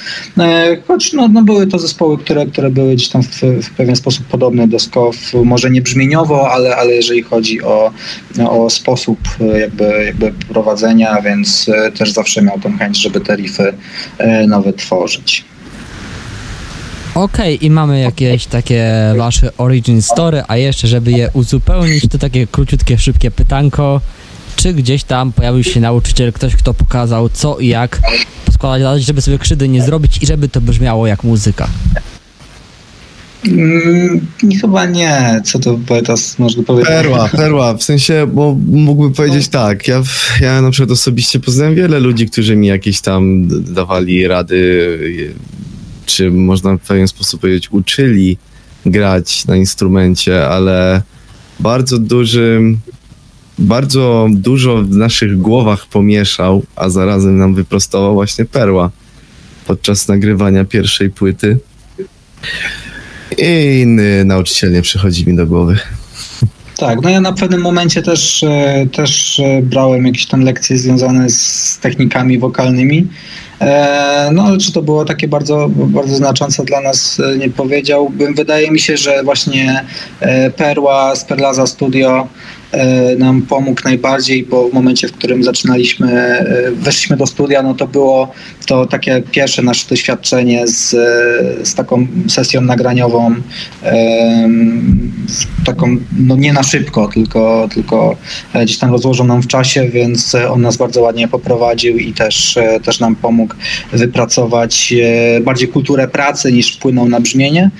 choć 0.88 1.12
no, 1.12 1.28
no 1.28 1.42
były 1.42 1.66
to 1.66 1.78
zespoły, 1.78 2.18
które, 2.18 2.46
które 2.46 2.70
były 2.70 2.94
gdzieś 2.94 3.09
tam 3.09 3.22
w, 3.22 3.40
w 3.62 3.70
pewien 3.70 3.96
sposób 3.96 4.26
podobne 4.26 4.68
do 4.68 4.78
SKOW, 4.78 5.16
może 5.44 5.70
nie 5.70 5.82
brzmieniowo, 5.82 6.51
ale, 6.51 6.76
ale 6.76 6.94
jeżeli 6.94 7.22
chodzi 7.22 7.62
o, 7.62 7.92
o 8.48 8.70
sposób 8.70 9.18
jakby, 9.61 10.05
jakby 10.05 10.32
prowadzenia, 10.48 11.22
więc 11.22 11.70
też 11.98 12.12
zawsze 12.12 12.42
miał 12.42 12.61
tą 12.61 12.78
chęć, 12.78 12.98
żeby 12.98 13.20
te 13.20 13.36
riffy 13.36 13.72
nowe 14.46 14.72
tworzyć. 14.72 15.44
Okej, 17.20 17.56
okay, 17.56 17.66
i 17.66 17.70
mamy 17.70 18.00
jakieś 18.00 18.46
takie 18.46 18.92
wasze 19.18 19.56
origin 19.56 20.02
story, 20.02 20.42
a 20.48 20.56
jeszcze, 20.56 20.88
żeby 20.88 21.12
je 21.12 21.30
uzupełnić, 21.32 22.08
to 22.08 22.18
takie 22.18 22.46
króciutkie, 22.46 22.98
szybkie 22.98 23.30
pytanko. 23.30 24.00
Czy 24.56 24.74
gdzieś 24.74 25.04
tam 25.04 25.32
pojawił 25.32 25.64
się 25.64 25.80
nauczyciel, 25.80 26.32
ktoś, 26.32 26.56
kto 26.56 26.74
pokazał 26.74 27.28
co 27.28 27.58
i 27.58 27.66
jak 27.68 28.00
poskładać, 28.46 29.04
żeby 29.04 29.22
sobie 29.22 29.38
krzywdy 29.38 29.68
nie 29.68 29.82
zrobić 29.82 30.22
i 30.22 30.26
żeby 30.26 30.48
to 30.48 30.60
brzmiało 30.60 31.06
jak 31.06 31.24
muzyka? 31.24 31.68
Mm, 33.46 34.26
chyba 34.60 34.86
nie. 34.86 35.40
Co 35.44 35.58
to 35.58 35.78
poetas 35.86 36.38
można 36.38 36.62
powiedzieć? 36.62 36.88
Perła, 36.88 37.28
perła. 37.28 37.74
W 37.76 37.82
sensie, 37.82 38.26
bo 38.26 38.56
mógłbym 38.66 39.12
powiedzieć 39.12 39.50
no. 39.52 39.60
tak. 39.60 39.88
Ja, 39.88 40.02
ja 40.40 40.62
na 40.62 40.70
przykład 40.70 40.90
osobiście 40.90 41.40
poznałem 41.40 41.74
wiele 41.74 42.00
ludzi, 42.00 42.26
którzy 42.26 42.56
mi 42.56 42.66
jakieś 42.66 43.00
tam 43.00 43.48
dawali 43.74 44.28
rady 44.28 44.88
czy 46.11 46.30
można 46.30 46.76
w 46.76 46.80
pewien 46.80 47.08
sposób 47.08 47.40
powiedzieć, 47.40 47.68
uczyli 47.70 48.36
grać 48.86 49.44
na 49.44 49.56
instrumencie, 49.56 50.48
ale 50.48 51.02
bardzo 51.61 51.98
dużym, 51.98 52.78
bardzo 53.58 54.28
dużo 54.30 54.76
w 54.82 54.90
naszych 54.90 55.38
głowach 55.38 55.86
pomieszał, 55.86 56.62
a 56.76 56.88
zarazem 56.88 57.38
nam 57.38 57.54
wyprostował 57.54 58.14
właśnie 58.14 58.44
Perła 58.44 58.90
podczas 59.66 60.08
nagrywania 60.08 60.64
pierwszej 60.64 61.11
płyty. 61.11 61.58
I 63.38 63.80
inny 63.80 64.24
nauczyciel 64.24 64.72
nie 64.72 64.82
przychodzi 64.82 65.26
mi 65.26 65.36
do 65.36 65.46
głowy. 65.46 65.78
Tak, 66.76 67.02
no 67.02 67.11
ja 67.11 67.20
na 67.20 67.32
pewnym 67.32 67.61
momencie 67.61 68.02
też, 68.02 68.42
e, 68.42 68.86
też 68.92 69.40
e, 69.40 69.62
brałem 69.62 70.06
jakieś 70.06 70.26
tam 70.26 70.40
lekcje 70.40 70.78
związane 70.78 71.30
z 71.30 71.78
technikami 71.82 72.38
wokalnymi. 72.38 73.08
E, 73.61 74.30
no 74.32 74.42
ale 74.42 74.58
czy 74.58 74.72
to 74.72 74.82
było 74.82 75.04
takie 75.04 75.28
bardzo, 75.28 75.68
bardzo 75.68 76.16
znaczące 76.16 76.64
dla 76.64 76.80
nas, 76.80 77.18
nie 77.38 77.50
powiedziałbym. 77.50 78.34
Wydaje 78.34 78.70
mi 78.70 78.80
się, 78.80 78.96
że 78.96 79.22
właśnie 79.24 79.84
Perła 80.56 81.16
z 81.16 81.24
Perlaza 81.24 81.66
Studio 81.66 82.28
E, 82.72 83.16
nam 83.16 83.42
pomógł 83.42 83.80
najbardziej, 83.84 84.44
bo 84.44 84.68
w 84.68 84.72
momencie, 84.72 85.08
w 85.08 85.12
którym 85.12 85.44
zaczynaliśmy, 85.44 86.12
e, 86.12 86.70
weszliśmy 86.72 87.16
do 87.16 87.26
studia, 87.26 87.62
no 87.62 87.74
to 87.74 87.86
było 87.86 88.32
to 88.66 88.86
takie 88.86 89.22
pierwsze 89.30 89.62
nasze 89.62 89.88
doświadczenie 89.88 90.66
z, 90.66 90.90
z 91.68 91.74
taką 91.74 92.06
sesją 92.28 92.61
nagraniową, 92.61 93.34
taką 95.64 95.96
no 96.18 96.36
nie 96.36 96.52
na 96.52 96.62
szybko, 96.62 97.08
tylko, 97.14 97.68
tylko 97.74 98.16
gdzieś 98.62 98.78
tam 98.78 98.92
rozłożoną 98.92 99.42
w 99.42 99.46
czasie, 99.46 99.88
więc 99.88 100.36
on 100.50 100.61
nas 100.61 100.76
bardzo 100.76 101.00
ładnie 101.00 101.28
poprowadził 101.28 101.98
i 101.98 102.12
też, 102.12 102.58
też 102.84 103.00
nam 103.00 103.16
pomógł 103.16 103.49
wypracować 103.92 104.94
e, 105.36 105.40
bardziej 105.40 105.68
kulturę 105.68 106.09
pracy 106.09 106.53
niż 106.53 106.76
wpłynął 106.76 107.09
na 107.09 107.20
brzmienie. 107.20 107.70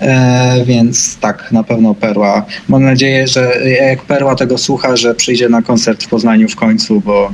E, 0.00 0.64
więc 0.64 1.16
tak, 1.16 1.52
na 1.52 1.64
pewno 1.64 1.94
Perła. 1.94 2.46
Mam 2.68 2.82
nadzieję, 2.82 3.28
że 3.28 3.52
jak 3.80 4.02
Perła 4.02 4.34
tego 4.34 4.58
słucha, 4.58 4.96
że 4.96 5.14
przyjdzie 5.14 5.48
na 5.48 5.62
koncert 5.62 6.04
w 6.04 6.08
Poznaniu 6.08 6.48
w 6.48 6.56
końcu, 6.56 7.00
bo, 7.00 7.32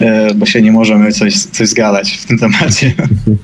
e, 0.00 0.34
bo 0.34 0.46
się 0.46 0.62
nie 0.62 0.72
możemy 0.72 1.12
coś, 1.12 1.34
coś 1.34 1.68
zgadać 1.68 2.10
w 2.10 2.26
tym 2.26 2.38
temacie. 2.38 2.92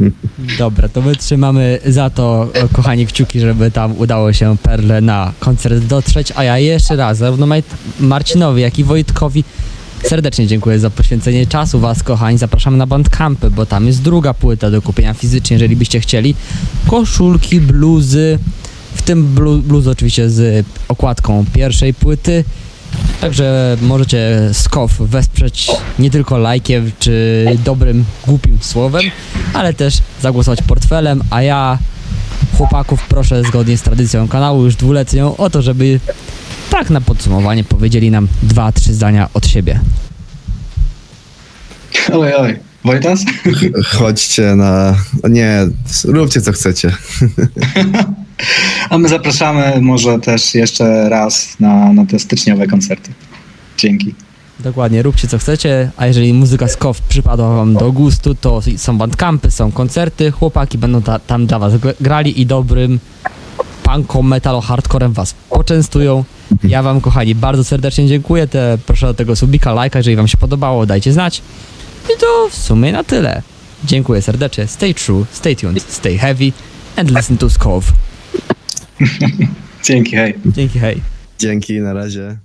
Dobra, 0.59 0.89
to 0.89 1.03
my 1.03 1.17
trzymamy 1.17 1.79
za 1.87 2.11
to, 2.11 2.53
kochani, 2.73 3.07
kciuki, 3.07 3.41
żeby 3.41 3.71
tam 3.71 3.99
udało 3.99 4.33
się 4.33 4.57
Perle 4.63 5.01
na 5.01 5.33
koncert 5.39 5.75
dotrzeć, 5.79 6.33
a 6.37 6.45
ja 6.45 6.59
jeszcze 6.59 6.97
raz, 6.97 7.19
zarówno 7.19 7.47
Marcinowi, 8.01 8.63
jak 8.63 8.79
i 8.79 8.85
Wojtkowi 8.85 9.45
Serdecznie 10.05 10.47
dziękuję 10.47 10.79
za 10.79 10.91
poświęcenie 10.91 11.47
czasu 11.47 11.81
Was, 11.81 12.03
kochani. 12.03 12.39
Zapraszamy 12.39 12.77
na 12.77 12.87
Bandcampy, 12.87 13.51
bo 13.51 13.67
tam 13.67 13.87
jest 13.87 14.03
druga 14.03 14.35
płyta 14.35 14.71
do 14.71 14.83
kupienia 14.83 15.15
fizycznie, 15.15 15.55
jeżeli 15.55 15.77
byście 15.77 16.01
chcieli. 16.01 16.35
Koszulki, 16.87 17.61
bluzy, 17.61 18.39
w 18.95 19.03
tym 19.03 19.35
bluz 19.63 19.87
oczywiście 19.87 20.31
z 20.31 20.67
okładką 20.89 21.45
pierwszej 21.53 21.95
płyty. 21.95 22.45
Także 23.21 23.77
możecie 23.83 24.51
Skow 24.53 24.93
wesprzeć 24.99 25.71
nie 25.99 26.11
tylko 26.11 26.39
lajkiem 26.39 26.93
czy 26.99 27.45
dobrym, 27.65 28.05
głupim 28.27 28.59
słowem, 28.61 29.03
ale 29.55 29.75
też 29.75 29.99
zagłosować 30.23 30.63
portfelem, 30.63 31.23
a 31.31 31.43
ja 31.43 31.79
chłopaków 32.57 33.07
proszę 33.09 33.43
zgodnie 33.43 33.79
z 33.79 33.83
tradycją 33.83 34.29
kanału 34.29 34.65
już 34.65 34.77
dwuletnią 34.77 35.37
o 35.37 35.51
to, 35.51 35.63
żeby 35.63 36.01
tak 36.73 36.91
na 36.91 37.01
podsumowanie 37.01 37.65
powiedzieli 37.65 38.11
nam 38.11 38.29
dwa, 38.43 38.73
trzy 38.73 38.95
zdania 38.95 39.29
od 39.35 39.47
siebie. 39.47 39.81
Oj, 42.13 42.35
oj. 42.35 42.59
Wojtas? 42.85 43.25
Chodźcie 43.99 44.55
na... 44.57 44.97
Nie, 45.31 45.67
róbcie 46.05 46.41
co 46.41 46.53
chcecie. 46.53 46.93
A 48.91 48.99
my 48.99 49.09
zapraszamy 49.09 49.81
może 49.81 50.19
też 50.19 50.55
jeszcze 50.55 51.09
raz 51.09 51.57
na, 51.61 51.93
na 51.93 52.07
te 52.07 52.19
styczniowe 52.19 52.67
koncerty. 52.67 53.13
Dzięki. 53.79 54.15
Dokładnie, 54.61 55.03
róbcie 55.03 55.29
co 55.29 55.39
chcecie, 55.39 55.91
a 55.97 56.07
jeżeli 56.07 56.35
muzyka 56.35 56.69
z 56.69 56.77
KOW 56.77 57.01
przypadła 57.01 57.57
wam 57.57 57.75
do 57.75 57.93
gustu, 57.93 58.35
to 58.35 58.61
są 58.77 58.99
bandcampy, 58.99 59.51
są 59.51 59.73
koncerty, 59.73 60.31
chłopaki 60.31 60.79
będą 60.79 61.03
ta, 61.03 61.19
tam 61.19 61.47
dla 61.47 61.59
was 61.59 61.73
grali 62.01 62.41
i 62.41 62.47
dobrym 62.47 63.01
punko, 63.83 64.23
metalo, 64.23 64.61
hardcorem 64.61 65.13
was 65.13 65.35
poczęstują. 65.51 66.25
Ja 66.65 66.83
wam, 66.83 67.01
kochani, 67.01 67.35
bardzo 67.35 67.65
serdecznie 67.65 68.09
dziękuję. 68.09 68.47
Te, 68.47 68.79
proszę 68.87 69.07
do 69.07 69.15
tego 69.15 69.37
subika, 69.37 69.73
lajka, 69.73 69.99
jeżeli 69.99 70.17
wam 70.17 70.29
się 70.29 70.37
podobało, 70.37 70.87
dajcie 70.87 71.13
znać. 71.13 71.43
I 72.15 72.21
to 72.21 72.49
w 72.51 72.57
sumie 72.57 72.93
na 72.93 73.05
tyle. 73.05 73.43
Dziękuję 73.85 74.23
serdecznie. 74.23 74.67
Stay 74.67 74.95
true, 74.95 75.25
stay 75.33 75.57
tuned, 75.57 75.83
stay 75.83 76.19
heavy 76.19 76.53
and 76.97 77.11
listen 77.17 77.39
to 77.39 77.51
Skov. 77.51 77.93
Dzięki, 79.85 80.17
hej. 80.17 80.35
Dzięki, 80.47 80.79
hej. 80.79 81.01
Dzięki, 81.39 81.81
na 81.81 81.93
razie. 81.93 82.37